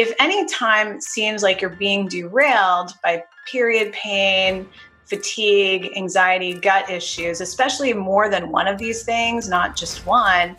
if 0.00 0.14
any 0.18 0.46
time 0.46 0.98
seems 0.98 1.42
like 1.42 1.60
you're 1.60 1.68
being 1.68 2.08
derailed 2.08 2.94
by 3.04 3.22
period 3.46 3.92
pain, 3.92 4.66
fatigue, 5.04 5.90
anxiety, 5.94 6.54
gut 6.54 6.88
issues, 6.88 7.42
especially 7.42 7.92
more 7.92 8.30
than 8.30 8.50
one 8.50 8.66
of 8.66 8.78
these 8.78 9.02
things, 9.02 9.46
not 9.46 9.76
just 9.76 10.06
one, 10.06 10.56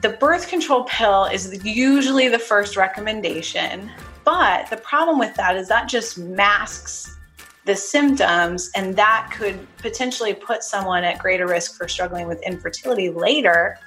the 0.00 0.10
birth 0.10 0.46
control 0.46 0.84
pill 0.84 1.24
is 1.24 1.64
usually 1.64 2.28
the 2.28 2.38
first 2.38 2.76
recommendation. 2.76 3.90
But 4.22 4.70
the 4.70 4.76
problem 4.76 5.18
with 5.18 5.34
that 5.34 5.56
is 5.56 5.66
that 5.66 5.88
just 5.88 6.16
masks 6.16 7.18
the 7.64 7.74
symptoms, 7.74 8.70
and 8.76 8.94
that 8.94 9.32
could 9.36 9.58
potentially 9.78 10.34
put 10.34 10.62
someone 10.62 11.02
at 11.02 11.18
greater 11.18 11.48
risk 11.48 11.76
for 11.76 11.88
struggling 11.88 12.28
with 12.28 12.40
infertility 12.42 13.10
later 13.10 13.80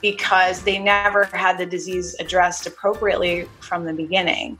because 0.00 0.62
they 0.62 0.78
never 0.78 1.24
had 1.24 1.58
the 1.58 1.66
disease 1.66 2.16
addressed 2.20 2.66
appropriately 2.66 3.48
from 3.60 3.84
the 3.84 3.92
beginning. 3.92 4.58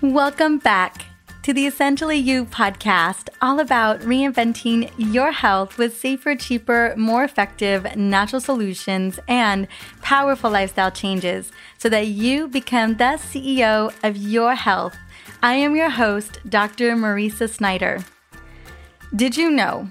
Welcome 0.00 0.58
back 0.58 1.06
to 1.44 1.52
the 1.52 1.66
Essentially 1.66 2.16
You 2.16 2.46
podcast, 2.46 3.28
all 3.42 3.60
about 3.60 4.00
reinventing 4.00 4.90
your 4.96 5.30
health 5.30 5.76
with 5.76 5.94
safer, 5.94 6.34
cheaper, 6.34 6.94
more 6.96 7.22
effective 7.22 7.94
natural 7.96 8.40
solutions 8.40 9.20
and 9.28 9.68
powerful 10.00 10.50
lifestyle 10.50 10.90
changes 10.90 11.52
so 11.76 11.90
that 11.90 12.06
you 12.06 12.48
become 12.48 12.96
the 12.96 13.18
CEO 13.18 13.92
of 14.02 14.16
your 14.16 14.54
health. 14.54 14.96
I 15.42 15.56
am 15.56 15.76
your 15.76 15.90
host, 15.90 16.38
Dr. 16.48 16.96
Mariza 16.96 17.50
Snyder. 17.50 18.02
Did 19.14 19.36
you 19.36 19.50
know 19.50 19.90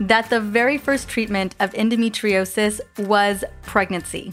that 0.00 0.30
the 0.30 0.40
very 0.40 0.78
first 0.78 1.08
treatment 1.08 1.54
of 1.60 1.72
endometriosis 1.72 2.80
was 2.98 3.44
pregnancy? 3.62 4.32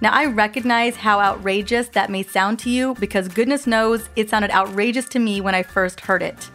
Now, 0.00 0.12
I 0.12 0.26
recognize 0.26 0.96
how 0.96 1.20
outrageous 1.20 1.88
that 1.88 2.10
may 2.10 2.22
sound 2.22 2.58
to 2.60 2.70
you 2.70 2.94
because 2.96 3.28
goodness 3.28 3.66
knows 3.66 4.08
it 4.16 4.28
sounded 4.28 4.50
outrageous 4.50 5.08
to 5.10 5.18
me 5.18 5.40
when 5.40 5.54
I 5.54 5.62
first 5.62 6.00
heard 6.00 6.22
it. 6.22 6.50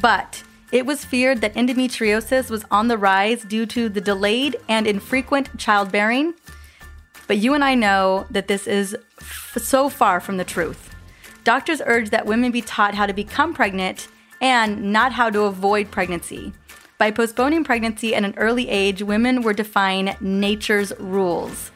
But 0.00 0.42
it 0.72 0.84
was 0.84 1.04
feared 1.04 1.40
that 1.40 1.54
endometriosis 1.54 2.50
was 2.50 2.64
on 2.70 2.88
the 2.88 2.98
rise 2.98 3.42
due 3.42 3.66
to 3.66 3.88
the 3.88 4.00
delayed 4.00 4.56
and 4.68 4.86
infrequent 4.86 5.56
childbearing. 5.58 6.34
But 7.26 7.38
you 7.38 7.54
and 7.54 7.62
I 7.62 7.74
know 7.74 8.26
that 8.30 8.48
this 8.48 8.66
is 8.66 8.96
f- 9.20 9.58
so 9.60 9.88
far 9.88 10.18
from 10.20 10.36
the 10.36 10.44
truth. 10.44 10.94
Doctors 11.44 11.80
urge 11.86 12.10
that 12.10 12.26
women 12.26 12.50
be 12.50 12.62
taught 12.62 12.94
how 12.94 13.06
to 13.06 13.12
become 13.12 13.54
pregnant 13.54 14.08
and 14.40 14.92
not 14.92 15.12
how 15.12 15.30
to 15.30 15.42
avoid 15.42 15.90
pregnancy. 15.90 16.52
By 16.98 17.12
postponing 17.12 17.62
pregnancy 17.62 18.12
at 18.12 18.24
an 18.24 18.34
early 18.36 18.68
age, 18.68 19.04
women 19.04 19.42
were 19.42 19.52
defying 19.52 20.16
nature's 20.20 20.92
rules. 20.98 21.70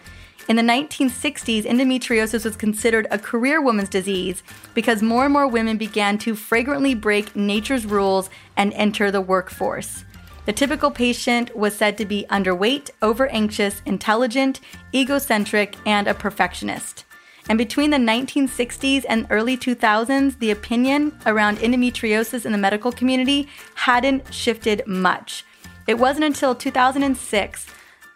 In 0.48 0.56
the 0.56 0.62
1960s, 0.62 1.62
endometriosis 1.62 2.44
was 2.44 2.56
considered 2.56 3.06
a 3.08 3.20
career 3.20 3.62
woman's 3.62 3.88
disease 3.88 4.42
because 4.74 5.00
more 5.00 5.22
and 5.22 5.32
more 5.32 5.46
women 5.46 5.76
began 5.76 6.18
to 6.18 6.34
fragrantly 6.34 6.96
break 6.96 7.36
nature's 7.36 7.86
rules 7.86 8.30
and 8.56 8.72
enter 8.72 9.12
the 9.12 9.20
workforce. 9.20 10.04
The 10.44 10.52
typical 10.52 10.90
patient 10.90 11.56
was 11.56 11.76
said 11.76 11.96
to 11.98 12.04
be 12.04 12.26
underweight, 12.28 12.90
over 13.00 13.28
anxious, 13.28 13.80
intelligent, 13.86 14.58
egocentric, 14.92 15.76
and 15.86 16.08
a 16.08 16.14
perfectionist. 16.14 17.04
And 17.48 17.58
between 17.58 17.90
the 17.90 17.96
1960s 17.96 19.04
and 19.08 19.26
early 19.30 19.56
2000s, 19.56 20.38
the 20.38 20.50
opinion 20.50 21.18
around 21.26 21.58
endometriosis 21.58 22.46
in 22.46 22.52
the 22.52 22.58
medical 22.58 22.92
community 22.92 23.48
hadn't 23.74 24.32
shifted 24.32 24.86
much. 24.86 25.44
It 25.86 25.98
wasn't 25.98 26.24
until 26.24 26.54
2006 26.54 27.66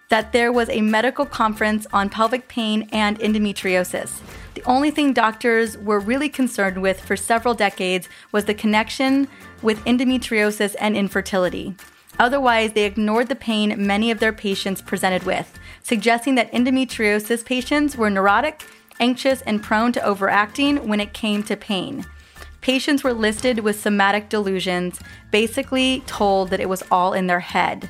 that 0.09 0.33
there 0.33 0.53
was 0.53 0.69
a 0.71 0.81
medical 0.81 1.27
conference 1.27 1.87
on 1.93 2.09
pelvic 2.09 2.47
pain 2.47 2.89
and 2.93 3.19
endometriosis. 3.19 4.21
The 4.55 4.63
only 4.65 4.91
thing 4.91 5.13
doctors 5.13 5.77
were 5.77 5.99
really 5.99 6.29
concerned 6.29 6.81
with 6.81 7.01
for 7.01 7.17
several 7.17 7.55
decades 7.55 8.09
was 8.31 8.45
the 8.45 8.55
connection 8.55 9.29
with 9.63 9.85
endometriosis 9.85 10.77
and 10.79 10.97
infertility. 10.97 11.75
Otherwise, 12.19 12.73
they 12.73 12.85
ignored 12.85 13.29
the 13.29 13.35
pain 13.35 13.75
many 13.87 14.11
of 14.11 14.21
their 14.21 14.33
patients 14.33 14.81
presented 14.81 15.25
with, 15.25 15.59
suggesting 15.83 16.37
that 16.37 16.51
endometriosis 16.53 17.45
patients 17.45 17.97
were 17.97 18.09
neurotic, 18.09 18.63
anxious, 19.01 19.43
and 19.43 19.63
prone 19.63 19.93
to 19.93 20.05
overacting 20.05 20.89
when 20.89 21.01
it 21.01 21.13
came 21.13 21.43
to 21.45 21.57
pain. 21.57 22.05
Patients 22.61 23.05
were 23.05 23.13
listed 23.13 23.61
with 23.61 23.81
somatic 23.81 24.29
delusions, 24.29 25.01
basically 25.31 26.03
told 26.07 26.51
that 26.51 26.61
it 26.61 26.69
was 26.69 26.83
all 26.91 27.13
in 27.13 27.27
their 27.27 27.41
head. 27.41 27.89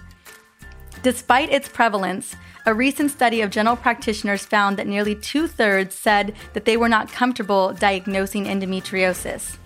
Despite 1.02 1.50
its 1.50 1.68
prevalence, 1.68 2.36
a 2.66 2.74
recent 2.74 3.10
study 3.10 3.40
of 3.40 3.50
general 3.50 3.76
practitioners 3.76 4.44
found 4.44 4.76
that 4.76 4.88
nearly 4.88 5.14
two 5.14 5.46
thirds 5.46 5.94
said 5.94 6.34
that 6.52 6.64
they 6.64 6.76
were 6.76 6.88
not 6.88 7.12
comfortable 7.12 7.72
diagnosing 7.72 8.46
endometriosis. 8.46 9.56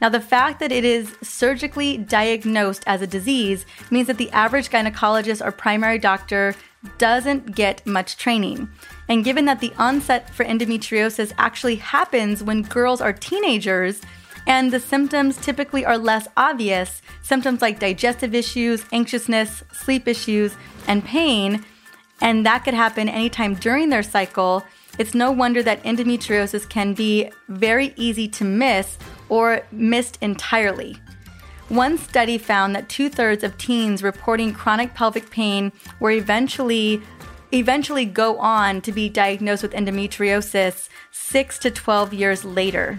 Now, 0.00 0.08
the 0.08 0.20
fact 0.20 0.60
that 0.60 0.70
it 0.70 0.84
is 0.84 1.16
surgically 1.22 1.98
diagnosed 1.98 2.84
as 2.86 3.02
a 3.02 3.06
disease 3.06 3.66
means 3.90 4.06
that 4.06 4.18
the 4.18 4.30
average 4.30 4.70
gynecologist 4.70 5.44
or 5.44 5.50
primary 5.50 5.98
doctor 5.98 6.54
doesn't 6.98 7.54
get 7.54 7.84
much 7.86 8.16
training. 8.16 8.68
And 9.08 9.24
given 9.24 9.44
that 9.44 9.60
the 9.60 9.72
onset 9.78 10.30
for 10.30 10.44
endometriosis 10.44 11.32
actually 11.36 11.76
happens 11.76 12.42
when 12.42 12.62
girls 12.62 13.00
are 13.00 13.12
teenagers, 13.12 14.00
and 14.46 14.72
the 14.72 14.80
symptoms 14.80 15.36
typically 15.36 15.84
are 15.84 15.98
less 15.98 16.28
obvious, 16.36 17.00
symptoms 17.22 17.62
like 17.62 17.78
digestive 17.78 18.34
issues, 18.34 18.84
anxiousness, 18.92 19.62
sleep 19.72 20.06
issues, 20.06 20.56
and 20.86 21.04
pain, 21.04 21.64
and 22.20 22.46
that 22.46 22.64
could 22.64 22.74
happen 22.74 23.08
anytime 23.08 23.54
during 23.54 23.88
their 23.88 24.02
cycle, 24.02 24.64
it's 24.98 25.14
no 25.14 25.32
wonder 25.32 25.62
that 25.62 25.82
endometriosis 25.82 26.68
can 26.68 26.94
be 26.94 27.30
very 27.48 27.92
easy 27.96 28.28
to 28.28 28.44
miss 28.44 28.96
or 29.28 29.62
missed 29.72 30.18
entirely. 30.20 30.96
One 31.68 31.98
study 31.98 32.38
found 32.38 32.76
that 32.76 32.88
two 32.88 33.08
thirds 33.08 33.42
of 33.42 33.58
teens 33.58 34.02
reporting 34.02 34.52
chronic 34.52 34.94
pelvic 34.94 35.30
pain 35.30 35.72
were 35.98 36.12
eventually 36.12 37.02
eventually 37.54 38.04
go 38.04 38.38
on 38.38 38.80
to 38.82 38.92
be 38.92 39.08
diagnosed 39.08 39.62
with 39.62 39.72
endometriosis 39.72 40.88
6 41.12 41.58
to 41.60 41.70
12 41.70 42.12
years 42.12 42.44
later. 42.44 42.98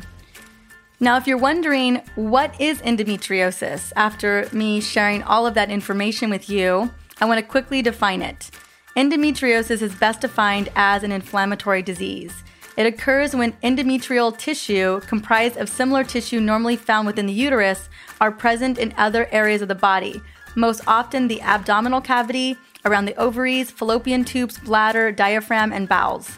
Now, 0.99 1.17
if 1.17 1.27
you're 1.27 1.37
wondering 1.37 2.01
what 2.15 2.59
is 2.59 2.81
endometriosis 2.81 3.91
after 3.95 4.47
me 4.53 4.79
sharing 4.79 5.23
all 5.23 5.45
of 5.45 5.53
that 5.55 5.69
information 5.69 6.29
with 6.29 6.49
you, 6.49 6.91
I 7.19 7.25
want 7.25 7.39
to 7.39 7.45
quickly 7.45 7.81
define 7.81 8.21
it. 8.21 8.49
Endometriosis 8.95 9.81
is 9.81 9.93
best 9.95 10.21
defined 10.21 10.69
as 10.75 11.03
an 11.03 11.11
inflammatory 11.11 11.81
disease. 11.81 12.33
It 12.77 12.85
occurs 12.85 13.35
when 13.35 13.53
endometrial 13.63 14.37
tissue, 14.37 15.01
comprised 15.01 15.57
of 15.57 15.69
similar 15.69 16.03
tissue 16.03 16.39
normally 16.39 16.75
found 16.75 17.07
within 17.07 17.25
the 17.25 17.33
uterus, 17.33 17.89
are 18.21 18.31
present 18.31 18.77
in 18.77 18.93
other 18.97 19.27
areas 19.31 19.61
of 19.61 19.67
the 19.67 19.75
body, 19.75 20.21
most 20.55 20.81
often 20.87 21.27
the 21.27 21.41
abdominal 21.41 22.01
cavity, 22.01 22.57
around 22.85 23.05
the 23.05 23.15
ovaries, 23.15 23.71
fallopian 23.71 24.23
tubes, 24.23 24.57
bladder, 24.59 25.11
diaphragm, 25.11 25.73
and 25.73 25.89
bowels. 25.89 26.37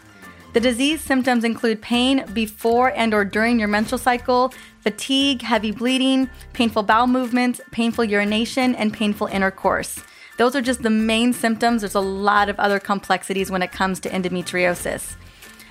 The 0.54 0.60
disease 0.60 1.02
symptoms 1.02 1.44
include 1.44 1.82
pain 1.82 2.26
before 2.34 2.92
and 2.96 3.14
or 3.14 3.24
during 3.24 3.60
your 3.60 3.68
menstrual 3.68 4.00
cycle, 4.00 4.54
fatigue, 4.80 5.42
heavy 5.42 5.72
bleeding, 5.72 6.30
painful 6.54 6.84
bowel 6.84 7.08
movements, 7.08 7.62
painful 7.72 8.06
urination, 8.06 8.74
and 8.74 8.94
painful 8.94 9.28
intercourse. 9.28 10.00
Those 10.38 10.56
are 10.56 10.62
just 10.62 10.84
the 10.84 10.90
main 10.90 11.34
symptoms. 11.34 11.82
There's 11.82 11.96
a 11.96 12.00
lot 12.00 12.48
of 12.48 12.60
other 12.60 12.80
complexities 12.80 13.52
when 13.52 13.62
it 13.62 13.72
comes 13.72 14.00
to 14.00 14.10
endometriosis. 14.10 15.16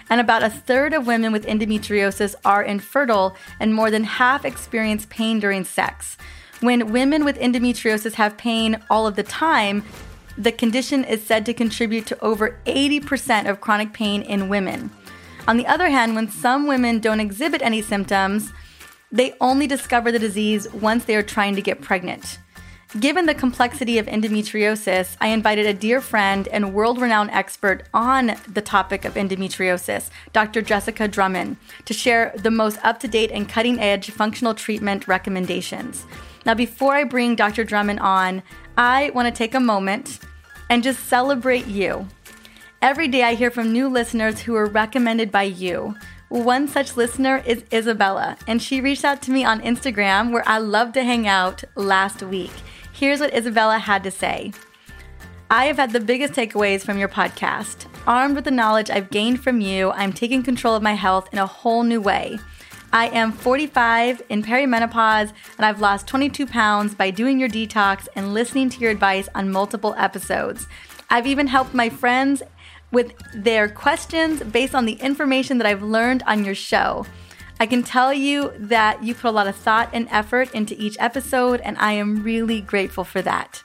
And 0.08 0.20
about 0.20 0.42
a 0.42 0.50
third 0.50 0.92
of 0.92 1.06
women 1.06 1.32
with 1.32 1.46
endometriosis 1.46 2.34
are 2.44 2.62
infertile, 2.62 3.36
and 3.58 3.74
more 3.74 3.90
than 3.90 4.04
half 4.04 4.44
experience 4.44 5.06
pain 5.10 5.40
during 5.40 5.64
sex. 5.64 6.16
When 6.60 6.92
women 6.92 7.24
with 7.24 7.38
endometriosis 7.38 8.14
have 8.14 8.36
pain 8.36 8.80
all 8.88 9.06
of 9.06 9.16
the 9.16 9.22
time, 9.22 9.84
the 10.38 10.52
condition 10.52 11.04
is 11.04 11.24
said 11.24 11.46
to 11.46 11.54
contribute 11.54 12.06
to 12.06 12.24
over 12.24 12.58
80% 12.66 13.48
of 13.48 13.60
chronic 13.60 13.92
pain 13.92 14.22
in 14.22 14.48
women. 14.48 14.90
On 15.48 15.56
the 15.56 15.66
other 15.66 15.88
hand, 15.88 16.14
when 16.14 16.28
some 16.28 16.66
women 16.66 16.98
don't 16.98 17.20
exhibit 17.20 17.62
any 17.62 17.80
symptoms, 17.80 18.52
they 19.12 19.34
only 19.40 19.66
discover 19.66 20.10
the 20.10 20.18
disease 20.18 20.70
once 20.72 21.04
they 21.04 21.16
are 21.16 21.22
trying 21.22 21.54
to 21.54 21.62
get 21.62 21.80
pregnant. 21.80 22.38
Given 23.00 23.26
the 23.26 23.34
complexity 23.34 23.98
of 23.98 24.06
endometriosis, 24.06 25.16
I 25.20 25.28
invited 25.28 25.66
a 25.66 25.74
dear 25.74 26.00
friend 26.00 26.48
and 26.48 26.72
world 26.72 27.00
renowned 27.00 27.30
expert 27.30 27.82
on 27.92 28.36
the 28.48 28.62
topic 28.62 29.04
of 29.04 29.14
endometriosis, 29.14 30.08
Dr. 30.32 30.62
Jessica 30.62 31.08
Drummond, 31.08 31.56
to 31.84 31.92
share 31.92 32.32
the 32.36 32.50
most 32.50 32.78
up 32.84 33.00
to 33.00 33.08
date 33.08 33.30
and 33.32 33.48
cutting 33.48 33.80
edge 33.80 34.10
functional 34.10 34.54
treatment 34.54 35.08
recommendations. 35.08 36.06
Now, 36.46 36.54
before 36.54 36.94
I 36.94 37.02
bring 37.02 37.34
Dr. 37.34 37.64
Drummond 37.64 37.98
on, 37.98 38.40
I 38.78 39.10
want 39.10 39.26
to 39.26 39.36
take 39.36 39.54
a 39.54 39.60
moment 39.60 40.20
and 40.70 40.84
just 40.84 41.08
celebrate 41.08 41.66
you. 41.66 42.06
Every 42.80 43.08
day 43.08 43.24
I 43.24 43.34
hear 43.34 43.50
from 43.50 43.72
new 43.72 43.88
listeners 43.88 44.40
who 44.40 44.54
are 44.54 44.66
recommended 44.66 45.32
by 45.32 45.42
you. 45.42 45.96
One 46.28 46.68
such 46.68 46.96
listener 46.96 47.42
is 47.44 47.64
Isabella, 47.72 48.36
and 48.46 48.62
she 48.62 48.80
reached 48.80 49.04
out 49.04 49.22
to 49.22 49.32
me 49.32 49.44
on 49.44 49.60
Instagram 49.60 50.30
where 50.30 50.48
I 50.48 50.58
love 50.58 50.92
to 50.92 51.02
hang 51.02 51.26
out 51.26 51.64
last 51.74 52.22
week. 52.22 52.52
Here's 52.92 53.18
what 53.18 53.34
Isabella 53.34 53.78
had 53.78 54.04
to 54.04 54.12
say 54.12 54.52
I 55.50 55.64
have 55.66 55.78
had 55.78 55.92
the 55.92 56.00
biggest 56.00 56.34
takeaways 56.34 56.82
from 56.82 56.98
your 56.98 57.08
podcast. 57.08 57.86
Armed 58.06 58.36
with 58.36 58.44
the 58.44 58.52
knowledge 58.52 58.88
I've 58.88 59.10
gained 59.10 59.42
from 59.42 59.60
you, 59.60 59.90
I'm 59.90 60.12
taking 60.12 60.44
control 60.44 60.76
of 60.76 60.82
my 60.82 60.94
health 60.94 61.28
in 61.32 61.40
a 61.40 61.46
whole 61.46 61.82
new 61.82 62.00
way. 62.00 62.38
I 62.92 63.08
am 63.08 63.32
45 63.32 64.22
in 64.28 64.42
perimenopause, 64.42 65.32
and 65.56 65.66
I've 65.66 65.80
lost 65.80 66.06
22 66.06 66.46
pounds 66.46 66.94
by 66.94 67.10
doing 67.10 67.38
your 67.38 67.48
detox 67.48 68.08
and 68.14 68.32
listening 68.32 68.70
to 68.70 68.80
your 68.80 68.90
advice 68.90 69.28
on 69.34 69.50
multiple 69.50 69.94
episodes. 69.98 70.66
I've 71.10 71.26
even 71.26 71.48
helped 71.48 71.74
my 71.74 71.88
friends 71.88 72.42
with 72.92 73.12
their 73.34 73.68
questions 73.68 74.42
based 74.42 74.74
on 74.74 74.86
the 74.86 74.94
information 74.94 75.58
that 75.58 75.66
I've 75.66 75.82
learned 75.82 76.22
on 76.26 76.44
your 76.44 76.54
show. 76.54 77.06
I 77.58 77.66
can 77.66 77.82
tell 77.82 78.12
you 78.12 78.52
that 78.56 79.02
you 79.02 79.14
put 79.14 79.28
a 79.28 79.30
lot 79.30 79.46
of 79.46 79.56
thought 79.56 79.90
and 79.92 80.08
effort 80.10 80.54
into 80.54 80.80
each 80.80 80.96
episode, 81.00 81.60
and 81.62 81.76
I 81.78 81.92
am 81.92 82.22
really 82.22 82.60
grateful 82.60 83.04
for 83.04 83.22
that. 83.22 83.62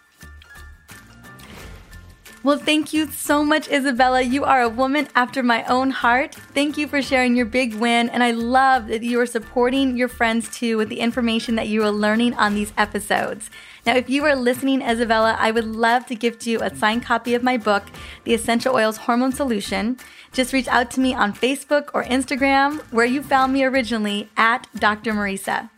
Well, 2.44 2.58
thank 2.58 2.92
you 2.92 3.06
so 3.06 3.46
much, 3.46 3.68
Isabella. 3.70 4.24
You 4.24 4.46
are 4.46 4.64
a 4.64 4.70
woman 4.70 5.08
after 5.14 5.44
my 5.44 5.64
own 5.66 5.92
heart. 5.92 6.34
Thank 6.34 6.76
you 6.76 6.88
for 6.88 7.00
sharing 7.00 7.36
your 7.36 7.46
big 7.46 7.76
win. 7.76 8.10
And 8.10 8.24
I 8.24 8.32
love 8.32 8.88
that 8.88 9.04
you 9.04 9.20
are 9.20 9.28
supporting 9.28 9.96
your 9.96 10.08
friends 10.08 10.50
too 10.50 10.76
with 10.76 10.90
the 10.90 11.02
information 11.02 11.54
that 11.56 11.68
you 11.68 11.84
are 11.84 11.92
learning 11.92 12.34
on 12.34 12.56
these 12.56 12.74
episodes. 12.80 13.52
Now, 13.86 13.96
if 13.96 14.10
you 14.10 14.26
are 14.26 14.36
listening, 14.36 14.82
Isabella, 14.82 15.38
I 15.40 15.52
would 15.52 15.68
love 15.68 16.08
to 16.08 16.16
gift 16.16 16.48
you 16.48 16.64
a 16.64 16.76
signed 16.76 17.04
copy 17.04 17.36
of 17.36 17.44
my 17.44 17.58
book, 17.58 17.84
The 18.24 18.34
Essential 18.34 18.74
Oils 18.74 18.98
Hormone 18.98 19.34
Solution. 19.34 19.98
Just 20.34 20.52
reach 20.52 20.68
out 20.68 20.90
to 20.92 21.00
me 21.00 21.14
on 21.14 21.34
Facebook 21.34 21.90
or 21.94 22.04
Instagram, 22.06 22.82
where 22.92 23.06
you 23.06 23.22
found 23.22 23.54
me 23.54 23.64
originally 23.64 24.30
at 24.36 24.68
Dr. 24.76 25.14
Mariza. 25.14 25.70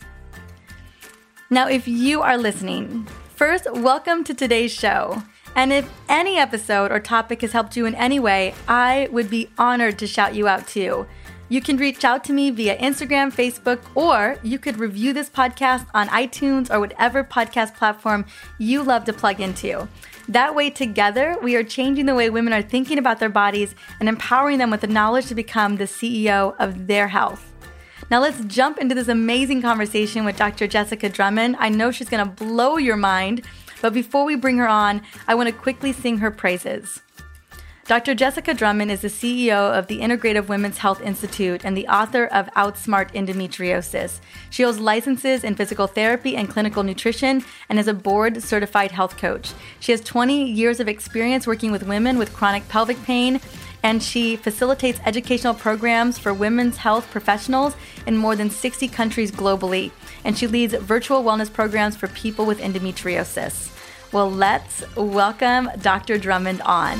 Now, 1.50 1.68
if 1.68 1.89
you 1.89 2.21
are 2.21 2.38
listening, 2.38 3.06
first, 3.36 3.69
welcome 3.69 4.24
to 4.24 4.33
today's 4.33 4.71
show. 4.71 5.24
And 5.55 5.71
if 5.71 5.89
any 6.09 6.38
episode 6.38 6.91
or 6.91 7.00
topic 7.00 7.41
has 7.41 7.51
helped 7.51 7.77
you 7.77 7.85
in 7.85 7.95
any 7.95 8.19
way, 8.19 8.55
I 8.67 9.07
would 9.11 9.29
be 9.29 9.50
honored 9.57 10.00
to 10.00 10.07
shout 10.07 10.33
you 10.35 10.47
out 10.47 10.67
too. 10.67 11.05
You 11.50 11.61
can 11.61 11.77
reach 11.77 12.03
out 12.03 12.23
to 12.23 12.33
me 12.33 12.50
via 12.50 12.77
Instagram, 12.77 13.31
Facebook, 13.31 13.79
or 13.94 14.38
you 14.41 14.57
could 14.57 14.79
review 14.79 15.13
this 15.13 15.29
podcast 15.29 15.85
on 15.94 16.07
iTunes 16.07 16.73
or 16.73 16.79
whatever 16.79 17.23
podcast 17.23 17.75
platform 17.75 18.25
you 18.57 18.81
love 18.81 19.05
to 19.05 19.13
plug 19.13 19.39
into. 19.39 19.88
That 20.27 20.55
way, 20.55 20.69
together, 20.69 21.38
we 21.44 21.56
are 21.56 21.63
changing 21.63 22.06
the 22.06 22.15
way 22.15 22.29
women 22.29 22.53
are 22.53 22.61
thinking 22.61 22.97
about 22.97 23.19
their 23.19 23.29
bodies 23.29 23.75
and 23.99 24.07
empowering 24.07 24.57
them 24.57 24.71
with 24.71 24.81
the 24.81 24.88
knowledge 24.88 25.27
to 25.27 25.35
become 25.35 25.75
the 25.75 25.83
CEO 25.83 26.56
of 26.59 26.88
their 26.88 27.09
health. 27.09 27.51
Now, 28.09 28.21
let's 28.21 28.44
jump 28.45 28.79
into 28.79 28.95
this 28.95 29.07
amazing 29.07 29.61
conversation 29.61 30.23
with 30.23 30.38
Dr. 30.38 30.65
Jessica 30.65 31.09
Drummond. 31.09 31.57
I 31.59 31.69
know 31.69 31.91
she's 31.91 32.09
going 32.09 32.25
to 32.25 32.31
blow 32.31 32.77
your 32.77 32.97
mind 32.97 33.44
but 33.83 33.94
before 33.94 34.24
we 34.24 34.38
bring 34.38 34.59
her 34.59 34.68
on, 34.68 35.01
I 35.27 35.35
want 35.35 35.50
to 35.50 35.53
quickly 35.53 35.91
sing 35.91 36.19
her 36.19 36.31
praises. 36.31 37.01
Dr. 37.85 38.15
Jessica 38.15 38.53
Drummond 38.53 38.91
is 38.91 39.01
the 39.01 39.09
CEO 39.09 39.77
of 39.77 39.88
the 39.88 40.00
Integrative 40.00 40.47
Women's 40.47 40.77
Health 40.77 41.01
Institute 41.01 41.65
and 41.65 41.75
the 41.75 41.89
author 41.89 42.27
of 42.27 42.47
Outsmart 42.56 43.12
Endometriosis. 43.12 44.21
She 44.50 44.63
holds 44.63 44.80
licenses 44.80 45.44
in 45.44 45.56
physical 45.56 45.88
therapy 45.88 46.38
and 46.38 46.50
clinical 46.50 46.83
nutrition 46.83 47.44
and 47.68 47.77
is 47.77 47.89
a 47.89 47.94
board 47.94 48.41
certified 48.41 48.91
health 48.91 49.18
coach. 49.18 49.51
She 49.81 49.91
has 49.91 50.00
20 50.00 50.50
years 50.50 50.80
of 50.80 50.88
experience 50.88 51.45
working 51.45 51.74
with 51.74 51.83
women 51.83 52.18
with 52.18 52.33
chronic 52.33 52.65
pelvic 52.69 53.03
pain, 53.03 53.41
and 53.83 54.01
she 54.01 54.38
facilitates 54.38 55.01
educational 55.06 55.53
programs 55.53 56.18
for 56.18 56.33
women's 56.33 56.77
health 56.77 57.12
professionals 57.12 57.75
in 58.07 58.15
more 58.15 58.38
than 58.38 58.50
60 58.50 58.88
countries 58.88 59.30
globally. 59.30 59.91
And 60.24 60.38
she 60.38 60.47
leads 60.47 60.74
virtual 60.74 61.21
wellness 61.21 61.51
programs 61.51 61.97
for 61.97 62.07
people 62.07 62.45
with 62.45 62.62
endometriosis. 62.62 63.72
Well, 64.13 64.30
let's 64.30 64.83
welcome 64.95 65.71
Dr. 65.81 66.19
Drummond 66.19 66.62
on. 66.62 67.00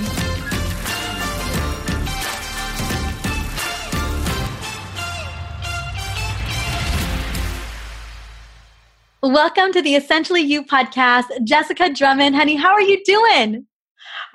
Welcome 9.22 9.72
to 9.74 9.82
the 9.84 9.94
Essentially 9.94 10.42
You 10.42 10.66
podcast. 10.66 11.26
Jessica 11.44 11.94
Drummond, 11.94 12.36
honey, 12.36 12.56
how 12.56 12.74
are 12.74 12.82
you 12.82 13.04
doing? 13.04 13.68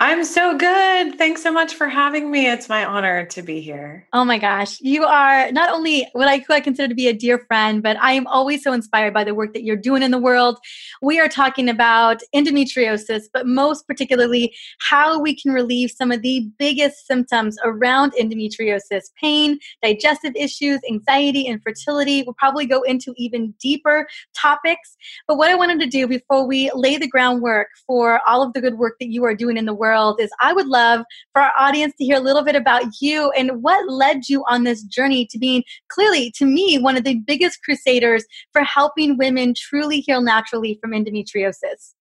I'm 0.00 0.22
so 0.22 0.56
good. 0.56 1.18
Thanks 1.18 1.42
so 1.42 1.50
much 1.50 1.74
for 1.74 1.88
having 1.88 2.30
me. 2.30 2.48
It's 2.48 2.68
my 2.68 2.84
honor 2.84 3.26
to 3.26 3.42
be 3.42 3.60
here. 3.60 4.06
Oh 4.12 4.24
my 4.24 4.38
gosh. 4.38 4.80
You 4.80 5.04
are 5.04 5.50
not 5.50 5.70
only 5.70 6.08
what 6.12 6.28
I, 6.28 6.44
I 6.48 6.60
consider 6.60 6.86
to 6.86 6.94
be 6.94 7.08
a 7.08 7.12
dear 7.12 7.40
friend, 7.48 7.82
but 7.82 7.96
I 8.00 8.12
am 8.12 8.24
always 8.28 8.62
so 8.62 8.72
inspired 8.72 9.12
by 9.12 9.24
the 9.24 9.34
work 9.34 9.54
that 9.54 9.64
you're 9.64 9.74
doing 9.74 10.04
in 10.04 10.12
the 10.12 10.18
world. 10.18 10.60
We 11.02 11.18
are 11.18 11.26
talking 11.26 11.68
about 11.68 12.20
endometriosis, 12.32 13.24
but 13.32 13.48
most 13.48 13.88
particularly 13.88 14.54
how 14.78 15.20
we 15.20 15.34
can 15.34 15.50
relieve 15.50 15.90
some 15.90 16.12
of 16.12 16.22
the 16.22 16.48
biggest 16.60 17.08
symptoms 17.08 17.58
around 17.64 18.12
endometriosis 18.12 19.12
pain, 19.20 19.58
digestive 19.82 20.36
issues, 20.36 20.78
anxiety, 20.88 21.42
infertility. 21.42 22.22
We'll 22.22 22.34
probably 22.34 22.66
go 22.66 22.82
into 22.82 23.14
even 23.16 23.52
deeper 23.58 24.06
topics. 24.32 24.96
But 25.26 25.38
what 25.38 25.50
I 25.50 25.56
wanted 25.56 25.80
to 25.80 25.86
do 25.86 26.06
before 26.06 26.46
we 26.46 26.70
lay 26.72 26.98
the 26.98 27.08
groundwork 27.08 27.66
for 27.84 28.20
all 28.28 28.44
of 28.44 28.52
the 28.52 28.60
good 28.60 28.78
work 28.78 28.94
that 29.00 29.08
you 29.08 29.24
are 29.24 29.34
doing 29.34 29.56
in 29.56 29.64
the 29.64 29.74
world 29.74 29.87
world 29.88 30.20
is 30.20 30.30
I 30.40 30.52
would 30.52 30.66
love 30.66 31.04
for 31.32 31.42
our 31.42 31.52
audience 31.58 31.94
to 31.98 32.04
hear 32.04 32.16
a 32.16 32.20
little 32.20 32.44
bit 32.44 32.56
about 32.56 32.84
you 33.00 33.30
and 33.30 33.62
what 33.62 33.90
led 33.90 34.28
you 34.28 34.44
on 34.48 34.64
this 34.64 34.82
journey 34.82 35.26
to 35.30 35.38
being 35.38 35.62
clearly, 35.88 36.30
to 36.36 36.44
me, 36.44 36.78
one 36.78 36.96
of 36.96 37.04
the 37.04 37.20
biggest 37.26 37.62
crusaders 37.62 38.24
for 38.52 38.62
helping 38.62 39.16
women 39.16 39.54
truly 39.56 40.00
heal 40.00 40.20
naturally 40.20 40.78
from 40.80 40.90
endometriosis. 40.92 41.94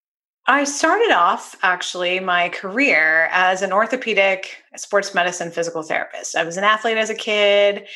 I 0.50 0.64
started 0.64 1.12
off 1.12 1.58
actually 1.62 2.22
my 2.22 2.50
career 2.50 3.28
as 3.32 3.62
an 3.62 3.74
orthopedic 3.74 4.64
sports 4.78 5.14
medicine 5.14 5.52
physical 5.52 5.84
therapist. 5.84 6.38
I 6.38 6.44
was 6.44 6.56
an 6.56 6.64
athlete 6.64 6.98
as 6.98 7.10
a 7.10 7.16
kid 7.16 7.88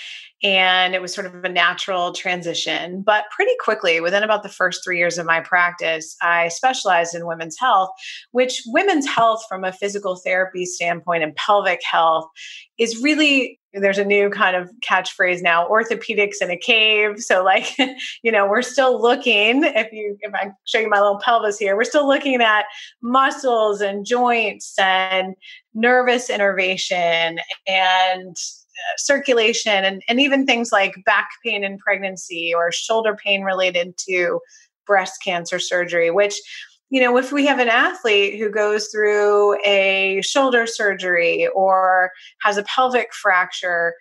and 0.43 0.95
it 0.95 1.01
was 1.01 1.13
sort 1.13 1.27
of 1.27 1.43
a 1.43 1.49
natural 1.49 2.13
transition. 2.13 3.01
But 3.01 3.25
pretty 3.29 3.53
quickly, 3.59 3.99
within 4.01 4.23
about 4.23 4.43
the 4.43 4.49
first 4.49 4.83
three 4.83 4.97
years 4.97 5.17
of 5.17 5.25
my 5.25 5.39
practice, 5.39 6.15
I 6.21 6.47
specialized 6.47 7.13
in 7.13 7.27
women's 7.27 7.57
health, 7.59 7.91
which 8.31 8.61
women's 8.67 9.07
health, 9.07 9.43
from 9.47 9.63
a 9.63 9.71
physical 9.71 10.15
therapy 10.15 10.65
standpoint 10.65 11.23
and 11.23 11.35
pelvic 11.35 11.81
health, 11.83 12.27
is 12.77 13.01
really 13.03 13.59
there's 13.73 13.97
a 13.97 14.05
new 14.05 14.29
kind 14.29 14.55
of 14.55 14.69
catchphrase 14.85 15.41
now 15.41 15.67
orthopedics 15.69 16.41
in 16.41 16.51
a 16.51 16.57
cave 16.57 17.19
so 17.19 17.43
like 17.43 17.73
you 18.23 18.31
know 18.31 18.45
we're 18.45 18.61
still 18.61 19.01
looking 19.01 19.63
if 19.63 19.91
you 19.93 20.17
if 20.21 20.33
i 20.33 20.51
show 20.65 20.79
you 20.79 20.89
my 20.89 20.99
little 20.99 21.19
pelvis 21.19 21.57
here 21.57 21.75
we're 21.75 21.83
still 21.83 22.07
looking 22.07 22.41
at 22.41 22.65
muscles 23.01 23.79
and 23.79 24.05
joints 24.05 24.73
and 24.77 25.35
nervous 25.73 26.29
innervation 26.29 27.39
and 27.65 28.35
circulation 28.97 29.83
and, 29.85 30.01
and 30.07 30.19
even 30.19 30.45
things 30.45 30.71
like 30.71 30.93
back 31.05 31.29
pain 31.43 31.63
in 31.63 31.77
pregnancy 31.77 32.53
or 32.55 32.71
shoulder 32.71 33.15
pain 33.15 33.43
related 33.43 33.95
to 34.09 34.39
breast 34.85 35.21
cancer 35.23 35.59
surgery, 35.59 36.11
which 36.11 36.35
you 36.91 36.99
know, 36.99 37.15
if 37.15 37.31
we 37.31 37.45
have 37.45 37.59
an 37.59 37.69
athlete 37.69 38.37
who 38.37 38.51
goes 38.51 38.87
through 38.87 39.57
a 39.65 40.21
shoulder 40.23 40.67
surgery 40.67 41.47
or 41.55 42.11
has 42.41 42.57
a 42.57 42.63
pelvic 42.63 43.13
fracture, 43.13 43.93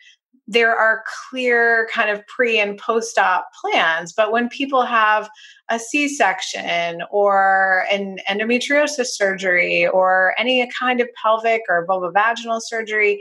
there 0.48 0.74
are 0.74 1.04
clear 1.30 1.88
kind 1.92 2.10
of 2.10 2.26
pre 2.26 2.58
and 2.58 2.76
post 2.76 3.16
op 3.16 3.46
plans. 3.60 4.12
But 4.12 4.32
when 4.32 4.48
people 4.48 4.82
have 4.82 5.30
a 5.70 5.78
C 5.78 6.08
section 6.08 7.02
or 7.12 7.86
an 7.92 8.18
endometriosis 8.28 9.06
surgery 9.06 9.86
or 9.86 10.34
any 10.36 10.68
kind 10.76 11.00
of 11.00 11.08
pelvic 11.22 11.62
or 11.68 11.86
vulvovaginal 11.86 12.60
surgery, 12.60 13.20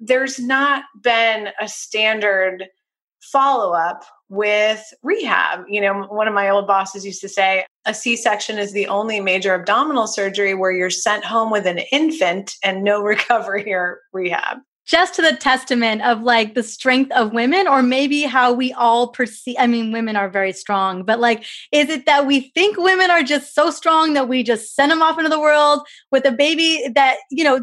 there's 0.00 0.38
not 0.38 0.84
been 1.02 1.50
a 1.60 1.68
standard 1.68 2.66
follow 3.20 3.72
up 3.74 4.04
with 4.30 4.82
rehab. 5.02 5.64
You 5.68 5.80
know, 5.80 6.04
one 6.04 6.26
of 6.26 6.34
my 6.34 6.48
old 6.48 6.66
bosses 6.66 7.04
used 7.04 7.20
to 7.20 7.28
say 7.28 7.66
a 7.84 7.92
C 7.92 8.16
section 8.16 8.58
is 8.58 8.72
the 8.72 8.86
only 8.86 9.20
major 9.20 9.54
abdominal 9.54 10.06
surgery 10.06 10.54
where 10.54 10.72
you're 10.72 10.90
sent 10.90 11.24
home 11.24 11.50
with 11.50 11.66
an 11.66 11.80
infant 11.92 12.54
and 12.64 12.82
no 12.82 13.02
recovery 13.02 13.72
or 13.72 14.00
rehab. 14.12 14.58
Just 14.86 15.14
to 15.14 15.22
the 15.22 15.36
testament 15.36 16.02
of 16.02 16.22
like 16.22 16.54
the 16.54 16.64
strength 16.64 17.12
of 17.12 17.32
women, 17.32 17.68
or 17.68 17.80
maybe 17.80 18.22
how 18.22 18.52
we 18.52 18.72
all 18.72 19.08
perceive. 19.08 19.54
I 19.56 19.68
mean, 19.68 19.92
women 19.92 20.16
are 20.16 20.28
very 20.28 20.52
strong, 20.52 21.04
but 21.04 21.20
like, 21.20 21.44
is 21.70 21.88
it 21.90 22.06
that 22.06 22.26
we 22.26 22.50
think 22.54 22.76
women 22.76 23.08
are 23.08 23.22
just 23.22 23.54
so 23.54 23.70
strong 23.70 24.14
that 24.14 24.28
we 24.28 24.42
just 24.42 24.74
send 24.74 24.90
them 24.90 25.00
off 25.00 25.16
into 25.16 25.30
the 25.30 25.38
world 25.38 25.86
with 26.10 26.24
a 26.24 26.32
baby 26.32 26.88
that, 26.92 27.18
you 27.30 27.44
know, 27.44 27.60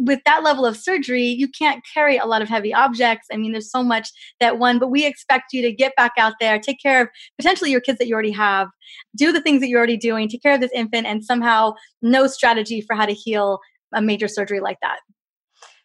with 0.00 0.20
that 0.24 0.42
level 0.42 0.64
of 0.64 0.76
surgery, 0.76 1.24
you 1.24 1.48
can't 1.48 1.82
carry 1.92 2.16
a 2.16 2.24
lot 2.24 2.42
of 2.42 2.48
heavy 2.48 2.72
objects. 2.72 3.28
I 3.32 3.36
mean, 3.36 3.52
there's 3.52 3.70
so 3.70 3.82
much 3.82 4.10
that 4.40 4.58
one, 4.58 4.78
but 4.78 4.90
we 4.90 5.04
expect 5.04 5.52
you 5.52 5.62
to 5.62 5.72
get 5.72 5.94
back 5.96 6.12
out 6.18 6.34
there, 6.40 6.58
take 6.58 6.80
care 6.80 7.02
of 7.02 7.08
potentially 7.38 7.70
your 7.70 7.80
kids 7.80 7.98
that 7.98 8.08
you 8.08 8.14
already 8.14 8.30
have, 8.30 8.68
do 9.16 9.32
the 9.32 9.40
things 9.40 9.60
that 9.60 9.68
you're 9.68 9.78
already 9.78 9.96
doing, 9.96 10.28
take 10.28 10.42
care 10.42 10.54
of 10.54 10.60
this 10.60 10.72
infant, 10.74 11.06
and 11.06 11.24
somehow 11.24 11.74
no 12.02 12.26
strategy 12.26 12.80
for 12.80 12.96
how 12.96 13.06
to 13.06 13.12
heal 13.12 13.60
a 13.94 14.00
major 14.00 14.28
surgery 14.28 14.60
like 14.60 14.78
that. 14.82 15.00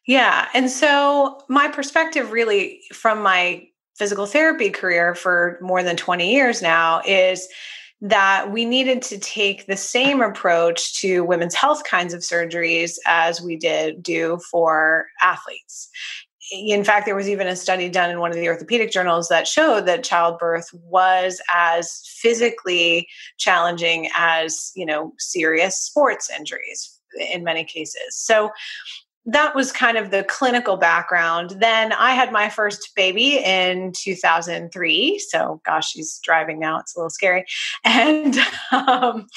Yeah. 0.07 0.48
And 0.53 0.69
so, 0.69 1.41
my 1.50 1.67
perspective 1.67 2.31
really 2.31 2.81
from 2.93 3.22
my 3.22 3.67
physical 3.98 4.25
therapy 4.25 4.69
career 4.69 5.15
for 5.15 5.57
more 5.62 5.81
than 5.81 5.95
20 5.95 6.31
years 6.31 6.62
now 6.62 7.01
is 7.07 7.48
that 8.01 8.51
we 8.51 8.65
needed 8.65 9.01
to 9.01 9.17
take 9.17 9.65
the 9.65 9.77
same 9.77 10.21
approach 10.21 10.99
to 10.99 11.23
women's 11.23 11.55
health 11.55 11.83
kinds 11.85 12.13
of 12.13 12.21
surgeries 12.21 12.97
as 13.05 13.41
we 13.41 13.55
did 13.55 14.03
do 14.03 14.39
for 14.51 15.07
athletes 15.21 15.89
in 16.51 16.83
fact, 16.83 17.05
there 17.05 17.15
was 17.15 17.29
even 17.29 17.47
a 17.47 17.55
study 17.55 17.89
done 17.89 18.09
in 18.09 18.19
one 18.19 18.31
of 18.31 18.37
the 18.37 18.47
orthopedic 18.47 18.91
journals 18.91 19.29
that 19.29 19.47
showed 19.47 19.85
that 19.87 20.03
childbirth 20.03 20.69
was 20.73 21.41
as 21.51 22.01
physically 22.05 23.07
challenging 23.37 24.09
as, 24.15 24.71
you 24.75 24.85
know, 24.85 25.13
serious 25.17 25.77
sports 25.77 26.29
injuries 26.29 26.99
in 27.31 27.43
many 27.43 27.63
cases. 27.63 28.15
So 28.15 28.51
that 29.25 29.55
was 29.55 29.72
kind 29.72 29.98
of 29.98 30.12
the 30.12 30.24
clinical 30.24 30.77
background. 30.77 31.55
Then 31.60 31.94
I 31.94 32.12
had 32.13 32.32
my 32.32 32.50
first 32.50 32.91
baby 32.96 33.38
in 33.44 33.91
2003. 33.96 35.20
So, 35.20 35.62
gosh, 35.65 35.91
she's 35.91 36.20
driving 36.24 36.60
now. 36.60 36.79
It's 36.79 36.96
a 36.96 37.00
little 37.00 37.10
scary. 37.10 37.46
And 37.84 38.38
um, 38.72 39.27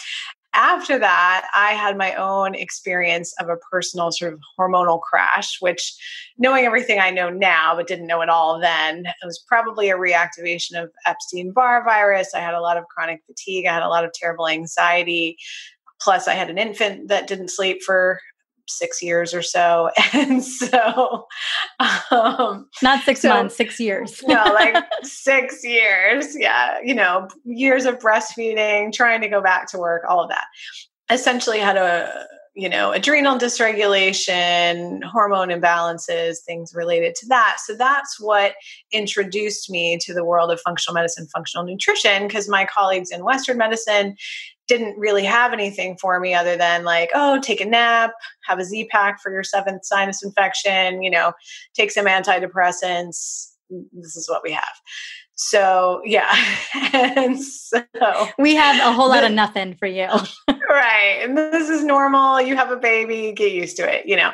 after 0.54 0.98
that, 0.98 1.48
I 1.54 1.72
had 1.72 1.96
my 1.96 2.14
own 2.14 2.54
experience 2.54 3.32
of 3.40 3.48
a 3.48 3.56
personal 3.70 4.10
sort 4.10 4.32
of 4.32 4.40
hormonal 4.58 5.00
crash, 5.00 5.58
which, 5.60 5.94
knowing 6.36 6.64
everything 6.64 6.98
I 6.98 7.10
know 7.10 7.30
now, 7.30 7.76
but 7.76 7.86
didn't 7.86 8.06
know 8.06 8.20
it 8.22 8.28
all 8.28 8.58
then, 8.58 9.06
it 9.06 9.26
was 9.26 9.42
probably 9.46 9.90
a 9.90 9.96
reactivation 9.96 10.82
of 10.82 10.90
Epstein 11.06 11.52
Barr 11.52 11.84
virus. 11.84 12.34
I 12.34 12.40
had 12.40 12.54
a 12.54 12.60
lot 12.60 12.76
of 12.76 12.88
chronic 12.88 13.20
fatigue, 13.26 13.66
I 13.66 13.74
had 13.74 13.82
a 13.82 13.88
lot 13.88 14.04
of 14.04 14.12
terrible 14.12 14.48
anxiety. 14.48 15.36
Plus, 16.00 16.28
I 16.28 16.34
had 16.34 16.50
an 16.50 16.58
infant 16.58 17.08
that 17.08 17.26
didn't 17.26 17.50
sleep 17.50 17.82
for 17.82 18.20
six 18.68 19.02
years 19.02 19.34
or 19.34 19.42
so. 19.42 19.90
And 20.14 20.42
so, 20.42 21.26
um, 22.10 22.68
not 22.82 23.04
six 23.04 23.20
so, 23.20 23.28
months, 23.28 23.56
six 23.56 23.78
years. 23.78 24.22
no, 24.26 24.42
like 24.44 24.76
six 25.02 25.62
years. 25.62 26.36
Yeah. 26.36 26.78
You 26.82 26.94
know, 26.94 27.28
years 27.44 27.84
of 27.84 27.98
breastfeeding, 27.98 28.92
trying 28.92 29.20
to 29.20 29.28
go 29.28 29.40
back 29.40 29.70
to 29.70 29.78
work, 29.78 30.02
all 30.08 30.20
of 30.20 30.30
that. 30.30 30.46
Essentially, 31.10 31.58
had 31.58 31.76
a, 31.76 32.26
you 32.54 32.68
know, 32.68 32.90
adrenal 32.90 33.38
dysregulation, 33.38 35.04
hormone 35.04 35.48
imbalances, 35.48 36.38
things 36.44 36.72
related 36.74 37.14
to 37.16 37.26
that. 37.28 37.58
So 37.64 37.76
that's 37.76 38.20
what 38.20 38.54
introduced 38.92 39.70
me 39.70 39.98
to 40.00 40.12
the 40.12 40.24
world 40.24 40.50
of 40.50 40.60
functional 40.60 40.94
medicine, 40.94 41.28
functional 41.32 41.64
nutrition, 41.64 42.26
because 42.26 42.48
my 42.48 42.66
colleagues 42.66 43.10
in 43.10 43.24
Western 43.24 43.58
medicine 43.58 44.16
didn't 44.68 44.98
really 44.98 45.24
have 45.24 45.52
anything 45.52 45.96
for 45.96 46.20
me 46.20 46.34
other 46.34 46.56
than 46.56 46.84
like, 46.84 47.10
oh, 47.14 47.40
take 47.40 47.60
a 47.60 47.64
nap, 47.64 48.12
have 48.44 48.58
a 48.58 48.64
Z 48.64 48.86
pack 48.90 49.20
for 49.20 49.32
your 49.32 49.42
seventh 49.42 49.84
sinus 49.84 50.22
infection, 50.22 51.02
you 51.02 51.10
know, 51.10 51.32
take 51.74 51.90
some 51.90 52.06
antidepressants. 52.06 53.48
This 53.70 54.16
is 54.16 54.28
what 54.28 54.42
we 54.44 54.52
have. 54.52 54.74
So 55.34 56.00
yeah, 56.04 56.34
and 56.92 57.40
so 57.40 57.82
we 58.38 58.56
have 58.56 58.76
a 58.86 58.92
whole 58.92 59.08
lot 59.08 59.24
of 59.24 59.32
nothing 59.32 59.74
for 59.74 59.86
you, 59.86 60.08
right? 60.70 61.20
And 61.22 61.38
this 61.38 61.68
is 61.68 61.84
normal. 61.84 62.40
You 62.40 62.56
have 62.56 62.70
a 62.70 62.76
baby, 62.76 63.32
get 63.32 63.52
used 63.52 63.76
to 63.76 63.88
it, 63.88 64.06
you 64.06 64.16
know. 64.16 64.32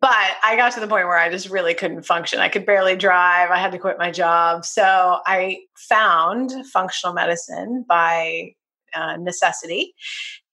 But 0.00 0.36
I 0.44 0.56
got 0.56 0.72
to 0.72 0.80
the 0.80 0.86
point 0.86 1.08
where 1.08 1.18
I 1.18 1.28
just 1.28 1.50
really 1.50 1.74
couldn't 1.74 2.04
function. 2.04 2.38
I 2.38 2.48
could 2.48 2.64
barely 2.64 2.96
drive. 2.96 3.50
I 3.50 3.58
had 3.58 3.72
to 3.72 3.78
quit 3.78 3.98
my 3.98 4.10
job. 4.10 4.64
So 4.64 5.18
I 5.26 5.58
found 5.76 6.52
functional 6.66 7.14
medicine 7.14 7.84
by 7.86 8.52
uh, 8.94 9.16
necessity. 9.16 9.94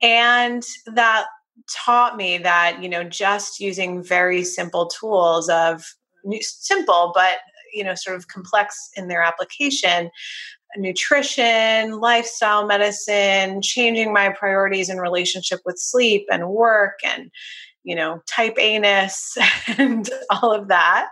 And 0.01 0.63
that 0.88 1.25
taught 1.74 2.18
me 2.18 2.38
that, 2.39 2.82
you 2.82 2.89
know, 2.89 3.04
just 3.04 3.60
using 3.60 4.04
very 4.04 4.44
simple 4.44 4.88
tools 4.88 5.50
of 5.50 5.84
simple, 6.42 7.12
but, 7.13 7.38
you 7.74 7.84
know, 7.84 7.96
sort 7.96 8.15
of 8.15 8.27
complex 8.27 8.89
in 8.96 9.08
their 9.08 9.22
application 9.22 10.10
nutrition, 10.77 12.00
lifestyle 12.00 12.65
medicine, 12.65 13.62
changing 13.62 14.13
my 14.13 14.30
priorities 14.30 14.89
in 14.89 14.98
relationship 14.98 15.62
with 15.65 15.77
sleep 15.77 16.25
and 16.30 16.50
work 16.50 17.00
and, 17.06 17.32
you 17.84 17.96
know, 17.96 18.22
type 18.27 18.56
A-ness 18.58 19.38
and 19.77 20.10
all 20.30 20.51
of 20.54 20.68
that 20.68 21.08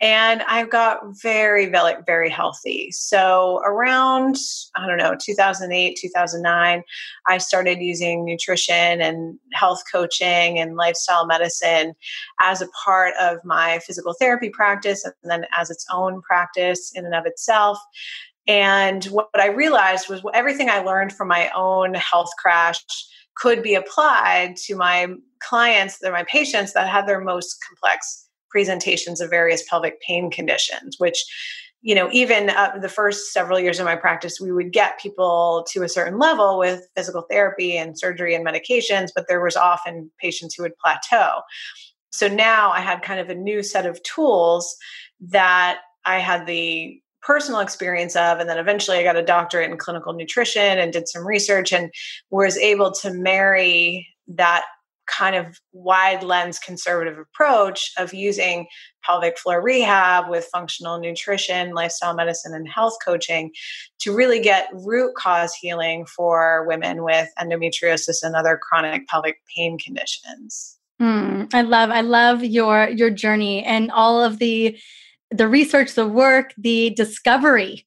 and 0.00 0.42
I 0.42 0.64
got 0.66 1.00
very, 1.22 1.66
very, 1.66 1.94
very 2.04 2.28
healthy. 2.28 2.90
So 2.90 3.62
around, 3.64 4.36
I 4.76 4.86
don't 4.86 4.98
know, 4.98 5.16
2008, 5.18 5.98
2009, 6.00 6.82
I 7.28 7.38
started 7.38 7.78
using 7.78 8.24
nutrition 8.24 9.00
and 9.00 9.38
health 9.52 9.82
coaching 9.90 10.58
and 10.58 10.76
lifestyle 10.76 11.26
medicine 11.26 11.94
as 12.42 12.60
a 12.60 12.68
part 12.84 13.14
of 13.20 13.38
my 13.44 13.78
physical 13.86 14.14
therapy 14.18 14.50
practice 14.50 15.04
and 15.04 15.14
then 15.24 15.46
as 15.56 15.70
its 15.70 15.86
own 15.92 16.20
practice 16.22 16.92
in 16.94 17.06
and 17.06 17.14
of 17.14 17.24
itself. 17.24 17.78
And 18.46 19.04
what 19.06 19.28
I 19.38 19.46
realized 19.46 20.08
was 20.08 20.22
everything 20.34 20.68
I 20.68 20.80
learned 20.80 21.12
from 21.12 21.28
my 21.28 21.50
own 21.54 21.94
health 21.94 22.30
crash 22.38 22.84
could 23.36 23.62
be 23.62 23.74
applied 23.74 24.56
to 24.56 24.76
my 24.76 25.06
clients, 25.40 25.98
they're 25.98 26.12
my 26.12 26.24
patients 26.24 26.72
that 26.72 26.88
had 26.88 27.06
their 27.06 27.20
most 27.20 27.56
complex 27.66 28.23
presentations 28.54 29.20
of 29.20 29.30
various 29.30 29.68
pelvic 29.68 30.00
pain 30.00 30.30
conditions, 30.30 30.94
which 30.98 31.24
you 31.82 31.94
know, 31.94 32.08
even 32.12 32.48
uh, 32.48 32.78
the 32.80 32.88
first 32.88 33.30
several 33.30 33.60
years 33.60 33.78
of 33.78 33.84
my 33.84 33.94
practice, 33.94 34.40
we 34.40 34.50
would 34.50 34.72
get 34.72 34.98
people 34.98 35.66
to 35.70 35.82
a 35.82 35.88
certain 35.88 36.18
level 36.18 36.58
with 36.58 36.88
physical 36.96 37.26
therapy 37.30 37.76
and 37.76 37.98
surgery 37.98 38.34
and 38.34 38.46
medications, 38.46 39.10
but 39.14 39.26
there 39.28 39.42
was 39.42 39.54
often 39.54 40.10
patients 40.18 40.54
who 40.54 40.62
would 40.62 40.78
plateau. 40.78 41.42
So 42.10 42.26
now 42.26 42.70
I 42.70 42.80
had 42.80 43.02
kind 43.02 43.20
of 43.20 43.28
a 43.28 43.34
new 43.34 43.62
set 43.62 43.84
of 43.84 44.02
tools 44.02 44.74
that 45.28 45.80
I 46.06 46.20
had 46.20 46.46
the 46.46 46.98
personal 47.20 47.60
experience 47.60 48.16
of. 48.16 48.38
And 48.38 48.48
then 48.48 48.56
eventually 48.56 48.96
I 48.96 49.02
got 49.02 49.16
a 49.16 49.22
doctorate 49.22 49.70
in 49.70 49.76
clinical 49.76 50.14
nutrition 50.14 50.78
and 50.78 50.90
did 50.90 51.06
some 51.06 51.26
research 51.26 51.70
and 51.70 51.92
was 52.30 52.56
able 52.56 52.92
to 53.02 53.12
marry 53.12 54.08
that 54.28 54.64
kind 55.06 55.36
of 55.36 55.60
wide 55.72 56.22
lens 56.22 56.58
conservative 56.58 57.18
approach 57.18 57.92
of 57.98 58.14
using 58.14 58.66
pelvic 59.04 59.38
floor 59.38 59.62
rehab 59.62 60.28
with 60.28 60.48
functional 60.52 60.98
nutrition, 60.98 61.72
lifestyle 61.72 62.14
medicine, 62.14 62.54
and 62.54 62.68
health 62.68 62.96
coaching 63.04 63.50
to 64.00 64.14
really 64.14 64.40
get 64.40 64.68
root 64.72 65.14
cause 65.16 65.54
healing 65.54 66.06
for 66.06 66.66
women 66.66 67.04
with 67.04 67.28
endometriosis 67.38 68.22
and 68.22 68.34
other 68.34 68.58
chronic 68.62 69.06
pelvic 69.08 69.36
pain 69.54 69.78
conditions. 69.78 70.78
Mm, 71.00 71.52
I 71.52 71.62
love, 71.62 71.90
I 71.90 72.00
love 72.02 72.44
your 72.44 72.88
your 72.88 73.10
journey 73.10 73.64
and 73.64 73.90
all 73.90 74.22
of 74.22 74.38
the 74.38 74.78
the 75.30 75.48
research, 75.48 75.94
the 75.94 76.06
work, 76.06 76.54
the 76.56 76.90
discovery 76.90 77.84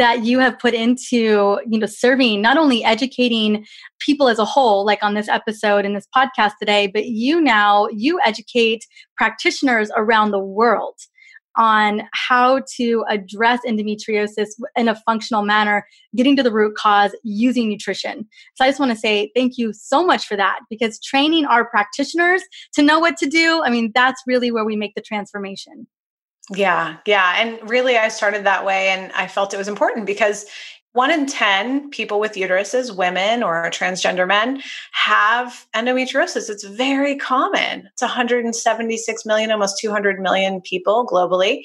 that 0.00 0.24
you 0.24 0.38
have 0.38 0.58
put 0.58 0.72
into 0.72 1.60
you 1.68 1.78
know 1.78 1.86
serving 1.86 2.40
not 2.40 2.56
only 2.56 2.82
educating 2.82 3.66
people 3.98 4.28
as 4.28 4.38
a 4.38 4.46
whole 4.46 4.84
like 4.84 5.02
on 5.02 5.12
this 5.12 5.28
episode 5.28 5.84
in 5.84 5.92
this 5.92 6.08
podcast 6.16 6.52
today 6.58 6.86
but 6.86 7.04
you 7.04 7.38
now 7.38 7.86
you 7.92 8.18
educate 8.24 8.86
practitioners 9.18 9.90
around 9.96 10.30
the 10.30 10.40
world 10.40 10.96
on 11.58 12.02
how 12.14 12.62
to 12.76 13.04
address 13.10 13.60
endometriosis 13.66 14.46
in 14.76 14.88
a 14.88 14.94
functional 14.94 15.42
manner, 15.42 15.84
getting 16.16 16.36
to 16.36 16.44
the 16.44 16.52
root 16.52 16.76
cause 16.76 17.14
using 17.24 17.68
nutrition. 17.68 18.26
So 18.54 18.64
I 18.64 18.68
just 18.68 18.78
want 18.78 18.92
to 18.92 18.96
say 18.96 19.30
thank 19.34 19.58
you 19.58 19.72
so 19.74 20.06
much 20.06 20.26
for 20.26 20.36
that 20.36 20.60
because 20.70 21.00
training 21.00 21.44
our 21.46 21.68
practitioners 21.68 22.42
to 22.74 22.82
know 22.82 23.00
what 23.00 23.16
to 23.18 23.26
do, 23.26 23.62
I 23.64 23.68
mean, 23.68 23.90
that's 23.94 24.22
really 24.28 24.52
where 24.52 24.64
we 24.64 24.76
make 24.76 24.94
the 24.94 25.02
transformation. 25.02 25.88
Yeah, 26.54 26.96
yeah. 27.06 27.36
And 27.38 27.58
really, 27.68 27.96
I 27.96 28.08
started 28.08 28.44
that 28.44 28.64
way 28.64 28.88
and 28.88 29.12
I 29.12 29.28
felt 29.28 29.54
it 29.54 29.58
was 29.58 29.68
important 29.68 30.06
because 30.06 30.46
one 30.92 31.12
in 31.12 31.26
10 31.26 31.90
people 31.90 32.18
with 32.18 32.32
uteruses, 32.32 32.94
women 32.96 33.42
or 33.42 33.70
transgender 33.70 34.26
men, 34.26 34.60
have 34.92 35.66
endometriosis. 35.74 36.50
It's 36.50 36.64
very 36.64 37.16
common. 37.16 37.88
It's 37.92 38.02
176 38.02 39.26
million, 39.26 39.52
almost 39.52 39.78
200 39.78 40.18
million 40.18 40.60
people 40.60 41.06
globally. 41.06 41.62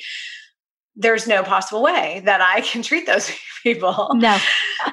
There's 0.96 1.28
no 1.28 1.44
possible 1.44 1.82
way 1.82 2.22
that 2.26 2.40
I 2.40 2.62
can 2.62 2.84
treat 2.84 3.08
those 3.08 3.32
people. 3.64 4.10
No. 4.14 4.38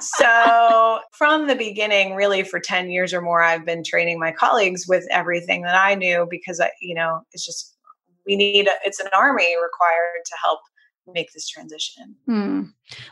so, 0.01 1.01
from 1.13 1.47
the 1.47 1.55
beginning, 1.55 2.15
really 2.15 2.43
for 2.43 2.59
10 2.59 2.91
years 2.91 3.13
or 3.13 3.21
more, 3.21 3.43
I've 3.43 3.67
been 3.67 3.85
training 3.85 4.19
my 4.19 4.33
colleagues 4.33 4.87
with 4.89 5.07
everything 5.11 5.63
that 5.63 5.77
I 5.77 5.95
knew 5.95 6.27
because 6.29 6.59
I, 6.59 6.71
you 6.81 6.95
know, 6.95 7.21
it's 7.33 7.45
just 7.45 7.72
we 8.27 8.37
need 8.37 8.69
it's 8.85 9.01
an 9.01 9.09
army 9.13 9.55
required 9.63 10.25
to 10.25 10.35
help 10.45 10.61
make 11.07 11.33
this 11.33 11.49
transition. 11.49 12.15
Hmm. 12.27 12.63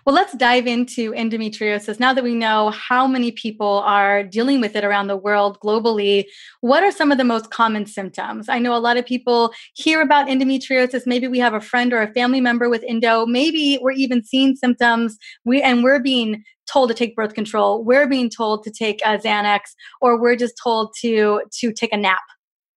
Well, 0.04 0.14
let's 0.14 0.34
dive 0.34 0.66
into 0.66 1.12
endometriosis. 1.12 1.98
Now 1.98 2.12
that 2.12 2.24
we 2.24 2.34
know 2.34 2.70
how 2.70 3.06
many 3.06 3.32
people 3.32 3.82
are 3.84 4.22
dealing 4.22 4.60
with 4.60 4.76
it 4.76 4.84
around 4.84 5.08
the 5.08 5.16
world 5.16 5.58
globally, 5.60 6.26
what 6.60 6.82
are 6.82 6.92
some 6.92 7.10
of 7.10 7.18
the 7.18 7.24
most 7.24 7.50
common 7.50 7.86
symptoms? 7.86 8.48
I 8.48 8.58
know 8.58 8.76
a 8.76 8.78
lot 8.78 8.96
of 8.96 9.06
people 9.06 9.52
hear 9.74 10.00
about 10.00 10.28
endometriosis. 10.28 11.06
Maybe 11.06 11.26
we 11.28 11.38
have 11.38 11.54
a 11.54 11.60
friend 11.60 11.92
or 11.92 12.02
a 12.02 12.12
family 12.12 12.40
member 12.40 12.68
with 12.68 12.84
endo. 12.86 13.26
Maybe 13.26 13.78
we're 13.80 13.92
even 13.92 14.22
seeing 14.22 14.56
symptoms. 14.56 15.18
We 15.44 15.62
and 15.62 15.82
we're 15.82 16.00
being 16.00 16.44
told 16.70 16.88
to 16.90 16.94
take 16.94 17.16
birth 17.16 17.34
control. 17.34 17.84
We're 17.84 18.06
being 18.06 18.30
told 18.30 18.62
to 18.64 18.70
take 18.70 19.00
a 19.04 19.18
Xanax, 19.18 19.60
or 20.00 20.20
we're 20.20 20.36
just 20.36 20.54
told 20.62 20.94
to 21.00 21.42
to 21.60 21.72
take 21.72 21.92
a 21.92 21.96
nap. 21.96 22.20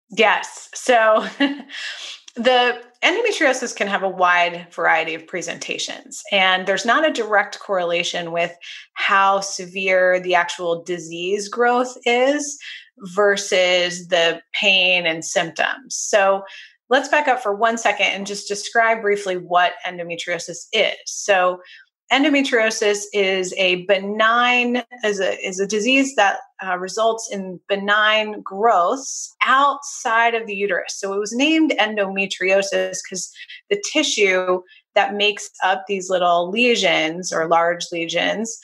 Yes. 0.10 0.70
So 0.74 1.28
The 2.36 2.82
endometriosis 3.04 3.76
can 3.76 3.88
have 3.88 4.02
a 4.02 4.10
wide 4.10 4.68
variety 4.72 5.14
of 5.14 5.28
presentations, 5.28 6.24
and 6.32 6.66
there's 6.66 6.86
not 6.86 7.08
a 7.08 7.14
direct 7.14 7.60
correlation 7.60 8.32
with 8.32 8.56
how 8.94 9.40
severe 9.40 10.20
the 10.20 10.34
actual 10.34 10.84
disease 10.84 11.48
growth 11.48 11.96
is 12.06 12.58
versus 13.14 14.08
the 14.08 14.42
pain 14.54 15.06
and 15.06 15.24
symptoms. 15.24 15.96
So, 15.96 16.44
let's 16.90 17.10
back 17.10 17.28
up 17.28 17.42
for 17.42 17.56
one 17.56 17.78
second 17.78 18.08
and 18.08 18.26
just 18.26 18.48
describe 18.48 19.02
briefly 19.02 19.36
what 19.38 19.74
endometriosis 19.86 20.66
is. 20.74 20.96
So, 21.06 21.60
endometriosis 22.14 23.06
is 23.12 23.56
a 23.58 23.86
benign 23.86 24.84
is 25.04 25.20
a, 25.20 25.36
is 25.46 25.60
a 25.60 25.66
disease 25.66 26.16
that 26.16 26.38
uh, 26.64 26.78
results 26.78 27.28
in 27.32 27.60
benign 27.68 28.40
growths 28.42 29.36
outside 29.42 30.36
of 30.36 30.46
the 30.46 30.56
uterus. 30.56 30.96
So 30.96 31.14
it 31.14 31.20
was 31.20 31.34
named 31.34 31.74
endometriosis 31.80 33.00
because 33.04 33.34
the 33.72 33.84
tissue 33.92 34.62
that 34.94 35.16
makes 35.16 35.50
up 35.64 35.86
these 35.88 36.10
little 36.10 36.52
lesions 36.52 37.34
or 37.34 37.48
large 37.48 37.86
lesions 37.92 38.60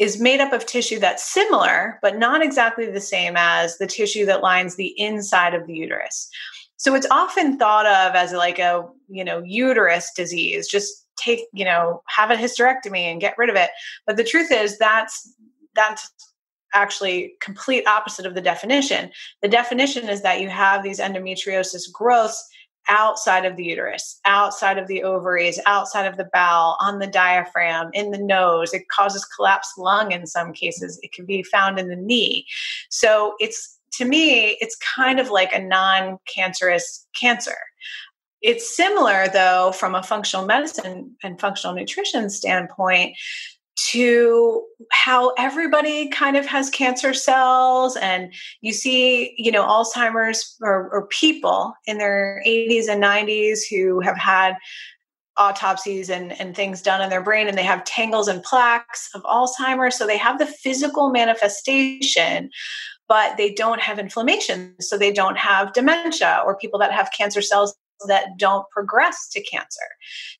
is 0.00 0.20
made 0.20 0.40
up 0.40 0.52
of 0.52 0.66
tissue 0.66 0.98
that's 0.98 1.32
similar 1.32 1.98
but 2.02 2.18
not 2.18 2.42
exactly 2.42 2.86
the 2.86 3.00
same 3.00 3.34
as 3.36 3.78
the 3.78 3.86
tissue 3.86 4.26
that 4.26 4.42
lines 4.42 4.74
the 4.74 4.98
inside 4.98 5.54
of 5.54 5.66
the 5.68 5.74
uterus. 5.74 6.28
So 6.76 6.94
it's 6.94 7.06
often 7.10 7.58
thought 7.58 7.86
of 7.86 8.16
as 8.16 8.32
like 8.32 8.58
a 8.58 8.84
you 9.08 9.22
know 9.22 9.42
uterus 9.44 10.10
disease 10.16 10.66
just 10.66 11.06
take, 11.20 11.40
you 11.52 11.64
know, 11.64 12.02
have 12.06 12.30
a 12.30 12.36
hysterectomy 12.36 13.00
and 13.00 13.20
get 13.20 13.38
rid 13.38 13.50
of 13.50 13.56
it. 13.56 13.70
But 14.06 14.16
the 14.16 14.24
truth 14.24 14.50
is 14.50 14.78
that's 14.78 15.34
that's 15.74 16.10
actually 16.72 17.34
complete 17.40 17.86
opposite 17.86 18.26
of 18.26 18.34
the 18.34 18.40
definition. 18.40 19.10
The 19.42 19.48
definition 19.48 20.08
is 20.08 20.22
that 20.22 20.40
you 20.40 20.48
have 20.48 20.82
these 20.82 21.00
endometriosis 21.00 21.90
growths 21.92 22.48
outside 22.88 23.44
of 23.44 23.56
the 23.56 23.64
uterus, 23.64 24.20
outside 24.24 24.78
of 24.78 24.88
the 24.88 25.02
ovaries, 25.02 25.60
outside 25.66 26.06
of 26.06 26.16
the 26.16 26.28
bowel, 26.32 26.76
on 26.80 26.98
the 26.98 27.06
diaphragm, 27.06 27.90
in 27.92 28.10
the 28.10 28.18
nose. 28.18 28.72
It 28.72 28.88
causes 28.88 29.24
collapsed 29.24 29.78
lung 29.78 30.12
in 30.12 30.26
some 30.26 30.52
cases. 30.52 30.98
It 31.02 31.12
can 31.12 31.26
be 31.26 31.42
found 31.42 31.78
in 31.78 31.88
the 31.88 31.96
knee. 31.96 32.46
So 32.88 33.34
it's 33.38 33.78
to 33.94 34.04
me, 34.04 34.56
it's 34.60 34.76
kind 34.76 35.18
of 35.18 35.30
like 35.30 35.52
a 35.52 35.62
non 35.62 36.18
cancerous 36.32 37.06
cancer. 37.18 37.56
It's 38.42 38.74
similar, 38.74 39.28
though, 39.28 39.72
from 39.72 39.94
a 39.94 40.02
functional 40.02 40.46
medicine 40.46 41.14
and 41.22 41.40
functional 41.40 41.74
nutrition 41.74 42.30
standpoint 42.30 43.16
to 43.88 44.64
how 44.90 45.32
everybody 45.38 46.08
kind 46.08 46.36
of 46.36 46.44
has 46.46 46.68
cancer 46.70 47.14
cells. 47.14 47.96
And 47.96 48.32
you 48.60 48.72
see 48.72 49.34
you 49.38 49.50
know 49.50 49.64
alzheimer's 49.64 50.56
or, 50.60 50.90
or, 50.90 51.06
people 51.06 51.72
in 51.86 51.98
their 51.98 52.42
80s 52.46 52.88
and 52.88 53.02
90s 53.02 53.60
who 53.70 54.00
have 54.00 54.18
had 54.18 54.56
autopsies 55.36 56.10
and, 56.10 56.38
and 56.38 56.54
things 56.54 56.82
done 56.82 57.00
in 57.00 57.08
their 57.08 57.22
brain 57.22 57.48
and 57.48 57.56
they 57.56 57.62
have 57.62 57.84
tangles 57.84 58.28
and 58.28 58.42
plaques 58.42 59.08
of 59.14 59.22
alzheimer's. 59.22 59.96
So 59.96 60.06
they 60.06 60.18
have 60.18 60.38
the 60.38 60.46
physical 60.46 61.10
manifestation 61.10 62.50
but 63.10 63.36
they 63.36 63.52
don't 63.52 63.80
have 63.80 63.98
inflammation. 63.98 64.76
So 64.78 64.96
they 64.96 65.12
don't 65.12 65.36
have 65.36 65.72
dementia 65.72 66.42
or 66.46 66.56
people 66.56 66.78
that 66.78 66.92
have 66.92 67.10
cancer 67.10 67.42
cells 67.42 67.74
that 68.08 68.36
don't 68.36 68.68
progress 68.70 69.28
to 69.30 69.42
cancer. 69.42 69.80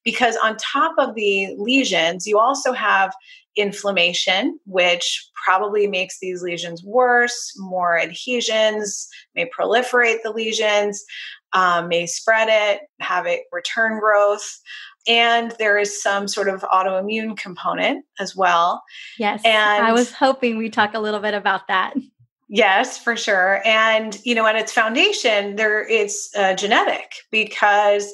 Because 0.04 0.36
on 0.42 0.56
top 0.56 0.94
of 0.98 1.14
the 1.14 1.54
lesions, 1.58 2.26
you 2.26 2.38
also 2.38 2.72
have 2.72 3.12
inflammation, 3.56 4.58
which 4.64 5.28
probably 5.44 5.86
makes 5.86 6.18
these 6.20 6.42
lesions 6.42 6.84
worse, 6.84 7.52
more 7.56 7.98
adhesions, 7.98 9.08
may 9.34 9.48
proliferate 9.58 10.18
the 10.22 10.30
lesions, 10.30 11.04
um, 11.52 11.88
may 11.88 12.06
spread 12.06 12.48
it, 12.50 12.82
have 13.00 13.26
it 13.26 13.42
return 13.52 13.98
growth. 13.98 14.60
And 15.08 15.52
there 15.58 15.78
is 15.78 16.02
some 16.02 16.28
sort 16.28 16.48
of 16.48 16.60
autoimmune 16.62 17.36
component 17.36 18.04
as 18.18 18.36
well. 18.36 18.82
Yes. 19.18 19.40
And 19.44 19.84
I 19.84 19.92
was 19.92 20.12
hoping 20.12 20.58
we 20.58 20.70
talk 20.70 20.94
a 20.94 21.00
little 21.00 21.20
bit 21.20 21.34
about 21.34 21.66
that. 21.68 21.94
Yes, 22.52 22.98
for 22.98 23.16
sure. 23.16 23.62
And 23.64 24.18
you 24.24 24.34
know, 24.34 24.44
at 24.44 24.56
its 24.56 24.72
foundation, 24.72 25.54
there 25.54 25.88
it's 25.88 26.28
uh, 26.36 26.54
genetic 26.54 27.12
because 27.30 28.12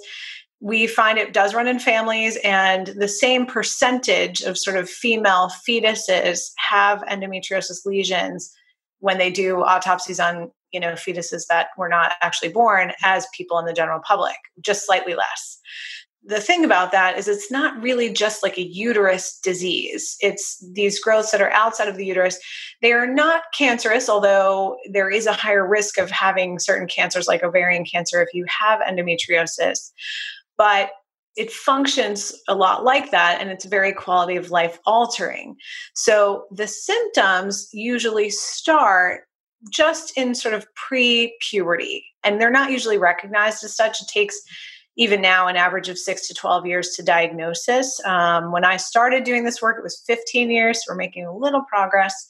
we 0.61 0.87
find 0.87 1.17
it 1.17 1.33
does 1.33 1.55
run 1.55 1.67
in 1.67 1.79
families, 1.79 2.37
and 2.45 2.89
the 2.89 3.09
same 3.09 3.47
percentage 3.47 4.43
of 4.43 4.59
sort 4.59 4.77
of 4.77 4.91
female 4.91 5.51
fetuses 5.67 6.51
have 6.59 7.01
endometriosis 7.11 7.87
lesions 7.87 8.53
when 8.99 9.17
they 9.17 9.31
do 9.31 9.63
autopsies 9.63 10.21
on 10.21 10.51
you 10.71 10.81
know 10.81 10.93
fetuses 10.93 11.47
that 11.49 11.69
were 11.79 11.89
not 11.89 12.13
actually 12.21 12.51
born 12.51 12.93
as 13.03 13.27
people 13.35 13.59
in 13.59 13.65
the 13.65 13.73
general 13.73 14.01
public, 14.07 14.37
just 14.61 14.85
slightly 14.85 15.15
less 15.15 15.59
the 16.27 16.41
thing 16.41 16.65
about 16.65 16.91
that 16.93 17.17
is 17.17 17.29
it's 17.29 17.51
not 17.51 17.81
really 17.81 18.13
just 18.13 18.43
like 18.43 18.59
a 18.59 18.67
uterus 18.67 19.39
disease. 19.39 20.17
It's 20.21 20.63
these 20.73 20.99
growths 20.99 21.31
that 21.31 21.41
are 21.41 21.53
outside 21.53 21.89
of 21.89 21.97
the 21.97 22.05
uterus. 22.05 22.39
They 22.83 22.93
are 22.93 23.07
not 23.07 23.43
cancerous, 23.57 24.09
although 24.09 24.77
there 24.91 25.09
is 25.09 25.27
a 25.27 25.33
higher 25.33 25.67
risk 25.67 25.99
of 25.99 26.11
having 26.11 26.59
certain 26.59 26.89
cancers 26.89 27.29
like 27.29 27.45
ovarian 27.45 27.85
cancer 27.85 28.21
if 28.21 28.35
you 28.35 28.45
have 28.49 28.81
endometriosis. 28.81 29.93
But 30.59 30.91
it 31.37 31.53
functions 31.53 32.33
a 32.49 32.55
lot 32.55 32.83
like 32.83 33.11
that 33.11 33.41
and 33.41 33.51
it's 33.51 33.67
very 33.67 33.93
quality 33.93 34.37
of 34.37 34.51
life 34.51 34.79
altering. 34.87 35.55
So 35.95 36.47
the 36.51 36.67
symptoms 36.67 37.69
usually 37.73 38.31
start 38.31 39.25
just 39.71 40.17
in 40.17 40.35
sort 40.35 40.55
of 40.55 40.67
pre 40.75 41.37
puberty 41.51 42.05
and 42.25 42.41
they're 42.41 42.51
not 42.51 42.71
usually 42.71 42.99
recognized 42.99 43.63
as 43.63 43.77
such. 43.77 44.01
It 44.01 44.09
takes 44.09 44.41
even 44.97 45.21
now 45.21 45.47
an 45.47 45.57
average 45.57 45.89
of 45.89 45.99
six 45.99 46.27
to 46.29 46.35
12 46.35 46.67
years 46.67 46.91
to 46.91 47.03
diagnosis. 47.03 48.01
Um, 48.05 48.51
when 48.51 48.65
I 48.65 48.77
started 48.77 49.25
doing 49.25 49.45
this 49.45 49.61
work, 49.61 49.79
it 49.79 49.83
was 49.83 50.03
15 50.07 50.51
years. 50.51 50.83
We're 50.89 50.97
making 50.97 51.27
a 51.27 51.37
little 51.37 51.63
progress. 51.63 52.27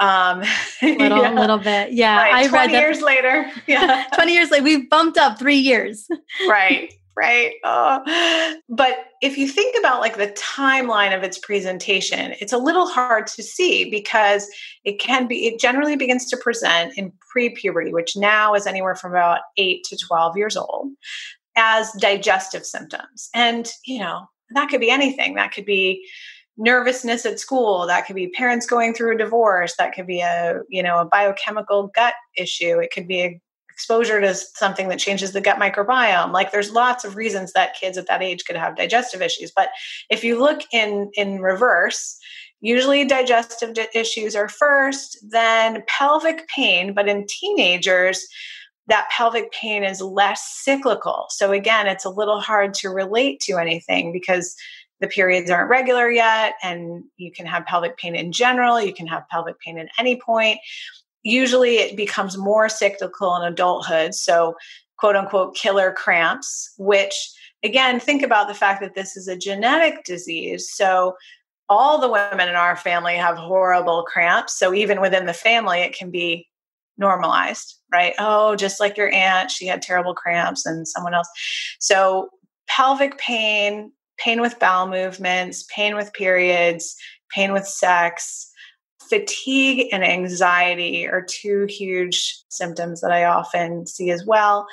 Um, 0.00 0.42
little, 0.82 1.22
yeah. 1.22 1.32
little 1.32 1.58
bit. 1.58 1.92
Yeah. 1.92 2.16
Right. 2.16 2.34
I 2.34 2.48
20 2.48 2.52
read 2.52 2.74
that. 2.74 2.80
years 2.80 3.02
later. 3.02 3.50
Yeah. 3.66 4.04
20 4.14 4.32
years 4.32 4.50
later, 4.50 4.64
we've 4.64 4.90
bumped 4.90 5.18
up 5.18 5.38
three 5.38 5.56
years. 5.58 6.08
right. 6.48 6.92
Right. 7.16 7.54
Oh. 7.64 8.56
But 8.70 8.96
if 9.20 9.36
you 9.36 9.46
think 9.46 9.76
about 9.78 10.00
like 10.00 10.16
the 10.16 10.28
timeline 10.28 11.14
of 11.14 11.22
its 11.22 11.36
presentation, 11.36 12.34
it's 12.40 12.52
a 12.52 12.56
little 12.56 12.86
hard 12.86 13.26
to 13.26 13.42
see 13.42 13.90
because 13.90 14.48
it 14.84 15.00
can 15.00 15.26
be, 15.26 15.46
it 15.46 15.60
generally 15.60 15.96
begins 15.96 16.30
to 16.30 16.38
present 16.38 16.96
in 16.96 17.12
pre 17.30 17.50
puberty, 17.50 17.92
which 17.92 18.16
now 18.16 18.54
is 18.54 18.66
anywhere 18.66 18.94
from 18.94 19.10
about 19.10 19.40
eight 19.58 19.84
to 19.90 19.98
12 19.98 20.36
years 20.38 20.56
old 20.56 20.92
as 21.60 21.92
digestive 21.92 22.64
symptoms. 22.64 23.28
And, 23.34 23.70
you 23.84 23.98
know, 23.98 24.26
that 24.54 24.70
could 24.70 24.80
be 24.80 24.90
anything. 24.90 25.34
That 25.34 25.52
could 25.52 25.66
be 25.66 26.08
nervousness 26.56 27.24
at 27.26 27.38
school, 27.38 27.86
that 27.86 28.06
could 28.06 28.16
be 28.16 28.28
parents 28.28 28.66
going 28.66 28.94
through 28.94 29.14
a 29.14 29.18
divorce, 29.18 29.74
that 29.78 29.94
could 29.94 30.06
be 30.06 30.20
a, 30.20 30.60
you 30.68 30.82
know, 30.82 30.98
a 30.98 31.04
biochemical 31.04 31.90
gut 31.94 32.14
issue. 32.36 32.78
It 32.78 32.90
could 32.92 33.06
be 33.06 33.20
a 33.20 33.40
exposure 33.70 34.20
to 34.20 34.34
something 34.34 34.88
that 34.88 34.98
changes 34.98 35.32
the 35.32 35.40
gut 35.40 35.56
microbiome 35.56 36.32
like 36.32 36.52
there's 36.52 36.70
lots 36.70 37.02
of 37.02 37.16
reasons 37.16 37.54
that 37.54 37.74
kids 37.80 37.96
at 37.96 38.06
that 38.06 38.22
age 38.22 38.44
could 38.44 38.56
have 38.56 38.76
digestive 38.76 39.22
issues 39.22 39.50
but 39.56 39.70
if 40.10 40.22
you 40.22 40.38
look 40.38 40.60
in 40.70 41.10
in 41.14 41.40
reverse 41.40 42.18
usually 42.60 43.06
digestive 43.06 43.74
issues 43.94 44.36
are 44.36 44.50
first 44.50 45.16
then 45.30 45.82
pelvic 45.86 46.46
pain 46.48 46.92
but 46.92 47.08
in 47.08 47.24
teenagers 47.26 48.26
that 48.90 49.08
pelvic 49.10 49.52
pain 49.52 49.84
is 49.84 50.00
less 50.00 50.42
cyclical. 50.62 51.26
So 51.30 51.52
again, 51.52 51.86
it's 51.86 52.04
a 52.04 52.10
little 52.10 52.40
hard 52.40 52.74
to 52.74 52.90
relate 52.90 53.40
to 53.40 53.56
anything 53.56 54.12
because 54.12 54.56
the 55.00 55.08
periods 55.08 55.50
aren't 55.50 55.70
regular 55.70 56.10
yet 56.10 56.54
and 56.62 57.04
you 57.16 57.32
can 57.32 57.46
have 57.46 57.64
pelvic 57.66 57.96
pain 57.96 58.14
in 58.14 58.32
general, 58.32 58.80
you 58.80 58.92
can 58.92 59.06
have 59.06 59.28
pelvic 59.28 59.58
pain 59.60 59.78
at 59.78 59.88
any 59.98 60.20
point. 60.20 60.58
Usually 61.22 61.76
it 61.76 61.96
becomes 61.96 62.36
more 62.36 62.68
cyclical 62.68 63.36
in 63.36 63.50
adulthood, 63.50 64.14
so 64.14 64.56
quote 64.98 65.16
unquote 65.16 65.54
killer 65.54 65.92
cramps, 65.92 66.74
which 66.76 67.14
again, 67.62 68.00
think 68.00 68.22
about 68.22 68.48
the 68.48 68.54
fact 68.54 68.80
that 68.82 68.94
this 68.94 69.16
is 69.16 69.28
a 69.28 69.36
genetic 69.36 70.04
disease. 70.04 70.70
So 70.70 71.16
all 71.68 72.00
the 72.00 72.10
women 72.10 72.48
in 72.48 72.56
our 72.56 72.76
family 72.76 73.14
have 73.14 73.36
horrible 73.36 74.02
cramps. 74.02 74.58
So 74.58 74.74
even 74.74 75.00
within 75.00 75.26
the 75.26 75.32
family, 75.32 75.80
it 75.80 75.96
can 75.96 76.10
be 76.10 76.48
normalized, 77.00 77.76
right? 77.92 78.14
Oh, 78.18 78.54
just 78.54 78.78
like 78.78 78.96
your 78.96 79.12
aunt, 79.12 79.50
she 79.50 79.66
had 79.66 79.82
terrible 79.82 80.14
cramps 80.14 80.64
and 80.64 80.86
someone 80.86 81.14
else. 81.14 81.28
So, 81.80 82.28
pelvic 82.68 83.18
pain, 83.18 83.90
pain 84.18 84.40
with 84.40 84.60
bowel 84.60 84.86
movements, 84.86 85.64
pain 85.74 85.96
with 85.96 86.12
periods, 86.12 86.94
pain 87.34 87.52
with 87.52 87.66
sex, 87.66 88.50
fatigue 89.10 89.88
and 89.92 90.04
anxiety 90.04 91.06
are 91.06 91.26
two 91.28 91.66
huge 91.68 92.42
symptoms 92.48 93.00
that 93.00 93.10
I 93.10 93.24
often 93.24 93.86
see 93.86 94.10
as 94.10 94.24
well. 94.24 94.66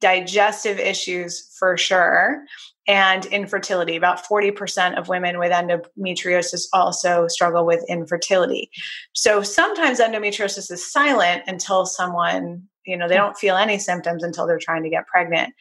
Digestive 0.00 0.78
issues 0.78 1.50
for 1.58 1.76
sure 1.76 2.44
and 2.88 3.26
infertility. 3.26 3.96
About 3.96 4.24
40% 4.24 4.98
of 4.98 5.08
women 5.08 5.38
with 5.38 5.52
endometriosis 5.52 6.66
also 6.72 7.28
struggle 7.28 7.66
with 7.66 7.84
infertility. 7.88 8.70
So 9.12 9.42
sometimes 9.42 10.00
endometriosis 10.00 10.72
is 10.72 10.90
silent 10.90 11.44
until 11.46 11.86
someone 11.86 12.66
You 12.86 12.96
know, 12.96 13.06
they 13.06 13.16
hmm. 13.16 13.24
don't 13.24 13.36
feel 13.36 13.56
any 13.56 13.78
symptoms 13.78 14.24
until 14.24 14.46
they're 14.46 14.58
trying 14.58 14.82
to 14.82 14.88
get 14.88 15.06
pregnant. 15.06 15.52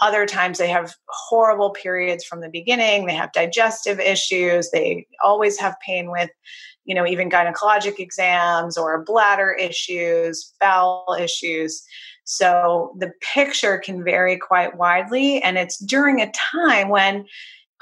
Other 0.00 0.26
times 0.26 0.58
they 0.58 0.68
have 0.68 0.96
horrible 1.06 1.70
periods 1.70 2.24
from 2.24 2.40
the 2.40 2.48
beginning. 2.48 3.06
They 3.06 3.14
have 3.14 3.32
digestive 3.32 4.00
issues. 4.00 4.70
They 4.72 5.06
always 5.24 5.56
have 5.60 5.76
pain 5.86 6.10
with, 6.10 6.30
you 6.84 6.96
know, 6.96 7.06
even 7.06 7.30
gynecologic 7.30 8.00
exams 8.00 8.76
or 8.76 9.04
bladder 9.04 9.52
issues, 9.52 10.52
bowel 10.60 11.16
issues. 11.20 11.84
So 12.24 12.94
the 12.98 13.12
picture 13.20 13.78
can 13.78 14.02
vary 14.02 14.38
quite 14.38 14.76
widely. 14.76 15.42
And 15.42 15.58
it's 15.58 15.78
during 15.78 16.20
a 16.20 16.32
time 16.32 16.88
when 16.88 17.26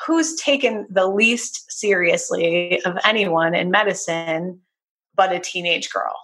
who's 0.07 0.35
taken 0.37 0.87
the 0.91 1.07
least 1.07 1.71
seriously 1.71 2.83
of 2.85 2.99
anyone 3.05 3.55
in 3.55 3.71
medicine 3.71 4.61
but 5.15 5.33
a 5.33 5.39
teenage 5.39 5.91
girl, 5.91 6.15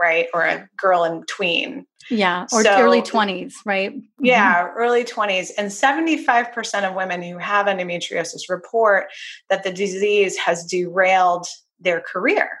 right? 0.00 0.26
Or 0.32 0.44
a 0.44 0.68
girl 0.76 1.04
in 1.04 1.24
tween. 1.24 1.86
Yeah, 2.08 2.46
or 2.52 2.64
so, 2.64 2.80
early 2.80 3.02
20s, 3.02 3.52
right? 3.64 3.94
Mm-hmm. 3.94 4.24
Yeah, 4.24 4.68
early 4.74 5.04
20s. 5.04 5.50
And 5.56 5.70
75% 5.70 6.88
of 6.88 6.94
women 6.94 7.22
who 7.22 7.38
have 7.38 7.66
endometriosis 7.66 8.48
report 8.48 9.08
that 9.48 9.62
the 9.62 9.72
disease 9.72 10.36
has 10.38 10.64
derailed 10.64 11.46
their 11.78 12.00
career, 12.00 12.58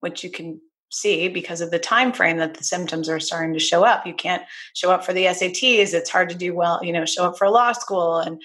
which 0.00 0.24
you 0.24 0.30
can 0.30 0.60
see 0.90 1.28
because 1.28 1.60
of 1.60 1.70
the 1.70 1.78
time 1.78 2.12
frame 2.12 2.38
that 2.38 2.54
the 2.54 2.64
symptoms 2.64 3.08
are 3.08 3.20
starting 3.20 3.52
to 3.52 3.58
show 3.58 3.84
up. 3.84 4.06
You 4.06 4.14
can't 4.14 4.42
show 4.74 4.90
up 4.90 5.04
for 5.04 5.12
the 5.12 5.26
SATs, 5.26 5.94
it's 5.94 6.10
hard 6.10 6.28
to 6.30 6.34
do 6.34 6.54
well, 6.54 6.80
you 6.82 6.92
know, 6.92 7.04
show 7.04 7.26
up 7.26 7.38
for 7.38 7.50
law 7.50 7.72
school 7.72 8.18
and 8.18 8.40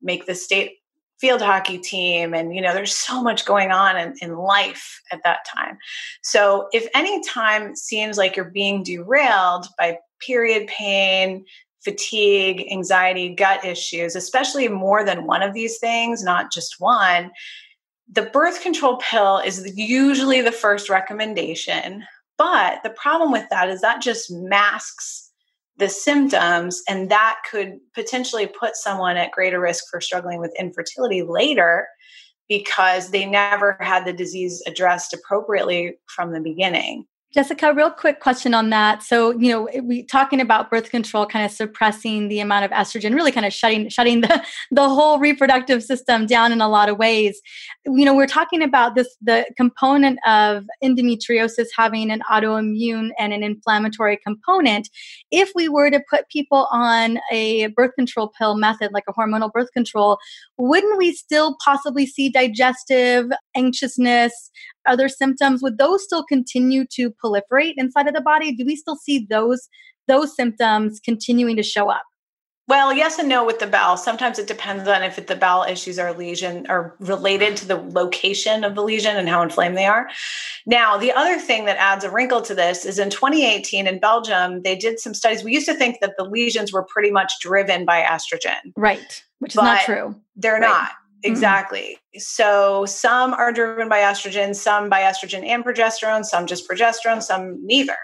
make 0.00 0.26
the 0.26 0.34
state 0.34 0.78
field 1.20 1.40
hockey 1.40 1.78
team. 1.78 2.34
And 2.34 2.54
you 2.54 2.60
know 2.60 2.74
there's 2.74 2.94
so 2.94 3.22
much 3.22 3.44
going 3.44 3.70
on 3.70 3.96
in, 3.96 4.14
in 4.20 4.36
life 4.36 5.00
at 5.12 5.22
that 5.24 5.46
time. 5.54 5.78
So 6.22 6.68
if 6.72 6.88
any 6.94 7.22
time 7.24 7.76
seems 7.76 8.18
like 8.18 8.36
you're 8.36 8.46
being 8.46 8.82
derailed 8.82 9.66
by 9.78 9.98
period 10.20 10.66
pain 10.66 11.44
fatigue 11.84 12.64
anxiety 12.70 13.34
gut 13.34 13.64
issues 13.64 14.14
especially 14.14 14.68
more 14.68 15.04
than 15.04 15.26
one 15.26 15.42
of 15.42 15.52
these 15.52 15.78
things 15.78 16.22
not 16.22 16.52
just 16.52 16.76
one 16.78 17.28
the 18.12 18.22
birth 18.22 18.62
control 18.62 18.98
pill 18.98 19.38
is 19.38 19.72
usually 19.76 20.40
the 20.40 20.52
first 20.52 20.88
recommendation 20.88 22.04
but 22.38 22.82
the 22.82 22.90
problem 22.90 23.30
with 23.30 23.48
that 23.50 23.68
is 23.68 23.80
that 23.80 24.02
just 24.02 24.30
masks 24.30 25.32
the 25.76 25.88
symptoms, 25.88 26.82
and 26.88 27.10
that 27.10 27.40
could 27.50 27.78
potentially 27.94 28.46
put 28.46 28.76
someone 28.76 29.16
at 29.16 29.32
greater 29.32 29.60
risk 29.60 29.84
for 29.90 30.00
struggling 30.00 30.38
with 30.38 30.54
infertility 30.58 31.22
later 31.22 31.88
because 32.48 33.10
they 33.10 33.24
never 33.24 33.76
had 33.80 34.04
the 34.04 34.12
disease 34.12 34.62
addressed 34.66 35.14
appropriately 35.14 35.94
from 36.06 36.32
the 36.32 36.40
beginning. 36.40 37.06
Jessica, 37.32 37.72
real 37.72 37.90
quick 37.90 38.20
question 38.20 38.52
on 38.52 38.68
that. 38.70 39.02
So, 39.02 39.30
you 39.30 39.50
know, 39.50 39.66
we 39.82 40.02
talking 40.02 40.38
about 40.38 40.68
birth 40.68 40.90
control 40.90 41.24
kind 41.24 41.46
of 41.46 41.50
suppressing 41.50 42.28
the 42.28 42.40
amount 42.40 42.66
of 42.66 42.70
estrogen, 42.72 43.14
really 43.14 43.32
kind 43.32 43.46
of 43.46 43.54
shutting 43.54 43.88
shutting 43.88 44.20
the, 44.20 44.44
the 44.70 44.86
whole 44.86 45.18
reproductive 45.18 45.82
system 45.82 46.26
down 46.26 46.52
in 46.52 46.60
a 46.60 46.68
lot 46.68 46.90
of 46.90 46.98
ways. 46.98 47.40
You 47.86 48.04
know, 48.04 48.14
we're 48.14 48.26
talking 48.26 48.62
about 48.62 48.96
this 48.96 49.16
the 49.22 49.46
component 49.56 50.18
of 50.26 50.66
endometriosis 50.84 51.68
having 51.74 52.10
an 52.10 52.20
autoimmune 52.30 53.10
and 53.18 53.32
an 53.32 53.42
inflammatory 53.42 54.18
component. 54.18 54.90
If 55.30 55.52
we 55.54 55.70
were 55.70 55.90
to 55.90 56.02
put 56.10 56.28
people 56.28 56.68
on 56.70 57.18
a 57.30 57.68
birth 57.68 57.94
control 57.94 58.30
pill 58.36 58.56
method 58.56 58.92
like 58.92 59.04
a 59.08 59.12
hormonal 59.14 59.50
birth 59.50 59.72
control, 59.72 60.18
wouldn't 60.58 60.98
we 60.98 61.14
still 61.14 61.56
possibly 61.64 62.04
see 62.04 62.28
digestive 62.28 63.30
anxiousness, 63.56 64.50
other 64.86 65.08
symptoms 65.08 65.62
would 65.62 65.78
those 65.78 66.02
still 66.02 66.24
continue 66.24 66.84
to 66.90 67.10
proliferate 67.12 67.74
inside 67.76 68.08
of 68.08 68.14
the 68.14 68.20
body 68.20 68.54
do 68.54 68.64
we 68.64 68.76
still 68.76 68.96
see 68.96 69.26
those 69.30 69.68
those 70.08 70.34
symptoms 70.34 71.00
continuing 71.00 71.56
to 71.56 71.62
show 71.62 71.90
up 71.90 72.02
well, 72.68 72.92
yes 72.92 73.18
and 73.18 73.28
no 73.28 73.44
with 73.44 73.58
the 73.58 73.66
bowel. 73.66 73.96
Sometimes 73.96 74.38
it 74.38 74.46
depends 74.46 74.88
on 74.88 75.02
if 75.02 75.26
the 75.26 75.34
bowel 75.34 75.64
issues 75.64 75.98
are 75.98 76.14
lesion 76.14 76.64
are 76.68 76.94
related 77.00 77.56
to 77.58 77.66
the 77.66 77.76
location 77.76 78.62
of 78.62 78.76
the 78.76 78.82
lesion 78.82 79.16
and 79.16 79.28
how 79.28 79.42
inflamed 79.42 79.76
they 79.76 79.84
are. 79.84 80.08
Now, 80.64 80.96
the 80.96 81.10
other 81.12 81.38
thing 81.38 81.64
that 81.64 81.76
adds 81.76 82.04
a 82.04 82.10
wrinkle 82.10 82.40
to 82.42 82.54
this 82.54 82.86
is 82.86 83.00
in 83.00 83.10
2018 83.10 83.88
in 83.88 83.98
Belgium, 83.98 84.62
they 84.62 84.76
did 84.76 85.00
some 85.00 85.12
studies. 85.12 85.42
We 85.42 85.52
used 85.52 85.66
to 85.66 85.74
think 85.74 85.98
that 86.00 86.14
the 86.16 86.24
lesions 86.24 86.72
were 86.72 86.84
pretty 86.84 87.10
much 87.10 87.32
driven 87.40 87.84
by 87.84 88.00
estrogen. 88.02 88.72
Right, 88.76 89.22
which 89.40 89.52
is 89.52 89.56
not 89.56 89.80
true. 89.80 90.14
They're 90.36 90.54
right. 90.54 90.60
not. 90.62 90.90
Exactly. 91.24 91.98
Mm-hmm. 91.98 92.20
So 92.20 92.84
some 92.86 93.32
are 93.34 93.52
driven 93.52 93.88
by 93.88 93.98
estrogen, 93.98 94.54
some 94.54 94.88
by 94.88 95.00
estrogen 95.00 95.46
and 95.46 95.64
progesterone, 95.64 96.24
some 96.24 96.46
just 96.46 96.68
progesterone, 96.68 97.22
some 97.22 97.64
neither. 97.64 97.96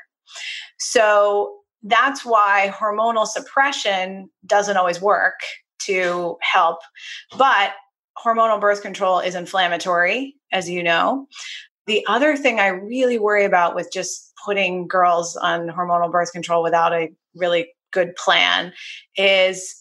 So 0.79 1.55
that's 1.83 2.25
why 2.25 2.73
hormonal 2.75 3.27
suppression 3.27 4.31
doesn't 4.47 4.77
always 4.77 5.01
work 5.01 5.41
to 5.81 6.37
help. 6.41 6.79
But 7.37 7.73
hormonal 8.23 8.61
birth 8.61 8.83
control 8.83 9.21
is 9.21 9.35
inflammatory, 9.35 10.35
as 10.53 10.69
you 10.69 10.83
know. 10.83 11.27
The 11.87 12.05
other 12.07 12.37
thing 12.37 12.61
I 12.61 12.69
really 12.69 13.19
worry 13.19 13.45
about 13.45 13.75
with 13.75 13.91
just 13.93 14.33
putting 14.45 14.87
girls 14.87 15.37
on 15.37 15.69
hormonal 15.69 16.11
birth 16.11 16.33
control 16.33 16.63
without 16.63 16.93
a 16.93 17.09
really 17.35 17.73
good 17.93 18.15
plan 18.17 18.73
is 19.17 19.75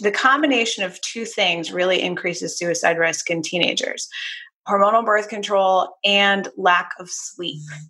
the 0.00 0.12
combination 0.12 0.84
of 0.84 1.00
two 1.00 1.24
things 1.24 1.72
really 1.72 2.00
increases 2.00 2.58
suicide 2.58 2.98
risk 2.98 3.30
in 3.30 3.42
teenagers 3.42 4.08
hormonal 4.68 5.04
birth 5.04 5.28
control 5.28 5.96
and 6.04 6.48
lack 6.56 6.90
of 6.98 7.08
sleep. 7.10 7.62
Mm-hmm. 7.62 7.84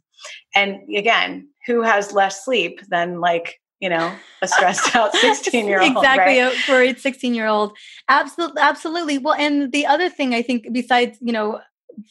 And 0.54 0.96
again, 0.96 1.48
who 1.66 1.82
has 1.82 2.12
less 2.12 2.44
sleep 2.44 2.80
than 2.88 3.20
like 3.20 3.60
you 3.80 3.88
know 3.88 4.14
a 4.42 4.48
stressed 4.48 4.94
out 4.94 5.12
16 5.16 5.66
year 5.66 5.80
old 5.80 5.90
exactly 5.90 6.40
right? 6.40 6.52
Uh, 6.52 6.60
for 6.66 6.80
a 6.80 6.94
16 6.94 7.34
year 7.34 7.48
old 7.48 7.76
absolutely 8.08 8.62
absolutely 8.62 9.18
well 9.18 9.34
and 9.34 9.72
the 9.72 9.84
other 9.84 10.08
thing 10.08 10.34
i 10.34 10.40
think 10.40 10.68
besides 10.70 11.18
you 11.20 11.32
know 11.32 11.60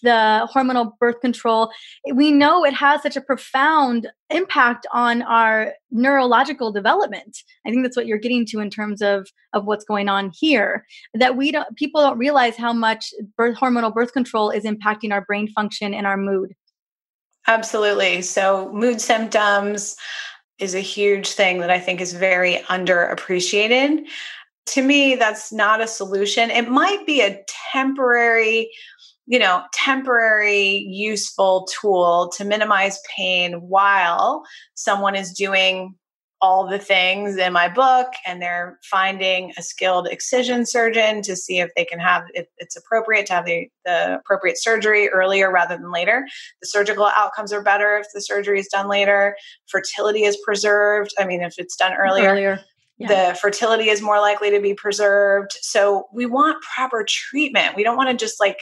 the 0.02 0.48
hormonal 0.54 0.94
birth 1.00 1.20
control, 1.22 1.72
we 2.14 2.32
know 2.32 2.64
it 2.66 2.74
has 2.74 3.02
such 3.02 3.16
a 3.16 3.22
profound 3.22 4.08
impact 4.30 4.88
on 4.94 5.22
our 5.24 5.74
neurological 5.92 6.72
development. 6.72 7.38
I 7.66 7.70
think 7.70 7.84
that's 7.84 7.98
what 7.98 8.08
you're 8.08 8.18
getting 8.18 8.46
to 8.48 8.60
in 8.60 8.70
terms 8.70 9.02
of 9.02 9.28
of 9.54 9.66
what's 9.66 9.86
going 9.86 10.10
on 10.10 10.32
here. 10.34 10.86
That 11.14 11.36
we 11.36 11.52
don't 11.52 11.76
people 11.76 12.02
don't 12.02 12.18
realize 12.18 12.56
how 12.58 12.74
much 12.74 13.14
birth 13.38 13.58
hormonal 13.58 13.94
birth 13.94 14.14
control 14.14 14.50
is 14.50 14.64
impacting 14.64 15.12
our 15.12 15.26
brain 15.26 15.48
function 15.50 15.94
and 15.94 16.08
our 16.08 16.18
mood. 16.18 16.54
Absolutely. 17.48 18.22
So 18.22 18.72
mood 18.72 19.02
symptoms 19.02 19.96
is 20.60 20.76
a 20.76 20.80
huge 20.80 21.30
thing 21.32 21.60
that 21.60 21.72
I 21.72 21.80
think 21.80 22.00
is 22.00 22.14
very 22.14 22.58
underappreciated. 22.70 24.06
To 24.68 24.82
me, 24.84 25.16
that's 25.16 25.52
not 25.52 25.82
a 25.82 25.88
solution. 25.88 26.52
It 26.52 26.70
might 26.70 27.06
be 27.06 27.22
a 27.22 27.44
temporary 27.74 28.72
you 29.28 29.40
know, 29.40 29.64
temporary 29.74 30.86
useful 30.90 31.68
tool 31.72 32.32
to 32.38 32.46
minimize 32.46 33.00
pain 33.16 33.54
while 33.54 34.44
someone 34.74 35.16
is 35.16 35.32
doing 35.32 35.96
all 36.42 36.68
the 36.68 36.80
things 36.80 37.38
in 37.38 37.54
my 37.54 37.70
book 37.70 38.08
and 38.26 38.42
they're 38.42 38.80
finding 38.84 39.54
a 39.58 39.62
skilled 39.62 40.08
excision 40.08 40.66
surgeon 40.66 41.22
to 41.22 41.36
see 41.36 41.60
if 41.60 41.70
they 41.76 41.86
can 41.86 42.00
have 42.00 42.24
if 42.34 42.48
it's 42.58 42.76
appropriate 42.76 43.28
to 43.28 43.34
have 43.34 43.46
the, 43.46 43.68
the 43.86 44.16
appropriate 44.16 44.58
surgery 44.58 45.08
earlier 45.10 45.52
rather 45.52 45.78
than 45.78 45.92
later. 45.92 46.26
The 46.62 46.68
surgical 46.68 47.06
outcomes 47.06 47.54
are 47.54 47.62
better 47.62 47.98
if 47.98 48.08
the 48.14 48.22
surgery 48.22 48.60
is 48.60 48.68
done 48.68 48.90
later. 48.90 49.36
Fertility 49.68 50.24
is 50.24 50.36
preserved. 50.44 51.12
I 51.20 51.26
mean 51.26 51.44
if 51.44 51.54
it's 51.60 51.76
done 51.76 51.94
earlier, 51.94 52.32
earlier. 52.32 52.60
Yeah. 52.98 53.30
the 53.32 53.36
fertility 53.36 53.90
is 53.90 54.02
more 54.02 54.20
likely 54.20 54.50
to 54.52 54.60
be 54.60 54.74
preserved. 54.74 55.52
So 55.62 56.08
we 56.12 56.26
want 56.26 56.64
proper 56.76 57.06
treatment. 57.08 57.76
We 57.76 57.84
don't 57.84 57.98
want 57.98 58.10
to 58.10 58.16
just 58.16 58.40
like 58.40 58.58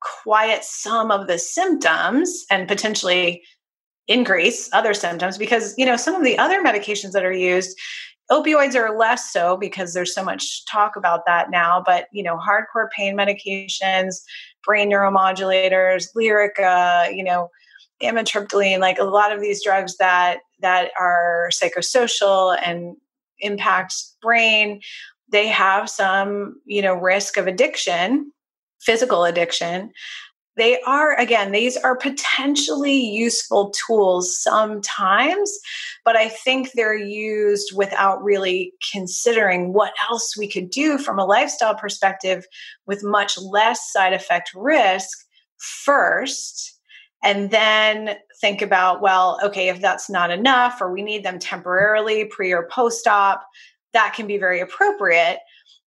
quiet 0.00 0.64
some 0.64 1.10
of 1.10 1.26
the 1.26 1.38
symptoms 1.38 2.44
and 2.50 2.68
potentially 2.68 3.42
increase 4.06 4.70
other 4.72 4.94
symptoms 4.94 5.36
because 5.36 5.74
you 5.76 5.84
know 5.84 5.96
some 5.96 6.14
of 6.14 6.24
the 6.24 6.38
other 6.38 6.62
medications 6.62 7.12
that 7.12 7.24
are 7.24 7.32
used 7.32 7.78
opioids 8.30 8.74
are 8.74 8.96
less 8.96 9.32
so 9.32 9.56
because 9.56 9.94
there's 9.94 10.14
so 10.14 10.24
much 10.24 10.64
talk 10.66 10.96
about 10.96 11.26
that 11.26 11.50
now 11.50 11.82
but 11.84 12.06
you 12.12 12.22
know 12.22 12.38
hardcore 12.38 12.88
pain 12.96 13.16
medications 13.16 14.22
brain 14.64 14.90
neuromodulators 14.90 16.06
lyrica 16.16 17.14
you 17.14 17.22
know 17.22 17.50
amitriptyline 18.02 18.78
like 18.78 18.98
a 18.98 19.04
lot 19.04 19.32
of 19.32 19.40
these 19.40 19.62
drugs 19.62 19.96
that 19.98 20.38
that 20.60 20.90
are 20.98 21.50
psychosocial 21.52 22.56
and 22.64 22.96
impact 23.40 23.94
brain 24.22 24.80
they 25.30 25.46
have 25.46 25.90
some 25.90 26.60
you 26.64 26.80
know 26.80 26.94
risk 26.94 27.36
of 27.36 27.46
addiction 27.46 28.32
physical 28.80 29.24
addiction 29.24 29.90
they 30.56 30.80
are 30.82 31.16
again 31.18 31.52
these 31.52 31.76
are 31.76 31.96
potentially 31.96 32.98
useful 32.98 33.72
tools 33.86 34.40
sometimes 34.42 35.58
but 36.04 36.16
i 36.16 36.28
think 36.28 36.70
they're 36.72 36.98
used 36.98 37.76
without 37.76 38.22
really 38.22 38.72
considering 38.92 39.72
what 39.72 39.92
else 40.10 40.36
we 40.36 40.48
could 40.48 40.70
do 40.70 40.98
from 40.98 41.18
a 41.18 41.24
lifestyle 41.24 41.74
perspective 41.74 42.44
with 42.86 43.04
much 43.04 43.38
less 43.38 43.92
side 43.92 44.12
effect 44.12 44.50
risk 44.54 45.18
first 45.58 46.78
and 47.22 47.50
then 47.50 48.16
think 48.40 48.62
about, 48.62 49.00
well, 49.00 49.38
okay, 49.42 49.68
if 49.68 49.80
that's 49.80 50.08
not 50.08 50.30
enough 50.30 50.80
or 50.80 50.92
we 50.92 51.02
need 51.02 51.24
them 51.24 51.38
temporarily 51.38 52.24
pre 52.26 52.52
or 52.52 52.68
post 52.70 53.06
op, 53.06 53.44
that 53.92 54.14
can 54.14 54.26
be 54.26 54.38
very 54.38 54.60
appropriate. 54.60 55.38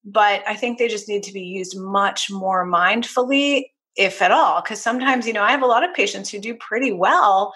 But 0.03 0.43
I 0.47 0.55
think 0.55 0.77
they 0.77 0.87
just 0.87 1.07
need 1.07 1.23
to 1.23 1.33
be 1.33 1.41
used 1.41 1.77
much 1.77 2.31
more 2.31 2.65
mindfully, 2.65 3.65
if 3.95 4.21
at 4.21 4.31
all. 4.31 4.61
Because 4.61 4.81
sometimes, 4.81 5.27
you 5.27 5.33
know, 5.33 5.43
I 5.43 5.51
have 5.51 5.61
a 5.61 5.67
lot 5.67 5.87
of 5.87 5.93
patients 5.93 6.29
who 6.29 6.39
do 6.39 6.55
pretty 6.55 6.91
well 6.91 7.53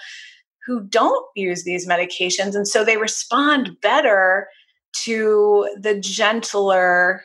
who 0.65 0.81
don't 0.81 1.25
use 1.35 1.63
these 1.63 1.87
medications. 1.87 2.55
And 2.55 2.67
so 2.67 2.83
they 2.83 2.97
respond 2.97 3.79
better 3.81 4.47
to 5.03 5.69
the 5.79 5.99
gentler 5.99 7.23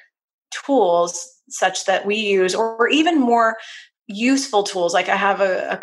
tools 0.50 1.26
such 1.48 1.86
that 1.86 2.06
we 2.06 2.16
use, 2.16 2.54
or 2.54 2.88
even 2.88 3.18
more 3.18 3.56
useful 4.06 4.62
tools. 4.62 4.92
Like 4.92 5.08
I 5.08 5.16
have 5.16 5.40
a, 5.40 5.70
a 5.70 5.80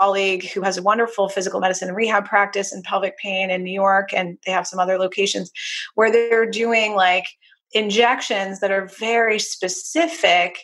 colleague 0.00 0.48
who 0.50 0.62
has 0.62 0.78
a 0.78 0.82
wonderful 0.82 1.28
physical 1.28 1.60
medicine 1.60 1.88
and 1.88 1.96
rehab 1.96 2.24
practice 2.24 2.72
in 2.72 2.82
pelvic 2.82 3.18
pain 3.18 3.50
in 3.50 3.62
New 3.62 3.72
York, 3.72 4.12
and 4.14 4.38
they 4.46 4.52
have 4.52 4.66
some 4.66 4.78
other 4.78 4.98
locations 4.98 5.50
where 5.94 6.10
they're 6.10 6.48
doing 6.50 6.94
like 6.94 7.26
injections 7.72 8.60
that 8.60 8.70
are 8.70 8.86
very 8.98 9.38
specific 9.38 10.58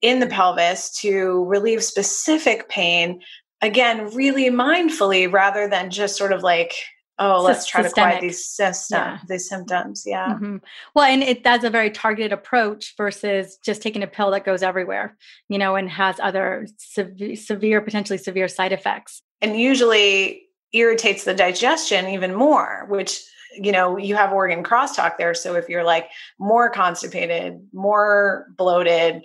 in 0.00 0.20
the 0.20 0.26
pelvis 0.26 0.90
to 1.00 1.44
relieve 1.44 1.82
specific 1.82 2.68
pain. 2.68 3.20
Again, 3.60 4.14
really 4.14 4.50
mindfully 4.50 5.30
rather 5.30 5.68
than 5.68 5.90
just 5.90 6.16
sort 6.16 6.32
of 6.32 6.42
like 6.42 6.74
oh 7.18 7.42
let's 7.42 7.66
try 7.66 7.82
Systemic. 7.82 7.94
to 7.94 8.18
quiet 8.18 8.20
these 8.20 8.46
system, 8.46 8.98
yeah. 8.98 9.18
these 9.28 9.48
symptoms 9.48 10.04
yeah 10.06 10.34
mm-hmm. 10.34 10.56
well 10.94 11.04
and 11.04 11.22
it 11.22 11.42
that's 11.42 11.64
a 11.64 11.70
very 11.70 11.90
targeted 11.90 12.32
approach 12.32 12.94
versus 12.96 13.58
just 13.64 13.82
taking 13.82 14.02
a 14.02 14.06
pill 14.06 14.30
that 14.30 14.44
goes 14.44 14.62
everywhere 14.62 15.16
you 15.48 15.58
know 15.58 15.76
and 15.76 15.90
has 15.90 16.20
other 16.20 16.66
severe, 16.78 17.36
severe 17.36 17.80
potentially 17.80 18.18
severe 18.18 18.48
side 18.48 18.72
effects 18.72 19.22
and 19.40 19.58
usually 19.58 20.42
irritates 20.72 21.24
the 21.24 21.34
digestion 21.34 22.08
even 22.08 22.34
more 22.34 22.86
which 22.88 23.20
you 23.54 23.72
know 23.72 23.96
you 23.96 24.14
have 24.14 24.32
organ 24.32 24.62
crosstalk 24.62 25.16
there 25.18 25.34
so 25.34 25.54
if 25.54 25.68
you're 25.68 25.84
like 25.84 26.08
more 26.38 26.70
constipated 26.70 27.60
more 27.72 28.46
bloated 28.56 29.24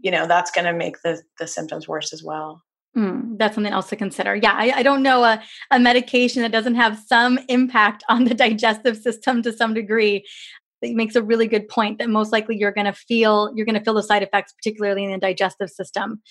you 0.00 0.10
know 0.10 0.26
that's 0.26 0.50
going 0.50 0.64
to 0.64 0.72
make 0.72 1.00
the 1.02 1.20
the 1.38 1.46
symptoms 1.46 1.88
worse 1.88 2.12
as 2.12 2.22
well 2.22 2.62
Mm, 2.96 3.38
that's 3.38 3.56
something 3.56 3.72
else 3.72 3.88
to 3.88 3.96
consider. 3.96 4.36
Yeah, 4.36 4.52
I, 4.52 4.70
I 4.76 4.82
don't 4.82 5.02
know 5.02 5.24
a, 5.24 5.42
a 5.70 5.80
medication 5.80 6.42
that 6.42 6.52
doesn't 6.52 6.76
have 6.76 7.02
some 7.06 7.40
impact 7.48 8.04
on 8.08 8.24
the 8.24 8.34
digestive 8.34 8.96
system 8.96 9.42
to 9.42 9.52
some 9.52 9.74
degree. 9.74 10.24
It 10.80 10.94
makes 10.94 11.16
a 11.16 11.22
really 11.22 11.48
good 11.48 11.68
point 11.68 11.98
that 11.98 12.08
most 12.08 12.30
likely 12.30 12.56
you're 12.56 12.72
going 12.72 12.86
to 12.86 12.92
feel 12.92 13.52
you're 13.54 13.66
going 13.66 13.78
to 13.78 13.84
feel 13.84 13.94
the 13.94 14.02
side 14.02 14.22
effects, 14.22 14.52
particularly 14.52 15.04
in 15.04 15.10
the 15.10 15.18
digestive 15.18 15.70
system. 15.70 16.22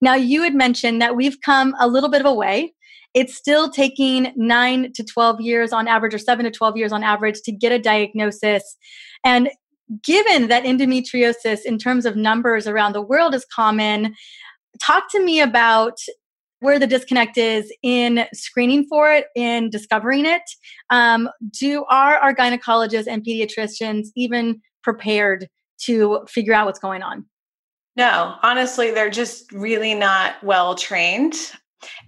Now, 0.00 0.14
you 0.14 0.42
had 0.42 0.54
mentioned 0.54 1.02
that 1.02 1.16
we've 1.16 1.40
come 1.44 1.74
a 1.80 1.88
little 1.88 2.08
bit 2.08 2.20
of 2.20 2.26
a 2.26 2.34
way. 2.34 2.74
It's 3.14 3.34
still 3.34 3.70
taking 3.70 4.32
nine 4.36 4.92
to 4.94 5.04
12 5.04 5.40
years 5.40 5.72
on 5.72 5.88
average, 5.88 6.14
or 6.14 6.18
seven 6.18 6.44
to 6.44 6.50
12 6.50 6.76
years 6.76 6.92
on 6.92 7.02
average, 7.02 7.40
to 7.44 7.52
get 7.52 7.72
a 7.72 7.78
diagnosis. 7.78 8.76
And 9.24 9.50
given 10.04 10.48
that 10.48 10.64
endometriosis, 10.64 11.60
in 11.64 11.78
terms 11.78 12.06
of 12.06 12.16
numbers 12.16 12.66
around 12.66 12.92
the 12.92 13.02
world, 13.02 13.34
is 13.34 13.44
common, 13.54 14.14
talk 14.80 15.10
to 15.10 15.24
me 15.24 15.40
about 15.40 15.98
where 16.60 16.78
the 16.78 16.86
disconnect 16.86 17.38
is 17.38 17.72
in 17.82 18.24
screening 18.34 18.84
for 18.88 19.12
it, 19.12 19.26
in 19.36 19.70
discovering 19.70 20.26
it. 20.26 20.42
Um, 20.90 21.28
do 21.50 21.84
are 21.88 22.16
our 22.16 22.34
gynecologists 22.34 23.06
and 23.06 23.24
pediatricians 23.24 24.08
even 24.16 24.60
prepared 24.82 25.48
to 25.82 26.24
figure 26.28 26.54
out 26.54 26.66
what's 26.66 26.80
going 26.80 27.02
on? 27.02 27.26
No, 27.98 28.36
honestly, 28.44 28.92
they're 28.92 29.10
just 29.10 29.50
really 29.50 29.92
not 29.92 30.36
well 30.44 30.76
trained. 30.76 31.34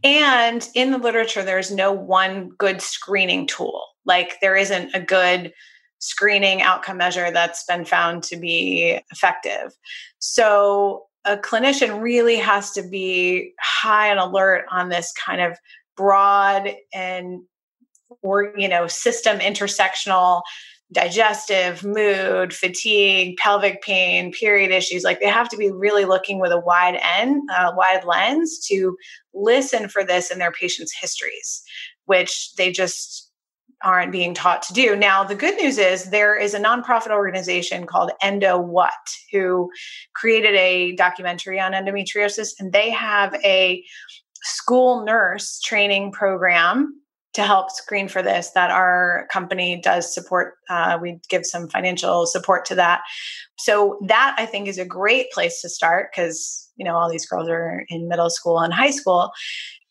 And 0.05 0.67
in 0.77 0.93
the 0.93 0.99
literature, 0.99 1.43
there's 1.43 1.73
no 1.73 1.91
one 1.91 2.51
good 2.59 2.81
screening 2.81 3.49
tool. 3.49 3.85
Like 4.07 4.37
there 4.41 4.55
isn't 4.55 4.95
a 4.95 5.01
good 5.01 5.53
screening 5.99 6.63
outcome 6.63 6.99
measure 6.99 7.33
that's 7.33 7.65
been 7.65 7.85
found 7.85 8.23
to 8.23 8.37
be 8.37 9.01
effective. 9.11 9.73
So 10.21 11.07
a 11.25 11.37
clinician 11.37 12.01
really 12.01 12.37
has 12.37 12.71
to 12.73 12.89
be 12.89 13.53
high 13.61 14.13
on 14.13 14.19
alert 14.19 14.67
on 14.71 14.91
this 14.91 15.13
kind 15.13 15.41
of 15.41 15.59
broad 15.97 16.73
and 16.95 17.41
or 18.23 18.55
you 18.57 18.69
know 18.69 18.87
system 18.87 19.39
intersectional 19.41 20.43
digestive 20.93 21.85
mood 21.85 22.53
fatigue 22.53 23.37
pelvic 23.37 23.81
pain 23.83 24.33
period 24.33 24.73
issues 24.73 25.05
like 25.05 25.21
they 25.21 25.29
have 25.29 25.49
to 25.49 25.57
be 25.57 25.71
really 25.71 26.05
looking 26.05 26.41
with 26.41 26.51
a 26.51 26.59
wide 26.59 26.99
end 27.17 27.41
uh, 27.57 27.73
wide 27.77 28.05
lens 28.05 28.59
to 28.67 28.97
listen 29.33 29.89
for 29.89 30.03
this 30.03 30.31
in 30.31 30.39
their 30.39 30.51
patients 30.51 30.93
histories 31.01 31.63
which 32.07 32.53
they 32.57 32.73
just 32.73 33.31
aren't 33.83 34.13
being 34.13 34.35
taught 34.35 34.63
to 34.63 34.73
do. 34.73 34.95
Now, 34.95 35.25
the 35.25 35.35
good 35.35 35.57
news 35.57 35.79
is 35.79 36.11
there 36.11 36.37
is 36.37 36.55
a 36.55 36.61
nonprofit 36.61 37.11
organization 37.11 37.87
called 37.87 38.11
Endo 38.23 38.59
What 38.59 38.91
who 39.33 39.71
created 40.15 40.55
a 40.55 40.95
documentary 40.97 41.59
on 41.59 41.73
endometriosis, 41.73 42.51
and 42.59 42.73
they 42.73 42.91
have 42.91 43.35
a 43.45 43.83
school 44.43 45.05
nurse 45.05 45.61
training 45.61 46.13
program 46.13 47.01
to 47.33 47.43
help 47.43 47.71
screen 47.71 48.09
for 48.09 48.23
this 48.23 48.51
that 48.51 48.71
our 48.71 49.29
company 49.31 49.81
does 49.81 50.13
support. 50.13 50.55
Uh, 50.69 50.99
we 51.01 51.21
give 51.29 51.47
some 51.47 51.69
financial 51.69 52.27
support 52.27 52.65
to 52.67 52.75
that. 52.75 53.03
So, 53.59 53.99
that 54.07 54.35
I 54.39 54.47
think 54.47 54.69
is 54.69 54.79
a 54.79 54.85
great 54.85 55.31
place 55.31 55.61
to 55.63 55.69
start 55.69 56.11
because, 56.11 56.71
you 56.77 56.85
know, 56.85 56.97
all 56.97 57.11
these 57.11 57.27
girls 57.27 57.49
are 57.49 57.85
in 57.89 58.09
middle 58.09 58.31
school 58.31 58.59
and 58.59 58.73
high 58.73 58.91
school. 58.91 59.31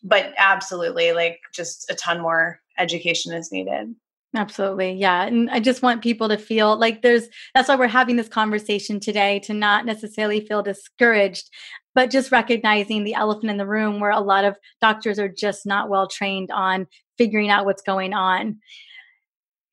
But 0.03 0.33
absolutely, 0.37 1.11
like 1.11 1.39
just 1.53 1.89
a 1.91 1.95
ton 1.95 2.21
more 2.21 2.59
education 2.77 3.33
is 3.33 3.51
needed. 3.51 3.95
Absolutely. 4.35 4.93
Yeah. 4.93 5.23
And 5.23 5.49
I 5.49 5.59
just 5.59 5.81
want 5.81 6.03
people 6.03 6.29
to 6.29 6.37
feel 6.37 6.77
like 6.77 7.01
there's, 7.01 7.27
that's 7.55 7.67
why 7.67 7.75
we're 7.75 7.87
having 7.87 8.15
this 8.15 8.27
conversation 8.27 8.99
today 8.99 9.39
to 9.39 9.55
not 9.55 9.85
necessarily 9.85 10.41
feel 10.41 10.61
discouraged, 10.61 11.49
but 11.95 12.11
just 12.11 12.31
recognizing 12.31 13.03
the 13.03 13.15
elephant 13.15 13.49
in 13.49 13.57
the 13.57 13.65
room 13.65 13.99
where 13.99 14.11
a 14.11 14.19
lot 14.19 14.45
of 14.45 14.55
doctors 14.81 15.17
are 15.17 15.29
just 15.29 15.65
not 15.65 15.89
well 15.89 16.07
trained 16.07 16.51
on 16.51 16.85
figuring 17.19 17.51
out 17.51 17.65
what's 17.65 17.83
going 17.83 18.13
on. 18.13 18.57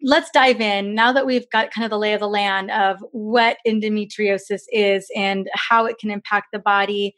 Let's 0.03 0.31
dive 0.31 0.61
in 0.61 0.95
now 0.95 1.13
that 1.13 1.25
we've 1.25 1.49
got 1.51 1.71
kind 1.71 1.87
of 1.87 1.91
the 1.91 1.99
lay 1.99 2.13
of 2.13 2.21
the 2.21 2.29
land 2.29 2.71
of 2.71 3.03
what 3.13 3.57
endometriosis 3.67 4.63
is 4.71 5.11
and 5.17 5.49
how 5.55 5.87
it 5.87 5.97
can 5.99 6.11
impact 6.11 6.49
the 6.53 6.59
body. 6.59 7.15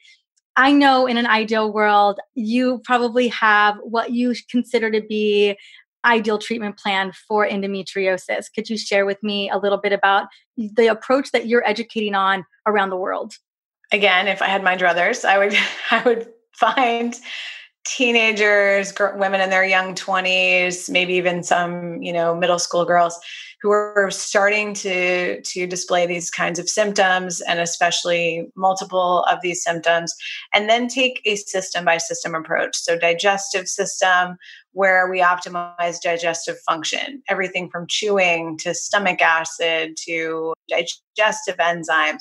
I 0.54 0.72
know 0.72 1.06
in 1.06 1.16
an 1.16 1.26
ideal 1.26 1.72
world, 1.72 2.20
you 2.34 2.80
probably 2.84 3.28
have 3.28 3.76
what 3.82 4.12
you 4.12 4.34
consider 4.50 4.90
to 4.90 5.00
be 5.00 5.56
ideal 6.04 6.38
treatment 6.38 6.78
plan 6.78 7.12
for 7.26 7.46
endometriosis. 7.48 8.46
Could 8.54 8.68
you 8.68 8.78
share 8.78 9.06
with 9.06 9.22
me 9.22 9.50
a 9.50 9.58
little 9.58 9.78
bit 9.78 9.92
about 9.92 10.26
the 10.56 10.86
approach 10.86 11.32
that 11.32 11.46
you're 11.46 11.66
educating 11.66 12.14
on 12.14 12.44
around 12.66 12.90
the 12.90 12.96
world? 12.96 13.34
Again, 13.92 14.28
if 14.28 14.42
I 14.42 14.46
had 14.46 14.62
my 14.62 14.76
druthers, 14.76 15.24
I 15.24 15.38
would 15.38 15.56
I 15.90 16.02
would 16.02 16.28
find 16.52 17.14
teenagers, 17.88 18.92
women 19.16 19.40
in 19.40 19.50
their 19.50 19.64
young 19.64 19.94
20s, 19.94 20.90
maybe 20.90 21.14
even 21.14 21.42
some, 21.42 22.02
you 22.02 22.12
know, 22.12 22.34
middle 22.34 22.58
school 22.58 22.84
girls 22.84 23.18
who 23.60 23.70
are 23.70 24.10
starting 24.10 24.72
to 24.72 25.40
to 25.40 25.66
display 25.66 26.06
these 26.06 26.30
kinds 26.30 26.58
of 26.58 26.68
symptoms 26.68 27.40
and 27.40 27.58
especially 27.58 28.46
multiple 28.54 29.24
of 29.30 29.40
these 29.42 29.62
symptoms 29.62 30.14
and 30.54 30.68
then 30.68 30.86
take 30.86 31.20
a 31.24 31.34
system 31.36 31.84
by 31.84 31.98
system 31.98 32.34
approach. 32.34 32.76
So 32.76 32.96
digestive 32.98 33.66
system 33.66 34.36
where 34.72 35.10
we 35.10 35.20
optimize 35.20 36.00
digestive 36.00 36.56
function 36.68 37.22
everything 37.28 37.68
from 37.70 37.86
chewing 37.88 38.58
to 38.58 38.74
stomach 38.74 39.20
acid 39.20 39.96
to 40.04 40.52
digestive 40.68 41.56
enzymes 41.56 42.20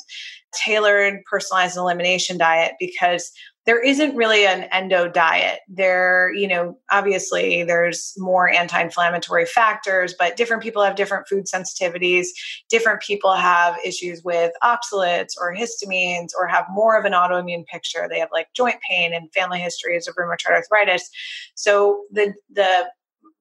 tailored 0.53 1.19
personalized 1.29 1.77
elimination 1.77 2.37
diet 2.37 2.73
because 2.79 3.31
there 3.67 3.83
isn't 3.83 4.15
really 4.15 4.47
an 4.47 4.63
endo 4.71 5.09
diet. 5.09 5.59
There, 5.67 6.33
you 6.33 6.47
know, 6.47 6.79
obviously 6.89 7.63
there's 7.63 8.13
more 8.17 8.49
anti 8.49 8.81
inflammatory 8.81 9.45
factors, 9.45 10.15
but 10.17 10.37
different 10.37 10.63
people 10.63 10.81
have 10.81 10.95
different 10.95 11.27
food 11.27 11.45
sensitivities. 11.53 12.27
Different 12.69 13.01
people 13.01 13.35
have 13.35 13.75
issues 13.85 14.23
with 14.23 14.53
oxalates 14.63 15.33
or 15.39 15.53
histamines 15.53 16.29
or 16.39 16.47
have 16.47 16.65
more 16.71 16.97
of 16.97 17.03
an 17.03 17.11
autoimmune 17.11 17.65
picture. 17.65 18.07
They 18.09 18.19
have 18.19 18.29
like 18.31 18.47
joint 18.55 18.77
pain 18.89 19.13
and 19.13 19.31
family 19.33 19.59
histories 19.59 20.07
of 20.07 20.15
rheumatoid 20.15 20.55
arthritis. 20.55 21.09
So 21.53 22.05
the, 22.11 22.33
the, 22.49 22.85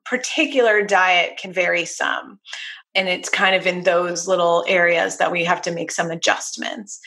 particular 0.08 0.82
diet 0.82 1.36
can 1.36 1.52
vary 1.52 1.84
some 1.84 2.38
and 2.96 3.08
it's 3.08 3.28
kind 3.28 3.54
of 3.54 3.66
in 3.66 3.82
those 3.82 4.26
little 4.26 4.64
areas 4.66 5.18
that 5.18 5.30
we 5.30 5.44
have 5.44 5.60
to 5.60 5.70
make 5.70 5.90
some 5.92 6.10
adjustments 6.10 6.98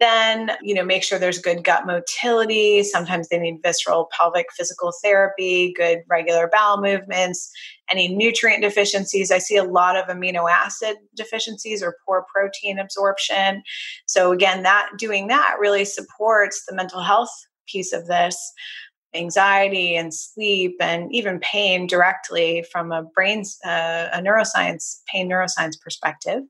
then 0.00 0.50
you 0.62 0.74
know 0.74 0.84
make 0.84 1.02
sure 1.02 1.18
there's 1.18 1.38
good 1.38 1.64
gut 1.64 1.86
motility. 1.86 2.82
Sometimes 2.82 3.28
they 3.28 3.38
need 3.38 3.60
visceral 3.62 4.10
pelvic 4.16 4.46
physical 4.56 4.92
therapy 5.02 5.72
good 5.76 6.00
regular 6.08 6.48
bowel 6.52 6.80
movements 6.80 7.50
any 7.90 8.08
nutrient 8.08 8.62
deficiencies. 8.62 9.30
I 9.30 9.38
see 9.38 9.56
a 9.56 9.64
lot 9.64 9.96
of 9.96 10.06
amino 10.06 10.50
acid 10.50 10.96
deficiencies 11.14 11.82
or 11.82 11.96
poor 12.06 12.24
protein 12.34 12.78
absorption. 12.78 13.62
So 14.06 14.32
again 14.32 14.62
that 14.62 14.88
doing 14.98 15.28
that 15.28 15.56
really 15.60 15.84
supports 15.84 16.64
the 16.66 16.74
mental 16.74 17.02
health 17.02 17.32
piece 17.66 17.92
of 17.92 18.06
this 18.06 18.52
anxiety 19.14 19.96
and 19.96 20.12
sleep 20.12 20.76
and 20.80 21.14
even 21.14 21.38
pain 21.40 21.86
directly 21.86 22.64
from 22.70 22.92
a 22.92 23.02
brain 23.02 23.44
uh, 23.64 24.08
a 24.12 24.20
neuroscience 24.20 25.00
pain 25.06 25.28
neuroscience 25.28 25.80
perspective. 25.80 26.42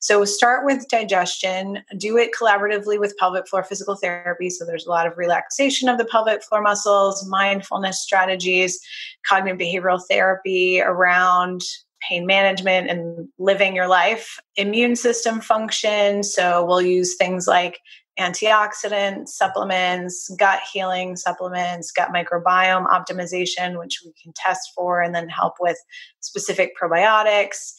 So 0.00 0.24
start 0.24 0.64
with 0.64 0.88
digestion 0.88 1.82
do 1.96 2.16
it 2.16 2.30
collaboratively 2.38 2.98
with 2.98 3.16
pelvic 3.18 3.48
floor 3.48 3.62
physical 3.62 3.96
therapy. 3.96 4.50
So 4.50 4.64
there's 4.64 4.86
a 4.86 4.90
lot 4.90 5.06
of 5.06 5.16
relaxation 5.16 5.88
of 5.88 5.98
the 5.98 6.04
pelvic 6.04 6.42
floor 6.42 6.62
muscles 6.62 7.26
mindfulness 7.26 8.00
strategies 8.00 8.80
cognitive 9.26 9.58
behavioral 9.58 10.00
therapy 10.08 10.80
around 10.80 11.62
pain 12.08 12.26
management 12.26 12.88
and 12.88 13.28
living 13.38 13.76
your 13.76 13.86
life. 13.86 14.40
Immune 14.56 14.96
system 14.96 15.40
function. 15.40 16.22
So 16.22 16.64
we'll 16.64 16.82
use 16.82 17.16
things 17.16 17.46
like 17.46 17.78
antioxidant 18.20 19.28
supplements, 19.28 20.28
gut 20.36 20.60
healing 20.72 21.16
supplements, 21.16 21.90
gut 21.90 22.10
microbiome 22.14 22.86
optimization, 22.86 23.78
which 23.78 24.02
we 24.04 24.12
can 24.22 24.32
test 24.36 24.70
for 24.74 25.00
and 25.00 25.14
then 25.14 25.28
help 25.28 25.54
with 25.60 25.78
specific 26.20 26.72
probiotics. 26.80 27.72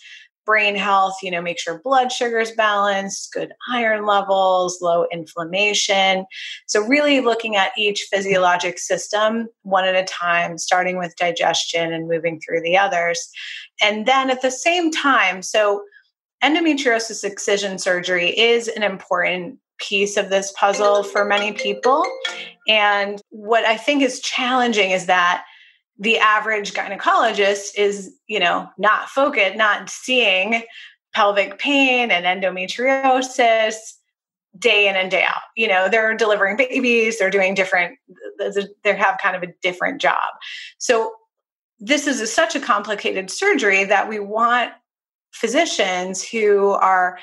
Brain 0.43 0.75
health, 0.75 1.17
you 1.21 1.29
know, 1.29 1.39
make 1.39 1.59
sure 1.59 1.79
blood 1.83 2.11
sugar 2.11 2.39
is 2.39 2.51
balanced, 2.53 3.31
good 3.31 3.53
iron 3.71 4.07
levels, 4.07 4.79
low 4.81 5.05
inflammation. 5.11 6.25
So, 6.65 6.81
really 6.81 7.21
looking 7.21 7.55
at 7.55 7.71
each 7.77 8.07
physiologic 8.11 8.79
system 8.79 9.49
one 9.61 9.85
at 9.85 9.95
a 9.95 10.03
time, 10.03 10.57
starting 10.57 10.97
with 10.97 11.15
digestion 11.15 11.93
and 11.93 12.07
moving 12.07 12.41
through 12.41 12.61
the 12.61 12.75
others. 12.75 13.29
And 13.83 14.07
then 14.07 14.31
at 14.31 14.41
the 14.41 14.49
same 14.49 14.89
time, 14.89 15.43
so 15.43 15.83
endometriosis 16.43 17.23
excision 17.23 17.77
surgery 17.77 18.37
is 18.37 18.67
an 18.67 18.81
important 18.81 19.59
piece 19.81 20.17
of 20.17 20.29
this 20.29 20.53
puzzle 20.53 21.03
for 21.03 21.25
many 21.25 21.51
people. 21.51 22.03
And 22.67 23.21
what 23.29 23.65
I 23.65 23.77
think 23.77 24.01
is 24.01 24.19
challenging 24.19 24.91
is 24.91 25.07
that 25.07 25.43
the 25.99 26.17
average 26.17 26.73
gynecologist 26.73 27.77
is, 27.77 28.15
you 28.27 28.39
know, 28.39 28.69
not 28.77 29.09
focused, 29.09 29.55
not 29.57 29.89
seeing 29.89 30.63
pelvic 31.13 31.59
pain 31.59 32.09
and 32.11 32.25
endometriosis 32.25 33.75
day 34.57 34.87
in 34.87 34.95
and 34.95 35.11
day 35.11 35.23
out. 35.23 35.41
You 35.55 35.67
know, 35.67 35.89
they're 35.89 36.15
delivering 36.15 36.57
babies, 36.57 37.19
they're 37.19 37.29
doing 37.29 37.53
different, 37.53 37.97
they 38.83 38.95
have 38.95 39.19
kind 39.21 39.35
of 39.35 39.43
a 39.43 39.53
different 39.61 40.01
job. 40.01 40.17
So 40.77 41.13
this 41.79 42.07
is 42.07 42.21
a, 42.21 42.27
such 42.27 42.55
a 42.55 42.59
complicated 42.59 43.29
surgery 43.29 43.83
that 43.85 44.07
we 44.07 44.19
want 44.19 44.71
physicians 45.33 46.23
who 46.27 46.69
are 46.69 47.17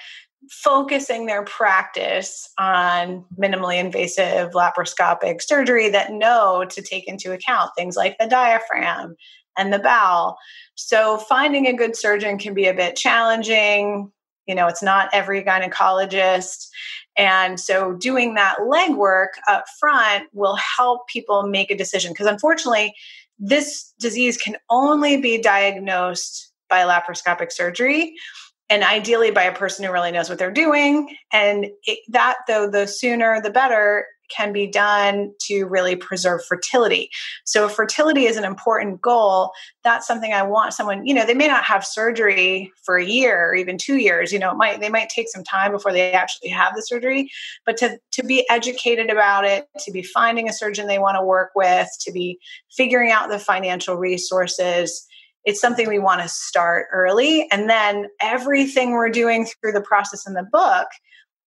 focusing 0.50 1.26
their 1.26 1.44
practice 1.44 2.48
on 2.58 3.24
minimally 3.38 3.78
invasive 3.78 4.52
laparoscopic 4.52 5.42
surgery 5.42 5.88
that 5.90 6.12
know 6.12 6.64
to 6.70 6.82
take 6.82 7.06
into 7.06 7.32
account 7.32 7.70
things 7.76 7.96
like 7.96 8.16
the 8.18 8.26
diaphragm 8.26 9.14
and 9.56 9.72
the 9.72 9.78
bowel. 9.78 10.36
So 10.74 11.18
finding 11.18 11.66
a 11.66 11.72
good 11.72 11.96
surgeon 11.96 12.38
can 12.38 12.54
be 12.54 12.66
a 12.66 12.74
bit 12.74 12.96
challenging. 12.96 14.10
You 14.46 14.54
know, 14.54 14.68
it's 14.68 14.82
not 14.82 15.10
every 15.12 15.42
gynecologist. 15.42 16.68
And 17.16 17.58
so 17.58 17.94
doing 17.94 18.34
that 18.34 18.58
legwork 18.60 19.28
up 19.48 19.64
front 19.78 20.28
will 20.32 20.56
help 20.56 21.08
people 21.08 21.42
make 21.42 21.70
a 21.70 21.76
decision 21.76 22.12
because 22.12 22.26
unfortunately, 22.26 22.94
this 23.38 23.92
disease 24.00 24.36
can 24.36 24.56
only 24.70 25.20
be 25.20 25.40
diagnosed 25.40 26.52
by 26.70 26.82
laparoscopic 26.82 27.52
surgery 27.52 28.14
and 28.70 28.82
ideally 28.82 29.30
by 29.30 29.44
a 29.44 29.54
person 29.54 29.84
who 29.84 29.92
really 29.92 30.12
knows 30.12 30.28
what 30.28 30.38
they're 30.38 30.50
doing. 30.50 31.16
And 31.32 31.66
it, 31.84 32.00
that, 32.08 32.36
though, 32.46 32.68
the 32.68 32.86
sooner 32.86 33.40
the 33.40 33.50
better 33.50 34.06
can 34.28 34.52
be 34.52 34.66
done 34.66 35.32
to 35.40 35.64
really 35.64 35.96
preserve 35.96 36.44
fertility. 36.44 37.10
So, 37.44 37.68
fertility 37.68 38.26
is 38.26 38.36
an 38.36 38.44
important 38.44 39.00
goal, 39.00 39.52
that's 39.84 40.06
something 40.06 40.34
I 40.34 40.42
want 40.42 40.74
someone, 40.74 41.06
you 41.06 41.14
know, 41.14 41.24
they 41.24 41.34
may 41.34 41.48
not 41.48 41.64
have 41.64 41.84
surgery 41.84 42.70
for 42.84 42.98
a 42.98 43.04
year 43.04 43.48
or 43.48 43.54
even 43.54 43.78
two 43.78 43.96
years, 43.96 44.32
you 44.32 44.38
know, 44.38 44.50
it 44.50 44.56
might, 44.56 44.80
they 44.80 44.90
might 44.90 45.08
take 45.08 45.28
some 45.30 45.44
time 45.44 45.72
before 45.72 45.92
they 45.92 46.12
actually 46.12 46.50
have 46.50 46.74
the 46.74 46.82
surgery, 46.82 47.30
but 47.64 47.78
to, 47.78 47.98
to 48.12 48.22
be 48.22 48.46
educated 48.50 49.08
about 49.08 49.46
it, 49.46 49.66
to 49.78 49.90
be 49.90 50.02
finding 50.02 50.46
a 50.48 50.52
surgeon 50.52 50.86
they 50.86 50.98
want 50.98 51.16
to 51.16 51.24
work 51.24 51.52
with, 51.54 51.88
to 52.00 52.12
be 52.12 52.38
figuring 52.70 53.10
out 53.10 53.30
the 53.30 53.38
financial 53.38 53.96
resources, 53.96 55.06
it's 55.48 55.62
something 55.62 55.88
we 55.88 55.98
want 55.98 56.20
to 56.20 56.28
start 56.28 56.88
early. 56.92 57.48
And 57.50 57.70
then 57.70 58.08
everything 58.20 58.90
we're 58.90 59.08
doing 59.08 59.46
through 59.46 59.72
the 59.72 59.80
process 59.80 60.26
in 60.26 60.34
the 60.34 60.42
book 60.42 60.88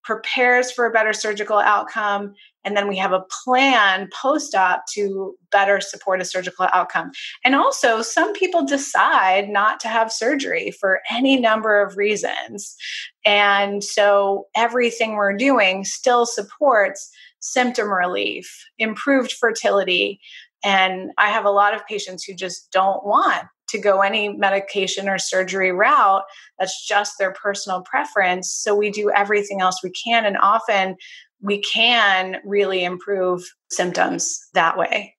prepares 0.03 0.71
for 0.71 0.87
a 0.87 0.91
better 0.91 1.13
surgical 1.13 1.59
outcome. 1.59 2.33
And 2.65 2.75
then 2.75 2.87
we 2.87 2.97
have 2.97 3.11
a 3.11 3.23
plan 3.43 4.09
post 4.19 4.55
op 4.55 4.85
to 4.93 5.35
better 5.51 5.79
support 5.79 6.19
a 6.19 6.25
surgical 6.25 6.67
outcome. 6.73 7.11
And 7.45 7.53
also, 7.53 8.01
some 8.01 8.33
people 8.33 8.65
decide 8.65 9.49
not 9.49 9.79
to 9.81 9.87
have 9.87 10.11
surgery 10.11 10.71
for 10.71 11.01
any 11.11 11.39
number 11.39 11.79
of 11.79 11.95
reasons. 11.95 12.75
And 13.23 13.83
so, 13.83 14.47
everything 14.55 15.13
we're 15.13 15.37
doing 15.37 15.85
still 15.85 16.25
supports 16.25 17.11
symptom 17.39 17.93
relief, 17.93 18.65
improved 18.79 19.33
fertility. 19.33 20.19
And 20.63 21.11
I 21.19 21.29
have 21.29 21.45
a 21.45 21.51
lot 21.51 21.75
of 21.75 21.85
patients 21.85 22.23
who 22.23 22.33
just 22.33 22.71
don't 22.71 23.05
want 23.05 23.45
to 23.71 23.79
go 23.79 24.01
any 24.01 24.29
medication 24.29 25.09
or 25.09 25.17
surgery 25.17 25.71
route. 25.71 26.23
That's 26.59 26.87
just 26.87 27.13
their 27.17 27.33
personal 27.33 27.81
preference. 27.81 28.51
So 28.51 28.75
we 28.75 28.91
do 28.91 29.11
everything 29.11 29.61
else 29.61 29.83
we 29.83 29.91
can. 29.91 30.25
And 30.25 30.37
often 30.37 30.95
we 31.41 31.61
can 31.61 32.37
really 32.45 32.83
improve 32.83 33.43
symptoms 33.69 34.39
that 34.53 34.77
way 34.77 35.15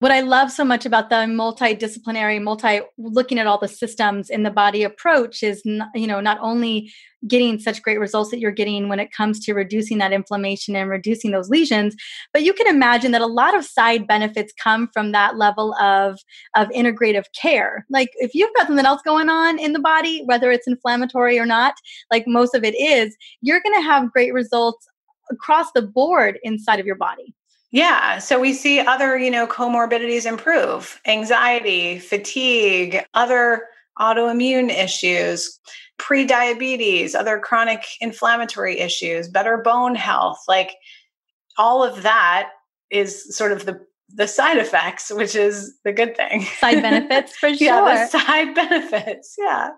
what 0.00 0.12
I 0.12 0.20
love 0.20 0.52
so 0.52 0.64
much 0.64 0.86
about 0.86 1.10
the 1.10 1.16
multidisciplinary, 1.16 2.40
multi 2.40 2.80
looking 2.98 3.38
at 3.38 3.48
all 3.48 3.58
the 3.58 3.66
systems 3.66 4.30
in 4.30 4.44
the 4.44 4.50
body 4.50 4.84
approach 4.84 5.42
is, 5.42 5.60
you 5.64 6.06
know, 6.06 6.20
not 6.20 6.38
only 6.40 6.92
getting 7.26 7.58
such 7.58 7.82
great 7.82 7.98
results 7.98 8.30
that 8.30 8.38
you're 8.38 8.52
getting 8.52 8.88
when 8.88 9.00
it 9.00 9.10
comes 9.10 9.40
to 9.40 9.54
reducing 9.54 9.98
that 9.98 10.12
inflammation 10.12 10.76
and 10.76 10.88
reducing 10.88 11.32
those 11.32 11.48
lesions, 11.48 11.96
but 12.32 12.44
you 12.44 12.52
can 12.52 12.68
imagine 12.68 13.10
that 13.10 13.22
a 13.22 13.26
lot 13.26 13.56
of 13.56 13.64
side 13.64 14.06
benefits 14.06 14.52
come 14.62 14.88
from 14.92 15.10
that 15.10 15.36
level 15.36 15.74
of 15.80 16.16
of 16.54 16.68
integrative 16.68 17.24
care. 17.40 17.84
Like 17.90 18.10
if 18.16 18.34
you've 18.34 18.54
got 18.54 18.68
something 18.68 18.86
else 18.86 19.02
going 19.04 19.28
on 19.28 19.58
in 19.58 19.72
the 19.72 19.80
body, 19.80 20.22
whether 20.26 20.52
it's 20.52 20.68
inflammatory 20.68 21.40
or 21.40 21.46
not, 21.46 21.74
like 22.12 22.24
most 22.28 22.54
of 22.54 22.62
it 22.62 22.76
is, 22.76 23.16
you're 23.40 23.60
going 23.60 23.74
to 23.74 23.88
have 23.88 24.12
great 24.12 24.32
results 24.32 24.86
across 25.28 25.72
the 25.72 25.82
board 25.82 26.38
inside 26.44 26.78
of 26.78 26.86
your 26.86 26.96
body. 26.96 27.34
Yeah. 27.70 28.18
So 28.18 28.40
we 28.40 28.54
see 28.54 28.80
other, 28.80 29.18
you 29.18 29.30
know, 29.30 29.46
comorbidities 29.46 30.26
improve 30.26 31.00
anxiety, 31.06 31.98
fatigue, 31.98 33.04
other 33.14 33.66
autoimmune 33.98 34.70
issues, 34.70 35.58
pre-diabetes, 35.98 37.14
other 37.14 37.38
chronic 37.38 37.84
inflammatory 38.00 38.78
issues, 38.78 39.28
better 39.28 39.58
bone 39.58 39.94
health. 39.94 40.42
Like 40.48 40.76
all 41.58 41.84
of 41.84 42.02
that 42.02 42.50
is 42.90 43.36
sort 43.36 43.52
of 43.52 43.66
the 43.66 43.86
the 44.14 44.26
side 44.26 44.56
effects, 44.56 45.10
which 45.10 45.34
is 45.34 45.76
the 45.84 45.92
good 45.92 46.16
thing. 46.16 46.42
Side 46.60 46.80
benefits 46.80 47.36
for 47.36 47.54
sure. 47.54 47.56
yeah, 47.60 48.06
the 48.06 48.06
side 48.06 48.54
benefits. 48.54 49.36
Yeah. 49.38 49.68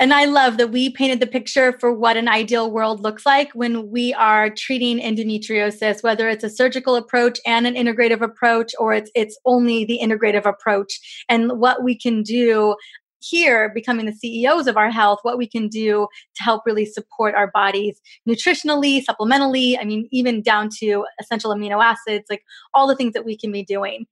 And 0.00 0.14
I 0.14 0.26
love 0.26 0.58
that 0.58 0.70
we 0.70 0.90
painted 0.90 1.18
the 1.18 1.26
picture 1.26 1.76
for 1.80 1.92
what 1.92 2.16
an 2.16 2.28
ideal 2.28 2.70
world 2.70 3.00
looks 3.00 3.26
like 3.26 3.50
when 3.52 3.90
we 3.90 4.14
are 4.14 4.48
treating 4.48 5.00
endometriosis, 5.00 6.04
whether 6.04 6.28
it's 6.28 6.44
a 6.44 6.50
surgical 6.50 6.94
approach 6.94 7.40
and 7.44 7.66
an 7.66 7.74
integrative 7.74 8.20
approach, 8.20 8.72
or 8.78 8.94
it's 8.94 9.10
it's 9.14 9.38
only 9.44 9.84
the 9.84 9.98
integrative 10.00 10.46
approach, 10.46 11.24
and 11.28 11.58
what 11.58 11.82
we 11.82 11.96
can 11.96 12.22
do 12.22 12.76
here 13.20 13.70
becoming 13.74 14.06
the 14.06 14.12
CEOs 14.12 14.68
of 14.68 14.76
our 14.76 14.90
health, 14.90 15.18
what 15.22 15.38
we 15.38 15.48
can 15.48 15.66
do 15.66 16.06
to 16.36 16.42
help 16.44 16.62
really 16.64 16.86
support 16.86 17.34
our 17.34 17.50
bodies 17.50 18.00
nutritionally, 18.28 19.04
supplementally, 19.04 19.76
I 19.80 19.84
mean, 19.84 20.08
even 20.12 20.42
down 20.42 20.68
to 20.78 21.04
essential 21.20 21.52
amino 21.52 21.82
acids, 21.82 22.26
like 22.30 22.44
all 22.74 22.86
the 22.86 22.94
things 22.94 23.14
that 23.14 23.24
we 23.24 23.36
can 23.36 23.50
be 23.50 23.64
doing. 23.64 24.06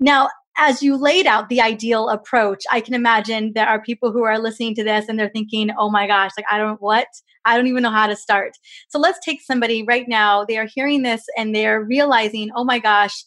Now, 0.00 0.28
as 0.60 0.82
you 0.82 0.94
laid 0.94 1.26
out 1.26 1.48
the 1.48 1.62
ideal 1.62 2.10
approach, 2.10 2.64
I 2.70 2.82
can 2.82 2.92
imagine 2.92 3.52
there 3.54 3.66
are 3.66 3.80
people 3.80 4.12
who 4.12 4.24
are 4.24 4.38
listening 4.38 4.74
to 4.74 4.84
this 4.84 5.08
and 5.08 5.18
they're 5.18 5.30
thinking, 5.30 5.70
oh 5.78 5.90
my 5.90 6.06
gosh, 6.06 6.32
like 6.36 6.44
I 6.50 6.58
don't 6.58 6.80
what? 6.82 7.06
I 7.46 7.56
don't 7.56 7.66
even 7.66 7.82
know 7.82 7.90
how 7.90 8.06
to 8.06 8.14
start. 8.14 8.52
So 8.90 8.98
let's 8.98 9.18
take 9.24 9.40
somebody 9.40 9.82
right 9.84 10.04
now, 10.06 10.44
they 10.44 10.58
are 10.58 10.68
hearing 10.72 11.02
this 11.02 11.22
and 11.38 11.54
they're 11.54 11.82
realizing, 11.82 12.50
oh 12.54 12.64
my 12.64 12.78
gosh, 12.78 13.24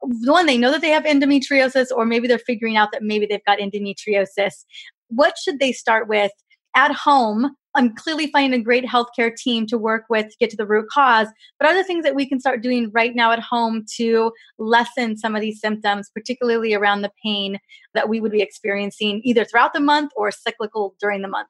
one, 0.00 0.44
they 0.44 0.58
know 0.58 0.70
that 0.72 0.82
they 0.82 0.90
have 0.90 1.04
endometriosis, 1.04 1.86
or 1.90 2.04
maybe 2.04 2.28
they're 2.28 2.38
figuring 2.38 2.76
out 2.76 2.90
that 2.92 3.02
maybe 3.02 3.24
they've 3.24 3.44
got 3.46 3.58
endometriosis. 3.58 4.66
What 5.08 5.36
should 5.42 5.60
they 5.60 5.72
start 5.72 6.06
with 6.06 6.32
at 6.76 6.92
home 6.92 7.56
I'm 7.74 7.94
clearly 7.94 8.28
finding 8.28 8.60
a 8.60 8.62
great 8.62 8.84
healthcare 8.84 9.34
team 9.34 9.66
to 9.66 9.78
work 9.78 10.04
with 10.08 10.28
to 10.30 10.36
get 10.38 10.50
to 10.50 10.56
the 10.56 10.66
root 10.66 10.88
cause. 10.90 11.28
But 11.58 11.68
other 11.68 11.82
things 11.82 12.04
that 12.04 12.14
we 12.14 12.26
can 12.26 12.40
start 12.40 12.62
doing 12.62 12.90
right 12.92 13.14
now 13.14 13.32
at 13.32 13.40
home 13.40 13.84
to 13.96 14.32
lessen 14.58 15.16
some 15.16 15.34
of 15.34 15.40
these 15.40 15.60
symptoms, 15.60 16.10
particularly 16.14 16.74
around 16.74 17.02
the 17.02 17.12
pain 17.22 17.58
that 17.94 18.08
we 18.08 18.20
would 18.20 18.32
be 18.32 18.42
experiencing 18.42 19.20
either 19.24 19.44
throughout 19.44 19.74
the 19.74 19.80
month 19.80 20.12
or 20.16 20.30
cyclical 20.30 20.94
during 21.00 21.22
the 21.22 21.28
month? 21.28 21.48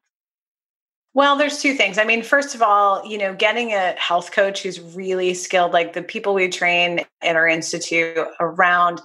Well, 1.14 1.36
there's 1.36 1.62
two 1.62 1.74
things. 1.74 1.96
I 1.96 2.04
mean, 2.04 2.24
first 2.24 2.56
of 2.56 2.62
all, 2.62 3.06
you 3.06 3.18
know, 3.18 3.34
getting 3.34 3.72
a 3.72 3.92
health 3.92 4.32
coach 4.32 4.64
who's 4.64 4.80
really 4.80 5.32
skilled, 5.32 5.72
like 5.72 5.92
the 5.92 6.02
people 6.02 6.34
we 6.34 6.48
train 6.48 7.04
at 7.22 7.36
our 7.36 7.46
institute 7.46 8.18
around 8.40 9.00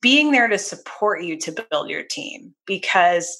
being 0.00 0.32
there 0.32 0.48
to 0.48 0.56
support 0.56 1.22
you 1.22 1.36
to 1.36 1.52
build 1.70 1.90
your 1.90 2.02
team 2.02 2.54
because 2.66 3.36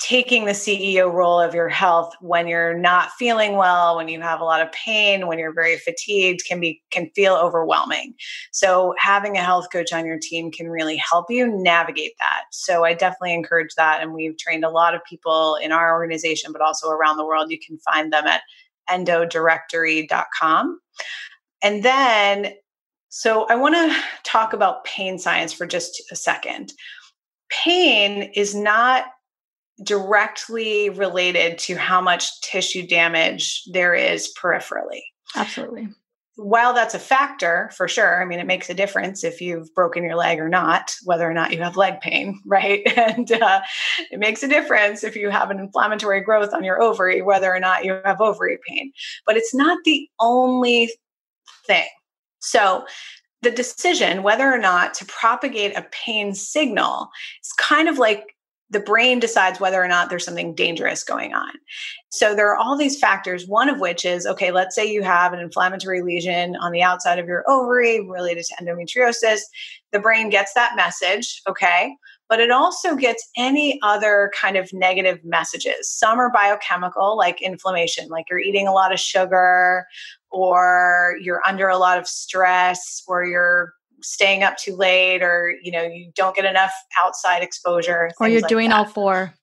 taking 0.00 0.46
the 0.46 0.52
CEO 0.52 1.12
role 1.12 1.38
of 1.38 1.54
your 1.54 1.68
health 1.68 2.14
when 2.20 2.48
you're 2.48 2.76
not 2.76 3.10
feeling 3.12 3.56
well, 3.56 3.96
when 3.96 4.08
you 4.08 4.20
have 4.20 4.40
a 4.40 4.44
lot 4.44 4.62
of 4.62 4.72
pain, 4.72 5.26
when 5.26 5.38
you're 5.38 5.52
very 5.52 5.76
fatigued 5.76 6.40
can 6.48 6.58
be 6.58 6.82
can 6.90 7.10
feel 7.14 7.34
overwhelming. 7.34 8.14
So 8.50 8.94
having 8.98 9.36
a 9.36 9.44
health 9.44 9.66
coach 9.70 9.92
on 9.92 10.06
your 10.06 10.18
team 10.18 10.50
can 10.50 10.70
really 10.70 10.96
help 10.96 11.26
you 11.28 11.46
navigate 11.46 12.14
that. 12.18 12.44
So 12.50 12.84
I 12.84 12.94
definitely 12.94 13.34
encourage 13.34 13.74
that 13.76 14.02
and 14.02 14.14
we've 14.14 14.38
trained 14.38 14.64
a 14.64 14.70
lot 14.70 14.94
of 14.94 15.04
people 15.04 15.56
in 15.62 15.70
our 15.70 15.92
organization 15.92 16.50
but 16.50 16.62
also 16.62 16.88
around 16.88 17.18
the 17.18 17.26
world. 17.26 17.50
You 17.50 17.58
can 17.64 17.78
find 17.78 18.10
them 18.10 18.26
at 18.26 18.40
endodirectory.com. 18.88 20.80
And 21.62 21.82
then 21.82 22.54
so 23.10 23.44
I 23.48 23.56
want 23.56 23.74
to 23.74 24.02
talk 24.22 24.52
about 24.54 24.84
pain 24.84 25.18
science 25.18 25.52
for 25.52 25.66
just 25.66 26.00
a 26.10 26.16
second. 26.16 26.72
Pain 27.50 28.30
is 28.34 28.54
not 28.54 29.06
directly 29.82 30.90
related 30.90 31.58
to 31.58 31.76
how 31.76 32.00
much 32.00 32.40
tissue 32.42 32.86
damage 32.86 33.62
there 33.72 33.94
is 33.94 34.32
peripherally. 34.40 35.00
Absolutely. 35.34 35.88
While 36.36 36.72
that's 36.72 36.94
a 36.94 36.98
factor 36.98 37.70
for 37.76 37.86
sure, 37.86 38.22
I 38.22 38.24
mean, 38.24 38.40
it 38.40 38.46
makes 38.46 38.70
a 38.70 38.74
difference 38.74 39.24
if 39.24 39.40
you've 39.40 39.72
broken 39.74 40.04
your 40.04 40.16
leg 40.16 40.38
or 40.38 40.48
not, 40.48 40.94
whether 41.04 41.28
or 41.28 41.34
not 41.34 41.52
you 41.52 41.62
have 41.62 41.76
leg 41.76 42.00
pain, 42.00 42.40
right? 42.46 42.82
And 42.96 43.30
uh, 43.30 43.60
it 44.10 44.18
makes 44.18 44.42
a 44.42 44.48
difference 44.48 45.04
if 45.04 45.16
you 45.16 45.30
have 45.30 45.50
an 45.50 45.58
inflammatory 45.58 46.22
growth 46.22 46.54
on 46.54 46.64
your 46.64 46.80
ovary, 46.80 47.20
whether 47.22 47.54
or 47.54 47.60
not 47.60 47.84
you 47.84 48.00
have 48.04 48.20
ovary 48.20 48.58
pain. 48.66 48.92
But 49.26 49.36
it's 49.36 49.54
not 49.54 49.78
the 49.84 50.08
only 50.18 50.90
thing. 51.66 51.88
So, 52.40 52.86
the 53.42 53.50
decision 53.50 54.22
whether 54.22 54.52
or 54.52 54.58
not 54.58 54.92
to 54.92 55.06
propagate 55.06 55.74
a 55.74 55.86
pain 55.90 56.34
signal 56.34 57.08
is 57.42 57.52
kind 57.52 57.88
of 57.88 57.96
like 57.96 58.36
the 58.70 58.80
brain 58.80 59.18
decides 59.18 59.58
whether 59.58 59.82
or 59.82 59.88
not 59.88 60.08
there's 60.08 60.24
something 60.24 60.54
dangerous 60.54 61.02
going 61.02 61.34
on. 61.34 61.50
So 62.10 62.34
there 62.34 62.48
are 62.48 62.56
all 62.56 62.76
these 62.76 62.98
factors, 62.98 63.46
one 63.46 63.68
of 63.68 63.80
which 63.80 64.04
is 64.04 64.26
okay, 64.26 64.52
let's 64.52 64.74
say 64.74 64.90
you 64.90 65.02
have 65.02 65.32
an 65.32 65.40
inflammatory 65.40 66.02
lesion 66.02 66.56
on 66.56 66.72
the 66.72 66.82
outside 66.82 67.18
of 67.18 67.26
your 67.26 67.44
ovary 67.48 68.00
related 68.08 68.44
to 68.44 68.64
endometriosis. 68.64 69.40
The 69.92 69.98
brain 69.98 70.30
gets 70.30 70.54
that 70.54 70.76
message, 70.76 71.42
okay, 71.48 71.96
but 72.28 72.38
it 72.38 72.52
also 72.52 72.94
gets 72.94 73.28
any 73.36 73.80
other 73.82 74.30
kind 74.40 74.56
of 74.56 74.72
negative 74.72 75.18
messages. 75.24 75.88
Some 75.88 76.20
are 76.20 76.30
biochemical, 76.30 77.16
like 77.16 77.42
inflammation, 77.42 78.08
like 78.08 78.26
you're 78.30 78.38
eating 78.38 78.68
a 78.68 78.72
lot 78.72 78.92
of 78.92 79.00
sugar, 79.00 79.84
or 80.30 81.16
you're 81.20 81.42
under 81.44 81.68
a 81.68 81.76
lot 81.76 81.98
of 81.98 82.06
stress, 82.06 83.02
or 83.08 83.24
you're 83.24 83.74
staying 84.02 84.42
up 84.42 84.56
too 84.56 84.74
late 84.76 85.22
or 85.22 85.54
you 85.62 85.72
know 85.72 85.82
you 85.82 86.10
don't 86.14 86.34
get 86.34 86.44
enough 86.44 86.72
outside 87.02 87.42
exposure 87.42 88.10
or 88.20 88.28
you're 88.28 88.40
like 88.40 88.48
doing 88.48 88.70
that. 88.70 88.76
all 88.76 88.84
four 88.84 89.34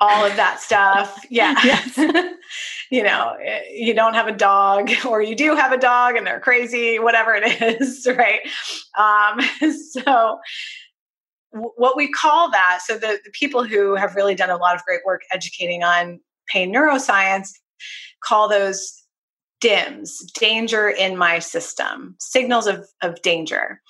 all 0.00 0.24
of 0.24 0.36
that 0.36 0.60
stuff 0.60 1.24
yeah 1.30 1.54
yes. 1.64 1.96
you 2.90 3.02
know 3.02 3.36
eh, 3.44 3.62
you 3.70 3.94
don't 3.94 4.14
have 4.14 4.26
a 4.26 4.32
dog 4.32 4.90
or 5.06 5.22
you 5.22 5.34
do 5.34 5.54
have 5.54 5.72
a 5.72 5.78
dog 5.78 6.16
and 6.16 6.26
they're 6.26 6.40
crazy 6.40 6.98
whatever 6.98 7.34
it 7.34 7.80
is 7.80 8.06
right 8.16 8.40
um, 8.98 9.40
so 9.92 10.38
what 11.52 11.96
we 11.96 12.10
call 12.10 12.50
that 12.50 12.80
so 12.84 12.94
the, 12.94 13.18
the 13.24 13.30
people 13.32 13.64
who 13.64 13.94
have 13.94 14.14
really 14.14 14.34
done 14.34 14.50
a 14.50 14.56
lot 14.56 14.74
of 14.74 14.84
great 14.84 15.00
work 15.06 15.22
educating 15.32 15.82
on 15.82 16.20
pain 16.48 16.72
neuroscience 16.72 17.50
call 18.22 18.48
those 18.48 19.05
DIMS, 19.60 20.30
danger 20.32 20.88
in 20.88 21.16
my 21.16 21.38
system, 21.38 22.14
signals 22.18 22.66
of, 22.66 22.86
of 23.02 23.20
danger, 23.22 23.80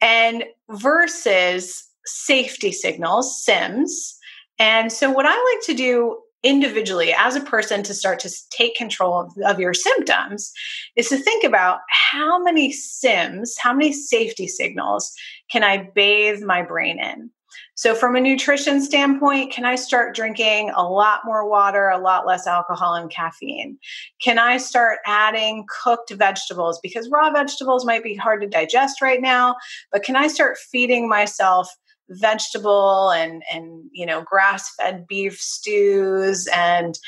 and 0.00 0.44
versus 0.70 1.84
safety 2.06 2.72
signals, 2.72 3.44
SIMS. 3.44 4.16
And 4.58 4.92
so, 4.92 5.10
what 5.10 5.26
I 5.26 5.34
like 5.34 5.66
to 5.66 5.74
do 5.74 6.18
individually 6.42 7.12
as 7.12 7.36
a 7.36 7.40
person 7.40 7.82
to 7.82 7.94
start 7.94 8.18
to 8.20 8.30
take 8.50 8.74
control 8.74 9.20
of, 9.20 9.32
of 9.44 9.60
your 9.60 9.74
symptoms 9.74 10.52
is 10.96 11.08
to 11.08 11.16
think 11.18 11.44
about 11.44 11.80
how 11.90 12.42
many 12.42 12.72
SIMS, 12.72 13.56
how 13.58 13.74
many 13.74 13.92
safety 13.92 14.48
signals 14.48 15.12
can 15.52 15.62
I 15.62 15.90
bathe 15.94 16.42
my 16.42 16.62
brain 16.62 16.98
in? 16.98 17.30
So, 17.74 17.94
from 17.94 18.16
a 18.16 18.20
nutrition 18.20 18.82
standpoint, 18.82 19.52
can 19.52 19.64
I 19.64 19.76
start 19.76 20.14
drinking 20.14 20.70
a 20.76 20.82
lot 20.82 21.20
more 21.24 21.48
water, 21.48 21.88
a 21.88 21.98
lot 21.98 22.26
less 22.26 22.46
alcohol 22.46 22.94
and 22.94 23.10
caffeine? 23.10 23.78
Can 24.22 24.38
I 24.38 24.58
start 24.58 24.98
adding 25.06 25.64
cooked 25.82 26.12
vegetables? 26.12 26.78
Because 26.82 27.08
raw 27.10 27.30
vegetables 27.30 27.84
might 27.84 28.02
be 28.02 28.14
hard 28.14 28.40
to 28.42 28.48
digest 28.48 29.00
right 29.00 29.20
now, 29.20 29.56
but 29.92 30.02
can 30.02 30.16
I 30.16 30.28
start 30.28 30.58
feeding 30.58 31.08
myself? 31.08 31.70
vegetable 32.10 33.10
and 33.10 33.42
and 33.52 33.84
you 33.92 34.04
know 34.04 34.22
grass 34.22 34.74
fed 34.74 35.06
beef 35.06 35.38
stews 35.38 36.48
and 36.52 36.98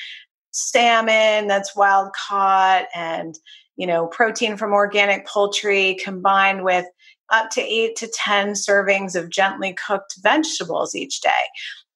salmon 0.52 1.48
that's 1.48 1.74
wild 1.74 2.12
caught 2.12 2.86
and 2.94 3.36
you 3.76 3.86
know 3.86 4.06
protein 4.06 4.56
from 4.56 4.72
organic 4.72 5.26
poultry 5.26 5.96
combined 6.02 6.62
with 6.62 6.86
up 7.32 7.50
to 7.50 7.62
eight 7.62 7.96
to 7.96 8.06
10 8.06 8.52
servings 8.52 9.16
of 9.16 9.30
gently 9.30 9.74
cooked 9.74 10.14
vegetables 10.22 10.94
each 10.94 11.20
day. 11.20 11.30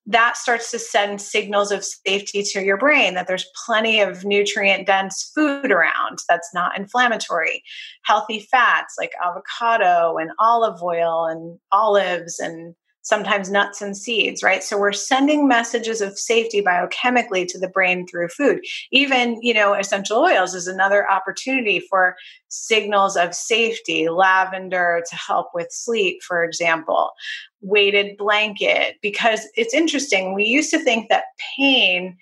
That 0.09 0.37
starts 0.37 0.71
to 0.71 0.79
send 0.79 1.21
signals 1.21 1.73
of 1.73 1.85
safety 1.85 2.43
to 2.45 2.65
your 2.65 2.77
brain 2.77 3.15
that 3.15 3.27
there's 3.27 3.51
plenty 3.67 4.01
of 4.01 4.25
nutrient 4.25 4.87
dense 4.87 5.33
food 5.35 5.73
around 5.73 6.21
that's 6.29 6.55
not 6.55 6.79
inflammatory. 6.79 7.63
Healthy 8.05 8.47
fats 8.51 8.95
like 8.99 9.13
avocado 9.25 10.17
and 10.17 10.31
olive 10.39 10.81
oil 10.83 11.27
and 11.27 11.59
olives 11.73 12.39
and 12.39 12.75
sometimes 13.07 13.53
nuts 13.53 13.81
and 13.81 13.97
seeds, 13.97 14.43
right? 14.43 14.65
So 14.65 14.77
we're 14.77 14.91
sending 14.91 15.47
messages 15.47 16.01
of 16.01 16.19
safety 16.19 16.61
biochemically 16.61 17.47
to 17.47 17.57
the 17.57 17.69
brain 17.69 18.05
through 18.05 18.31
food. 18.31 18.65
Even, 18.91 19.41
you 19.43 19.55
know, 19.55 19.75
essential 19.75 20.19
oils 20.19 20.57
is 20.57 20.67
another 20.67 21.09
opportunity 21.09 21.79
for 21.79 22.17
signals 22.49 23.17
of 23.17 23.33
safety. 23.33 24.09
Lavender 24.09 25.05
to 25.09 25.15
help 25.15 25.51
with 25.55 25.69
sleep, 25.71 26.21
for 26.25 26.43
example, 26.43 27.13
weighted 27.61 28.17
blanket, 28.17 28.97
because 29.03 29.43
it's 29.55 29.73
interesting. 29.73 30.35
We 30.35 30.45
used 30.45 30.73
to 30.73 30.79
think 30.81 31.09
that 31.09 31.27
pain 31.57 32.17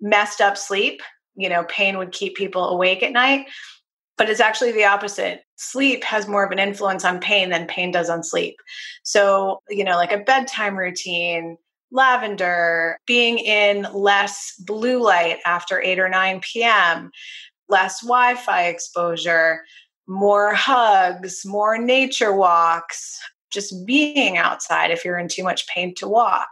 messed 0.00 0.40
up 0.40 0.56
sleep. 0.56 1.02
You 1.36 1.50
know, 1.50 1.64
pain 1.64 1.98
would 1.98 2.12
keep 2.12 2.34
people 2.34 2.66
awake 2.70 3.02
at 3.02 3.12
night 3.12 3.46
but 4.16 4.30
it's 4.30 4.40
actually 4.40 4.72
the 4.72 4.84
opposite. 4.84 5.42
Sleep 5.56 6.04
has 6.04 6.28
more 6.28 6.44
of 6.44 6.52
an 6.52 6.58
influence 6.58 7.04
on 7.04 7.20
pain 7.20 7.50
than 7.50 7.66
pain 7.66 7.90
does 7.90 8.08
on 8.08 8.22
sleep. 8.22 8.56
So, 9.02 9.60
you 9.68 9.84
know, 9.84 9.96
like 9.96 10.12
a 10.12 10.18
bedtime 10.18 10.76
routine, 10.76 11.56
lavender, 11.90 12.98
being 13.06 13.38
in 13.38 13.86
less 13.92 14.54
blue 14.66 15.02
light 15.02 15.38
after 15.46 15.80
8 15.80 15.98
or 15.98 16.08
9 16.08 16.40
p.m., 16.40 17.10
less 17.68 18.02
Wi 18.02 18.34
Fi 18.34 18.66
exposure, 18.66 19.62
more 20.06 20.54
hugs, 20.54 21.44
more 21.46 21.78
nature 21.78 22.34
walks, 22.34 23.18
just 23.50 23.86
being 23.86 24.36
outside 24.36 24.90
if 24.90 25.04
you're 25.04 25.18
in 25.18 25.28
too 25.28 25.44
much 25.44 25.66
pain 25.68 25.94
to 25.96 26.08
walk. 26.08 26.48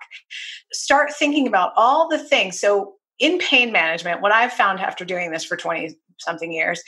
Start 0.73 1.13
thinking 1.13 1.47
about 1.47 1.73
all 1.77 2.09
the 2.09 2.19
things. 2.19 2.59
So, 2.59 2.95
in 3.19 3.39
pain 3.39 3.71
management, 3.71 4.21
what 4.21 4.33
I've 4.33 4.53
found 4.53 4.81
after 4.81 5.05
doing 5.05 5.31
this 5.31 5.45
for 5.45 5.57
20 5.57 5.95
something 6.19 6.53
years 6.53 6.83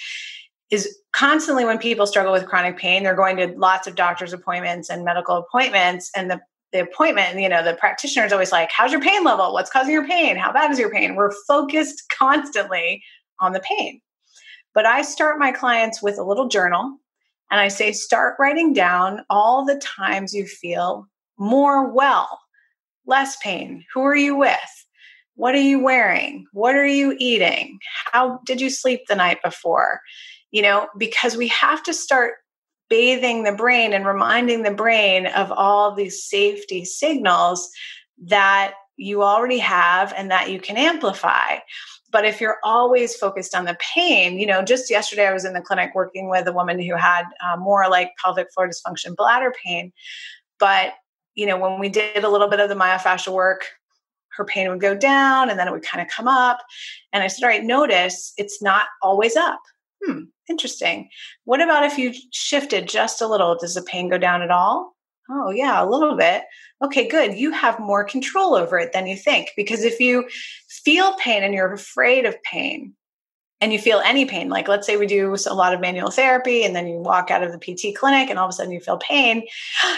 is 0.74 0.98
constantly 1.12 1.64
when 1.64 1.78
people 1.78 2.06
struggle 2.06 2.32
with 2.32 2.46
chronic 2.46 2.76
pain, 2.76 3.04
they're 3.04 3.14
going 3.14 3.36
to 3.36 3.54
lots 3.56 3.86
of 3.86 3.94
doctor's 3.94 4.32
appointments 4.32 4.90
and 4.90 5.04
medical 5.04 5.36
appointments. 5.36 6.10
And 6.16 6.30
the, 6.30 6.40
the 6.72 6.80
appointment, 6.80 7.38
you 7.38 7.48
know, 7.48 7.62
the 7.62 7.74
practitioner 7.74 8.26
is 8.26 8.32
always 8.32 8.52
like, 8.52 8.70
How's 8.72 8.92
your 8.92 9.00
pain 9.00 9.22
level? 9.24 9.52
What's 9.52 9.70
causing 9.70 9.92
your 9.92 10.06
pain? 10.06 10.36
How 10.36 10.52
bad 10.52 10.70
is 10.70 10.78
your 10.78 10.90
pain? 10.90 11.14
We're 11.14 11.32
focused 11.46 12.02
constantly 12.18 13.02
on 13.40 13.52
the 13.52 13.60
pain. 13.60 14.00
But 14.74 14.86
I 14.86 15.02
start 15.02 15.38
my 15.38 15.52
clients 15.52 16.02
with 16.02 16.18
a 16.18 16.24
little 16.24 16.48
journal 16.48 16.98
and 17.50 17.60
I 17.60 17.68
say, 17.68 17.92
Start 17.92 18.34
writing 18.40 18.72
down 18.72 19.20
all 19.30 19.64
the 19.64 19.76
times 19.76 20.34
you 20.34 20.46
feel 20.46 21.06
more 21.38 21.92
well, 21.92 22.40
less 23.06 23.36
pain. 23.36 23.84
Who 23.94 24.02
are 24.02 24.16
you 24.16 24.36
with? 24.36 24.58
What 25.36 25.54
are 25.54 25.60
you 25.60 25.80
wearing? 25.80 26.46
What 26.52 26.76
are 26.76 26.86
you 26.86 27.16
eating? 27.18 27.78
How 28.12 28.40
did 28.46 28.60
you 28.60 28.70
sleep 28.70 29.02
the 29.08 29.16
night 29.16 29.38
before? 29.42 30.00
You 30.54 30.62
know, 30.62 30.86
because 30.96 31.36
we 31.36 31.48
have 31.48 31.82
to 31.82 31.92
start 31.92 32.34
bathing 32.88 33.42
the 33.42 33.52
brain 33.52 33.92
and 33.92 34.06
reminding 34.06 34.62
the 34.62 34.70
brain 34.70 35.26
of 35.26 35.50
all 35.50 35.92
these 35.92 36.22
safety 36.22 36.84
signals 36.84 37.68
that 38.22 38.74
you 38.96 39.24
already 39.24 39.58
have 39.58 40.14
and 40.16 40.30
that 40.30 40.52
you 40.52 40.60
can 40.60 40.76
amplify. 40.76 41.56
But 42.12 42.24
if 42.24 42.40
you're 42.40 42.58
always 42.62 43.16
focused 43.16 43.52
on 43.56 43.64
the 43.64 43.76
pain, 43.80 44.38
you 44.38 44.46
know, 44.46 44.62
just 44.62 44.88
yesterday 44.88 45.26
I 45.26 45.32
was 45.32 45.44
in 45.44 45.54
the 45.54 45.60
clinic 45.60 45.90
working 45.92 46.30
with 46.30 46.46
a 46.46 46.52
woman 46.52 46.80
who 46.80 46.94
had 46.94 47.24
uh, 47.44 47.56
more 47.56 47.90
like 47.90 48.12
pelvic 48.24 48.46
floor 48.54 48.68
dysfunction, 48.68 49.16
bladder 49.16 49.52
pain. 49.64 49.92
But, 50.60 50.92
you 51.34 51.46
know, 51.46 51.58
when 51.58 51.80
we 51.80 51.88
did 51.88 52.22
a 52.22 52.30
little 52.30 52.48
bit 52.48 52.60
of 52.60 52.68
the 52.68 52.76
myofascial 52.76 53.32
work, 53.32 53.64
her 54.36 54.44
pain 54.44 54.68
would 54.68 54.80
go 54.80 54.94
down 54.94 55.50
and 55.50 55.58
then 55.58 55.66
it 55.66 55.72
would 55.72 55.82
kind 55.82 56.00
of 56.00 56.14
come 56.14 56.28
up. 56.28 56.58
And 57.12 57.24
I 57.24 57.26
said, 57.26 57.44
All 57.44 57.50
right, 57.50 57.64
notice 57.64 58.32
it's 58.36 58.62
not 58.62 58.84
always 59.02 59.34
up. 59.34 59.60
Hmm, 60.04 60.20
interesting. 60.48 61.08
What 61.44 61.60
about 61.60 61.84
if 61.84 61.98
you 61.98 62.12
shifted 62.32 62.88
just 62.88 63.20
a 63.20 63.26
little? 63.26 63.56
Does 63.58 63.74
the 63.74 63.82
pain 63.82 64.08
go 64.08 64.18
down 64.18 64.42
at 64.42 64.50
all? 64.50 64.94
Oh, 65.30 65.50
yeah, 65.50 65.82
a 65.82 65.88
little 65.88 66.16
bit. 66.16 66.42
Okay, 66.82 67.08
good. 67.08 67.34
You 67.34 67.50
have 67.52 67.80
more 67.80 68.04
control 68.04 68.54
over 68.54 68.78
it 68.78 68.92
than 68.92 69.06
you 69.06 69.16
think. 69.16 69.50
Because 69.56 69.82
if 69.82 69.98
you 70.00 70.28
feel 70.68 71.14
pain 71.14 71.42
and 71.42 71.54
you're 71.54 71.72
afraid 71.72 72.26
of 72.26 72.42
pain, 72.42 72.94
and 73.64 73.72
you 73.72 73.78
feel 73.78 74.02
any 74.04 74.26
pain, 74.26 74.50
like 74.50 74.68
let's 74.68 74.86
say 74.86 74.98
we 74.98 75.06
do 75.06 75.34
a 75.48 75.54
lot 75.54 75.72
of 75.72 75.80
manual 75.80 76.10
therapy 76.10 76.64
and 76.64 76.76
then 76.76 76.86
you 76.86 76.96
walk 76.96 77.30
out 77.30 77.42
of 77.42 77.50
the 77.50 77.58
PT 77.58 77.96
clinic 77.96 78.28
and 78.28 78.38
all 78.38 78.44
of 78.44 78.50
a 78.50 78.52
sudden 78.52 78.70
you 78.70 78.78
feel 78.78 78.98
pain, 78.98 79.42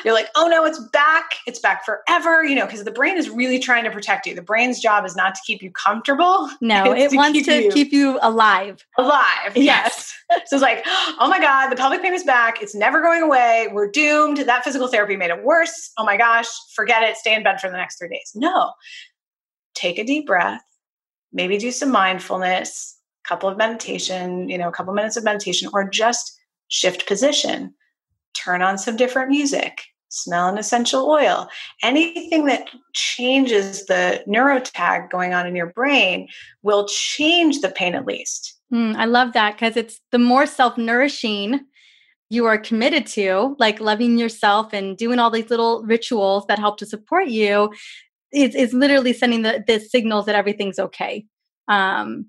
you're 0.04 0.14
like, 0.14 0.28
oh 0.36 0.46
no, 0.46 0.64
it's 0.64 0.78
back. 0.92 1.34
It's 1.48 1.58
back 1.58 1.84
forever, 1.84 2.44
you 2.44 2.54
know, 2.54 2.64
because 2.64 2.84
the 2.84 2.92
brain 2.92 3.16
is 3.16 3.28
really 3.28 3.58
trying 3.58 3.82
to 3.82 3.90
protect 3.90 4.24
you. 4.24 4.36
The 4.36 4.42
brain's 4.42 4.78
job 4.78 5.04
is 5.04 5.16
not 5.16 5.34
to 5.34 5.40
keep 5.44 5.64
you 5.64 5.72
comfortable. 5.72 6.48
No, 6.60 6.92
it 6.96 7.10
to 7.10 7.16
wants 7.16 7.32
keep 7.32 7.46
to 7.46 7.64
you 7.64 7.72
keep 7.72 7.92
you 7.92 8.20
alive. 8.22 8.86
Alive, 8.98 9.56
yes. 9.56 10.16
so 10.46 10.54
it's 10.54 10.62
like, 10.62 10.82
oh 10.86 11.26
my 11.28 11.40
God, 11.40 11.68
the 11.68 11.76
pelvic 11.76 12.02
pain 12.02 12.14
is 12.14 12.22
back. 12.22 12.62
It's 12.62 12.74
never 12.74 13.02
going 13.02 13.22
away. 13.22 13.66
We're 13.72 13.90
doomed. 13.90 14.38
That 14.38 14.62
physical 14.62 14.86
therapy 14.86 15.16
made 15.16 15.30
it 15.30 15.42
worse. 15.42 15.90
Oh 15.98 16.04
my 16.04 16.16
gosh, 16.16 16.46
forget 16.72 17.02
it. 17.02 17.16
Stay 17.16 17.34
in 17.34 17.42
bed 17.42 17.60
for 17.60 17.68
the 17.68 17.76
next 17.76 17.98
three 17.98 18.10
days. 18.10 18.30
No, 18.32 18.74
take 19.74 19.98
a 19.98 20.04
deep 20.04 20.24
breath, 20.24 20.62
maybe 21.32 21.58
do 21.58 21.72
some 21.72 21.90
mindfulness 21.90 22.95
couple 23.26 23.48
of 23.48 23.56
meditation, 23.56 24.48
you 24.48 24.58
know, 24.58 24.68
a 24.68 24.72
couple 24.72 24.94
minutes 24.94 25.16
of 25.16 25.24
meditation, 25.24 25.68
or 25.72 25.88
just 25.88 26.38
shift 26.68 27.06
position, 27.06 27.74
turn 28.34 28.62
on 28.62 28.78
some 28.78 28.96
different 28.96 29.30
music, 29.30 29.82
smell 30.08 30.48
an 30.48 30.58
essential 30.58 31.08
oil, 31.08 31.48
anything 31.82 32.46
that 32.46 32.68
changes 32.94 33.86
the 33.86 34.22
neurotag 34.28 35.10
going 35.10 35.34
on 35.34 35.46
in 35.46 35.56
your 35.56 35.72
brain 35.72 36.28
will 36.62 36.86
change 36.88 37.60
the 37.60 37.70
pain 37.70 37.94
at 37.94 38.06
least. 38.06 38.54
Mm, 38.72 38.96
I 38.96 39.04
love 39.04 39.32
that 39.34 39.54
because 39.54 39.76
it's 39.76 40.00
the 40.12 40.18
more 40.18 40.46
self 40.46 40.76
nourishing 40.76 41.60
you 42.28 42.44
are 42.46 42.58
committed 42.58 43.06
to, 43.06 43.54
like 43.58 43.80
loving 43.80 44.18
yourself 44.18 44.72
and 44.72 44.96
doing 44.96 45.20
all 45.20 45.30
these 45.30 45.50
little 45.50 45.84
rituals 45.84 46.44
that 46.46 46.58
help 46.58 46.76
to 46.78 46.86
support 46.86 47.28
you, 47.28 47.72
is, 48.32 48.54
it's 48.54 48.72
literally 48.72 49.12
sending 49.12 49.42
the, 49.42 49.62
the 49.66 49.78
signals 49.78 50.26
that 50.26 50.34
everything's 50.34 50.78
okay. 50.78 51.24
Um, 51.68 52.26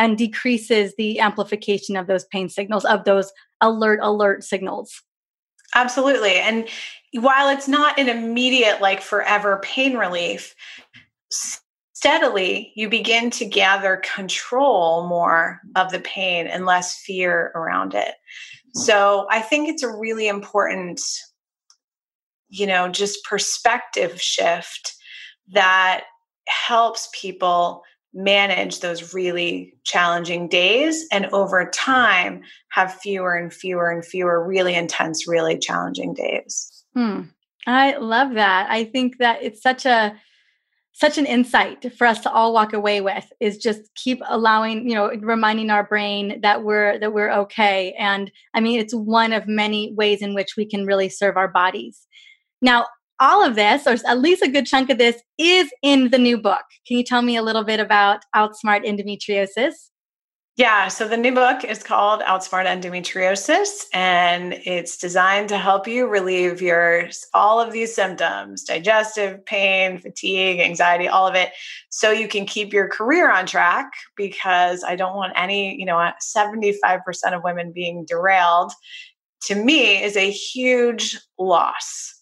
and 0.00 0.16
decreases 0.16 0.94
the 0.96 1.20
amplification 1.20 1.94
of 1.94 2.06
those 2.06 2.24
pain 2.24 2.48
signals, 2.48 2.86
of 2.86 3.04
those 3.04 3.30
alert, 3.60 4.00
alert 4.02 4.42
signals. 4.42 5.02
Absolutely. 5.74 6.36
And 6.36 6.66
while 7.12 7.50
it's 7.50 7.68
not 7.68 7.98
an 7.98 8.08
immediate, 8.08 8.80
like 8.80 9.02
forever 9.02 9.60
pain 9.62 9.98
relief, 9.98 10.54
steadily 11.92 12.72
you 12.76 12.88
begin 12.88 13.28
to 13.30 13.44
gather 13.44 13.98
control 13.98 15.06
more 15.06 15.60
of 15.76 15.92
the 15.92 16.00
pain 16.00 16.46
and 16.46 16.64
less 16.64 16.98
fear 17.02 17.52
around 17.54 17.94
it. 17.94 18.14
So 18.74 19.26
I 19.30 19.40
think 19.40 19.68
it's 19.68 19.82
a 19.82 19.94
really 19.94 20.28
important, 20.28 21.02
you 22.48 22.66
know, 22.66 22.88
just 22.88 23.22
perspective 23.24 24.18
shift 24.18 24.94
that 25.52 26.04
helps 26.48 27.10
people 27.12 27.82
manage 28.12 28.80
those 28.80 29.14
really 29.14 29.74
challenging 29.84 30.48
days 30.48 31.06
and 31.12 31.26
over 31.26 31.70
time 31.70 32.42
have 32.70 32.94
fewer 32.94 33.36
and 33.36 33.52
fewer 33.52 33.88
and 33.88 34.04
fewer 34.04 34.44
really 34.46 34.74
intense 34.74 35.28
really 35.28 35.58
challenging 35.58 36.14
days. 36.14 36.84
Hmm. 36.94 37.22
i 37.66 37.96
love 37.96 38.34
that. 38.34 38.68
I 38.70 38.84
think 38.84 39.18
that 39.18 39.42
it's 39.42 39.62
such 39.62 39.86
a 39.86 40.14
such 40.92 41.18
an 41.18 41.24
insight 41.24 41.96
for 41.96 42.06
us 42.06 42.20
to 42.20 42.30
all 42.30 42.52
walk 42.52 42.72
away 42.72 43.00
with 43.00 43.32
is 43.38 43.56
just 43.56 43.94
keep 43.94 44.20
allowing 44.28 44.88
you 44.88 44.94
know 44.94 45.10
reminding 45.20 45.70
our 45.70 45.84
brain 45.84 46.40
that 46.42 46.64
we're 46.64 46.98
that 46.98 47.12
we're 47.12 47.30
okay. 47.30 47.94
And 47.96 48.30
i 48.54 48.60
mean 48.60 48.80
it's 48.80 48.94
one 48.94 49.32
of 49.32 49.46
many 49.46 49.92
ways 49.94 50.20
in 50.20 50.34
which 50.34 50.56
we 50.56 50.66
can 50.66 50.84
really 50.84 51.08
serve 51.08 51.36
our 51.36 51.48
bodies. 51.48 52.08
Now 52.60 52.86
all 53.20 53.44
of 53.44 53.54
this, 53.54 53.86
or 53.86 53.96
at 54.08 54.18
least 54.18 54.42
a 54.42 54.48
good 54.48 54.66
chunk 54.66 54.90
of 54.90 54.98
this, 54.98 55.22
is 55.38 55.70
in 55.82 56.10
the 56.10 56.18
new 56.18 56.38
book. 56.38 56.64
Can 56.86 56.96
you 56.96 57.04
tell 57.04 57.22
me 57.22 57.36
a 57.36 57.42
little 57.42 57.64
bit 57.64 57.78
about 57.78 58.24
Outsmart 58.34 58.84
Endometriosis? 58.84 59.74
Yeah, 60.56 60.88
so 60.88 61.08
the 61.08 61.16
new 61.16 61.32
book 61.32 61.64
is 61.64 61.82
called 61.82 62.20
Outsmart 62.22 62.66
Endometriosis, 62.66 63.84
and 63.94 64.54
it's 64.66 64.98
designed 64.98 65.48
to 65.50 65.56
help 65.56 65.88
you 65.88 66.06
relieve 66.06 66.60
your 66.60 67.08
all 67.32 67.60
of 67.60 67.72
these 67.72 67.94
symptoms: 67.94 68.64
digestive 68.64 69.42
pain, 69.46 69.96
fatigue, 69.98 70.60
anxiety, 70.60 71.08
all 71.08 71.26
of 71.26 71.34
it, 71.34 71.52
so 71.88 72.10
you 72.10 72.28
can 72.28 72.44
keep 72.44 72.74
your 72.74 72.88
career 72.88 73.32
on 73.32 73.46
track. 73.46 73.90
Because 74.16 74.84
I 74.84 74.96
don't 74.96 75.16
want 75.16 75.32
any, 75.34 75.78
you 75.78 75.86
know, 75.86 76.10
seventy-five 76.18 77.04
percent 77.06 77.34
of 77.34 77.42
women 77.42 77.72
being 77.72 78.04
derailed. 78.04 78.72
To 79.44 79.54
me, 79.54 80.02
is 80.02 80.16
a 80.16 80.30
huge 80.30 81.18
loss 81.38 82.19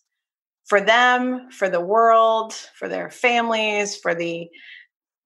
for 0.68 0.80
them, 0.80 1.50
for 1.50 1.68
the 1.68 1.80
world, 1.80 2.52
for 2.52 2.88
their 2.88 3.10
families, 3.10 3.96
for 3.96 4.14
the 4.14 4.48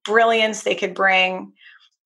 brilliance 0.05 0.63
they 0.63 0.75
could 0.75 0.95
bring. 0.95 1.53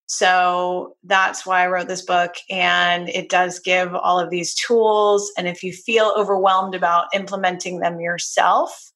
So 0.07 0.97
that's 1.05 1.45
why 1.45 1.63
I 1.63 1.67
wrote 1.67 1.89
this 1.89 2.05
book. 2.05 2.35
And 2.51 3.09
it 3.09 3.29
does 3.29 3.59
give 3.59 3.95
all 3.95 4.19
of 4.19 4.31
these 4.31 4.55
tools. 4.55 5.31
And 5.37 5.47
if 5.47 5.63
you 5.63 5.73
feel 5.73 6.15
overwhelmed 6.17 6.75
about 6.75 7.07
implementing 7.13 7.81
them 7.81 8.01
yourself, 8.01 8.93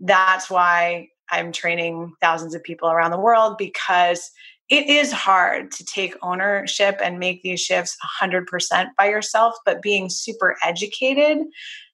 that's 0.00 0.48
why 0.48 1.08
I'm 1.30 1.52
training 1.52 2.14
thousands 2.22 2.54
of 2.54 2.62
people 2.62 2.88
around 2.88 3.10
the 3.10 3.18
world 3.18 3.58
because 3.58 4.30
it 4.70 4.88
is 4.88 5.12
hard 5.12 5.72
to 5.72 5.84
take 5.84 6.14
ownership 6.22 7.00
and 7.02 7.18
make 7.18 7.42
these 7.42 7.60
shifts 7.60 7.96
100% 8.22 8.88
by 8.96 9.08
yourself, 9.08 9.54
but 9.64 9.82
being 9.82 10.08
super 10.08 10.56
educated 10.62 11.38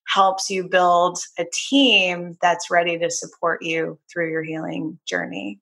helps 0.06 0.50
you 0.50 0.68
build 0.68 1.18
a 1.38 1.46
team 1.52 2.36
that's 2.40 2.70
ready 2.70 2.98
to 2.98 3.10
support 3.10 3.62
you 3.62 3.98
through 4.12 4.30
your 4.30 4.42
healing 4.42 4.98
journey. 5.06 5.60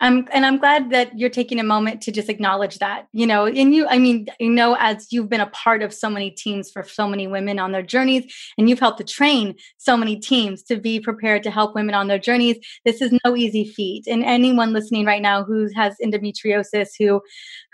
I'm, 0.00 0.28
and 0.32 0.46
I'm 0.46 0.58
glad 0.58 0.90
that 0.90 1.18
you're 1.18 1.28
taking 1.28 1.58
a 1.58 1.64
moment 1.64 2.00
to 2.02 2.12
just 2.12 2.28
acknowledge 2.28 2.78
that, 2.78 3.08
you 3.12 3.26
know, 3.26 3.46
and 3.46 3.74
you, 3.74 3.86
I 3.88 3.98
mean, 3.98 4.28
you 4.38 4.50
know, 4.50 4.76
as 4.78 5.08
you've 5.10 5.28
been 5.28 5.40
a 5.40 5.48
part 5.48 5.82
of 5.82 5.92
so 5.92 6.08
many 6.08 6.30
teams 6.30 6.70
for 6.70 6.84
so 6.84 7.08
many 7.08 7.26
women 7.26 7.58
on 7.58 7.72
their 7.72 7.82
journeys, 7.82 8.32
and 8.56 8.68
you've 8.68 8.78
helped 8.78 8.98
to 8.98 9.04
train 9.04 9.56
so 9.76 9.96
many 9.96 10.16
teams 10.16 10.62
to 10.64 10.76
be 10.76 11.00
prepared 11.00 11.42
to 11.42 11.50
help 11.50 11.74
women 11.74 11.96
on 11.96 12.06
their 12.06 12.18
journeys. 12.18 12.58
This 12.84 13.02
is 13.02 13.12
no 13.24 13.36
easy 13.36 13.64
feat. 13.64 14.04
And 14.06 14.22
anyone 14.22 14.72
listening 14.72 15.04
right 15.04 15.22
now 15.22 15.42
who 15.42 15.68
has 15.74 15.96
endometriosis, 16.04 16.90
who, 16.96 17.20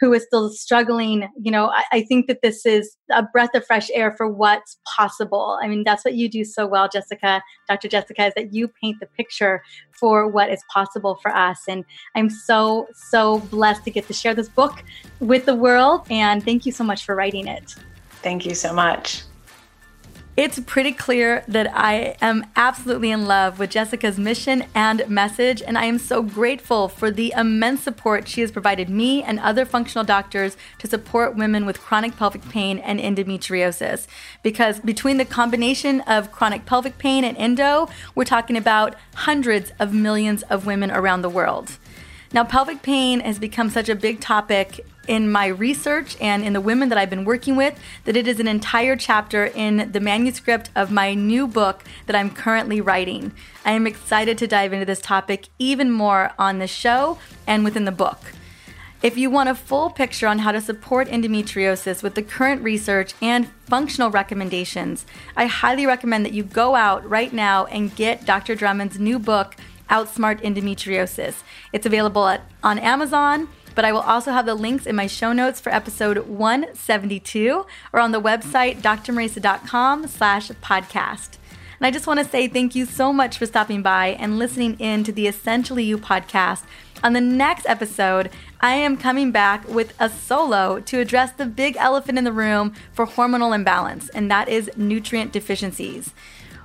who 0.00 0.12
is 0.14 0.22
still 0.22 0.48
struggling, 0.48 1.28
you 1.38 1.50
know, 1.50 1.66
I, 1.66 1.84
I 1.92 2.02
think 2.04 2.26
that 2.28 2.40
this 2.42 2.64
is 2.64 2.96
a 3.12 3.22
breath 3.22 3.54
of 3.54 3.66
fresh 3.66 3.90
air 3.92 4.14
for 4.16 4.28
what's 4.28 4.78
possible. 4.96 5.58
I 5.62 5.68
mean, 5.68 5.84
that's 5.84 6.04
what 6.06 6.14
you 6.14 6.30
do 6.30 6.44
so 6.44 6.66
well, 6.66 6.88
Jessica, 6.88 7.42
Dr. 7.68 7.88
Jessica, 7.88 8.26
is 8.26 8.34
that 8.34 8.54
you 8.54 8.68
paint 8.82 8.96
the 9.00 9.06
picture 9.06 9.62
for 9.98 10.26
what 10.28 10.50
is 10.50 10.62
possible 10.72 11.18
for 11.22 11.34
us. 11.34 11.62
And 11.68 11.84
I'm 12.14 12.30
so, 12.30 12.88
so 12.94 13.38
blessed 13.38 13.84
to 13.84 13.90
get 13.90 14.06
to 14.06 14.12
share 14.12 14.34
this 14.34 14.48
book 14.48 14.82
with 15.20 15.46
the 15.46 15.54
world. 15.54 16.06
And 16.10 16.44
thank 16.44 16.66
you 16.66 16.72
so 16.72 16.84
much 16.84 17.04
for 17.04 17.14
writing 17.14 17.46
it. 17.46 17.74
Thank 18.22 18.46
you 18.46 18.54
so 18.54 18.72
much. 18.72 19.22
It's 20.36 20.58
pretty 20.58 20.90
clear 20.90 21.44
that 21.46 21.70
I 21.72 22.16
am 22.20 22.44
absolutely 22.56 23.12
in 23.12 23.26
love 23.26 23.60
with 23.60 23.70
Jessica's 23.70 24.18
mission 24.18 24.64
and 24.74 25.08
message, 25.08 25.62
and 25.62 25.78
I 25.78 25.84
am 25.84 25.96
so 25.96 26.22
grateful 26.22 26.88
for 26.88 27.12
the 27.12 27.32
immense 27.36 27.82
support 27.82 28.26
she 28.26 28.40
has 28.40 28.50
provided 28.50 28.88
me 28.88 29.22
and 29.22 29.38
other 29.38 29.64
functional 29.64 30.04
doctors 30.04 30.56
to 30.78 30.88
support 30.88 31.36
women 31.36 31.64
with 31.64 31.80
chronic 31.80 32.16
pelvic 32.16 32.48
pain 32.48 32.80
and 32.80 32.98
endometriosis. 32.98 34.08
Because 34.42 34.80
between 34.80 35.18
the 35.18 35.24
combination 35.24 36.00
of 36.00 36.32
chronic 36.32 36.66
pelvic 36.66 36.98
pain 36.98 37.22
and 37.22 37.36
endo, 37.36 37.88
we're 38.16 38.24
talking 38.24 38.56
about 38.56 38.96
hundreds 39.14 39.70
of 39.78 39.94
millions 39.94 40.42
of 40.50 40.66
women 40.66 40.90
around 40.90 41.22
the 41.22 41.30
world. 41.30 41.78
Now, 42.32 42.42
pelvic 42.42 42.82
pain 42.82 43.20
has 43.20 43.38
become 43.38 43.70
such 43.70 43.88
a 43.88 43.94
big 43.94 44.18
topic 44.18 44.84
in 45.06 45.30
my 45.30 45.46
research 45.46 46.16
and 46.20 46.44
in 46.44 46.52
the 46.52 46.60
women 46.60 46.88
that 46.88 46.98
I've 46.98 47.10
been 47.10 47.24
working 47.24 47.56
with 47.56 47.78
that 48.04 48.16
it 48.16 48.26
is 48.26 48.40
an 48.40 48.48
entire 48.48 48.96
chapter 48.96 49.46
in 49.46 49.90
the 49.92 50.00
manuscript 50.00 50.70
of 50.74 50.90
my 50.90 51.14
new 51.14 51.46
book 51.46 51.84
that 52.06 52.16
I'm 52.16 52.30
currently 52.30 52.80
writing. 52.80 53.32
I 53.64 53.72
am 53.72 53.86
excited 53.86 54.38
to 54.38 54.46
dive 54.46 54.72
into 54.72 54.86
this 54.86 55.00
topic 55.00 55.48
even 55.58 55.90
more 55.90 56.32
on 56.38 56.58
the 56.58 56.66
show 56.66 57.18
and 57.46 57.64
within 57.64 57.84
the 57.84 57.92
book. 57.92 58.18
If 59.04 59.18
you 59.18 59.28
want 59.28 59.50
a 59.50 59.54
full 59.54 59.90
picture 59.90 60.26
on 60.26 60.38
how 60.38 60.52
to 60.52 60.62
support 60.62 61.08
endometriosis 61.08 62.02
with 62.02 62.14
the 62.14 62.22
current 62.22 62.62
research 62.62 63.12
and 63.20 63.48
functional 63.66 64.10
recommendations, 64.10 65.04
I 65.36 65.44
highly 65.44 65.84
recommend 65.84 66.24
that 66.24 66.32
you 66.32 66.42
go 66.42 66.74
out 66.74 67.06
right 67.06 67.30
now 67.30 67.66
and 67.66 67.94
get 67.94 68.24
Dr. 68.24 68.54
Drummond's 68.54 68.98
new 68.98 69.18
book, 69.18 69.56
Outsmart 69.90 70.40
Endometriosis. 70.42 71.42
It's 71.70 71.84
available 71.84 72.26
at, 72.28 72.42
on 72.62 72.78
Amazon, 72.78 73.48
but 73.74 73.84
I 73.84 73.92
will 73.92 74.00
also 74.00 74.32
have 74.32 74.46
the 74.46 74.54
links 74.54 74.86
in 74.86 74.96
my 74.96 75.06
show 75.06 75.32
notes 75.32 75.60
for 75.60 75.70
episode 75.70 76.18
172 76.28 77.66
or 77.92 78.00
on 78.00 78.12
the 78.12 78.20
website 78.20 78.80
drmariza.com 78.80 80.06
slash 80.06 80.48
podcast. 80.62 81.38
And 81.80 81.86
I 81.86 81.90
just 81.90 82.06
want 82.06 82.20
to 82.20 82.26
say 82.26 82.48
thank 82.48 82.74
you 82.74 82.86
so 82.86 83.12
much 83.12 83.38
for 83.38 83.46
stopping 83.46 83.82
by 83.82 84.08
and 84.18 84.38
listening 84.38 84.78
in 84.78 85.04
to 85.04 85.12
the 85.12 85.26
Essentially 85.26 85.84
You 85.84 85.98
podcast. 85.98 86.62
On 87.02 87.12
the 87.12 87.20
next 87.20 87.66
episode, 87.66 88.30
I 88.60 88.74
am 88.76 88.96
coming 88.96 89.30
back 89.30 89.68
with 89.68 89.92
a 90.00 90.08
solo 90.08 90.80
to 90.80 91.00
address 91.00 91.32
the 91.32 91.44
big 91.44 91.76
elephant 91.76 92.16
in 92.16 92.24
the 92.24 92.32
room 92.32 92.72
for 92.92 93.06
hormonal 93.06 93.54
imbalance, 93.54 94.08
and 94.10 94.30
that 94.30 94.48
is 94.48 94.70
nutrient 94.76 95.32
deficiencies. 95.32 96.14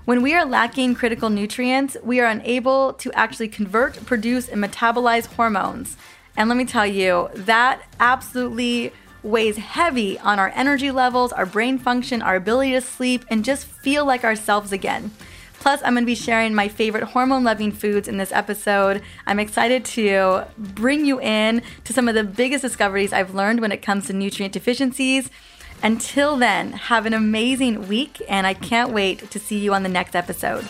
When 0.05 0.21
we 0.21 0.33
are 0.33 0.45
lacking 0.45 0.95
critical 0.95 1.29
nutrients, 1.29 1.97
we 2.01 2.19
are 2.19 2.25
unable 2.25 2.93
to 2.93 3.11
actually 3.11 3.49
convert, 3.49 4.05
produce, 4.05 4.47
and 4.47 4.63
metabolize 4.63 5.25
hormones. 5.25 5.97
And 6.39 6.47
let 6.47 6.57
me 6.57 6.63
tell 6.63 6.87
you, 6.87 7.29
that 7.33 7.81
absolutely 7.99 8.93
weighs 9.23 9.57
heavy 9.57 10.17
on 10.19 10.39
our 10.39 10.53
energy 10.55 10.89
levels, 10.89 11.33
our 11.33 11.45
brain 11.45 11.77
function, 11.77 12.21
our 12.21 12.37
ability 12.37 12.71
to 12.71 12.79
sleep, 12.79 13.25
and 13.29 13.43
just 13.43 13.65
feel 13.65 14.05
like 14.05 14.23
ourselves 14.23 14.71
again. 14.71 15.11
Plus, 15.55 15.81
I'm 15.83 15.95
going 15.95 16.03
to 16.03 16.05
be 16.05 16.15
sharing 16.15 16.55
my 16.55 16.69
favorite 16.69 17.03
hormone 17.03 17.43
loving 17.43 17.73
foods 17.73 18.07
in 18.07 18.15
this 18.15 18.31
episode. 18.31 19.01
I'm 19.27 19.37
excited 19.37 19.83
to 19.85 20.45
bring 20.57 21.05
you 21.05 21.19
in 21.19 21.61
to 21.83 21.91
some 21.91 22.07
of 22.07 22.15
the 22.15 22.23
biggest 22.23 22.61
discoveries 22.61 23.11
I've 23.11 23.35
learned 23.35 23.59
when 23.59 23.73
it 23.73 23.81
comes 23.81 24.07
to 24.07 24.13
nutrient 24.13 24.53
deficiencies. 24.53 25.29
Until 25.83 26.37
then, 26.37 26.71
have 26.71 27.05
an 27.05 27.13
amazing 27.13 27.89
week, 27.89 28.21
and 28.29 28.47
I 28.47 28.53
can't 28.53 28.93
wait 28.93 29.29
to 29.29 29.39
see 29.39 29.59
you 29.59 29.73
on 29.73 29.83
the 29.83 29.89
next 29.89 30.15
episode. 30.15 30.65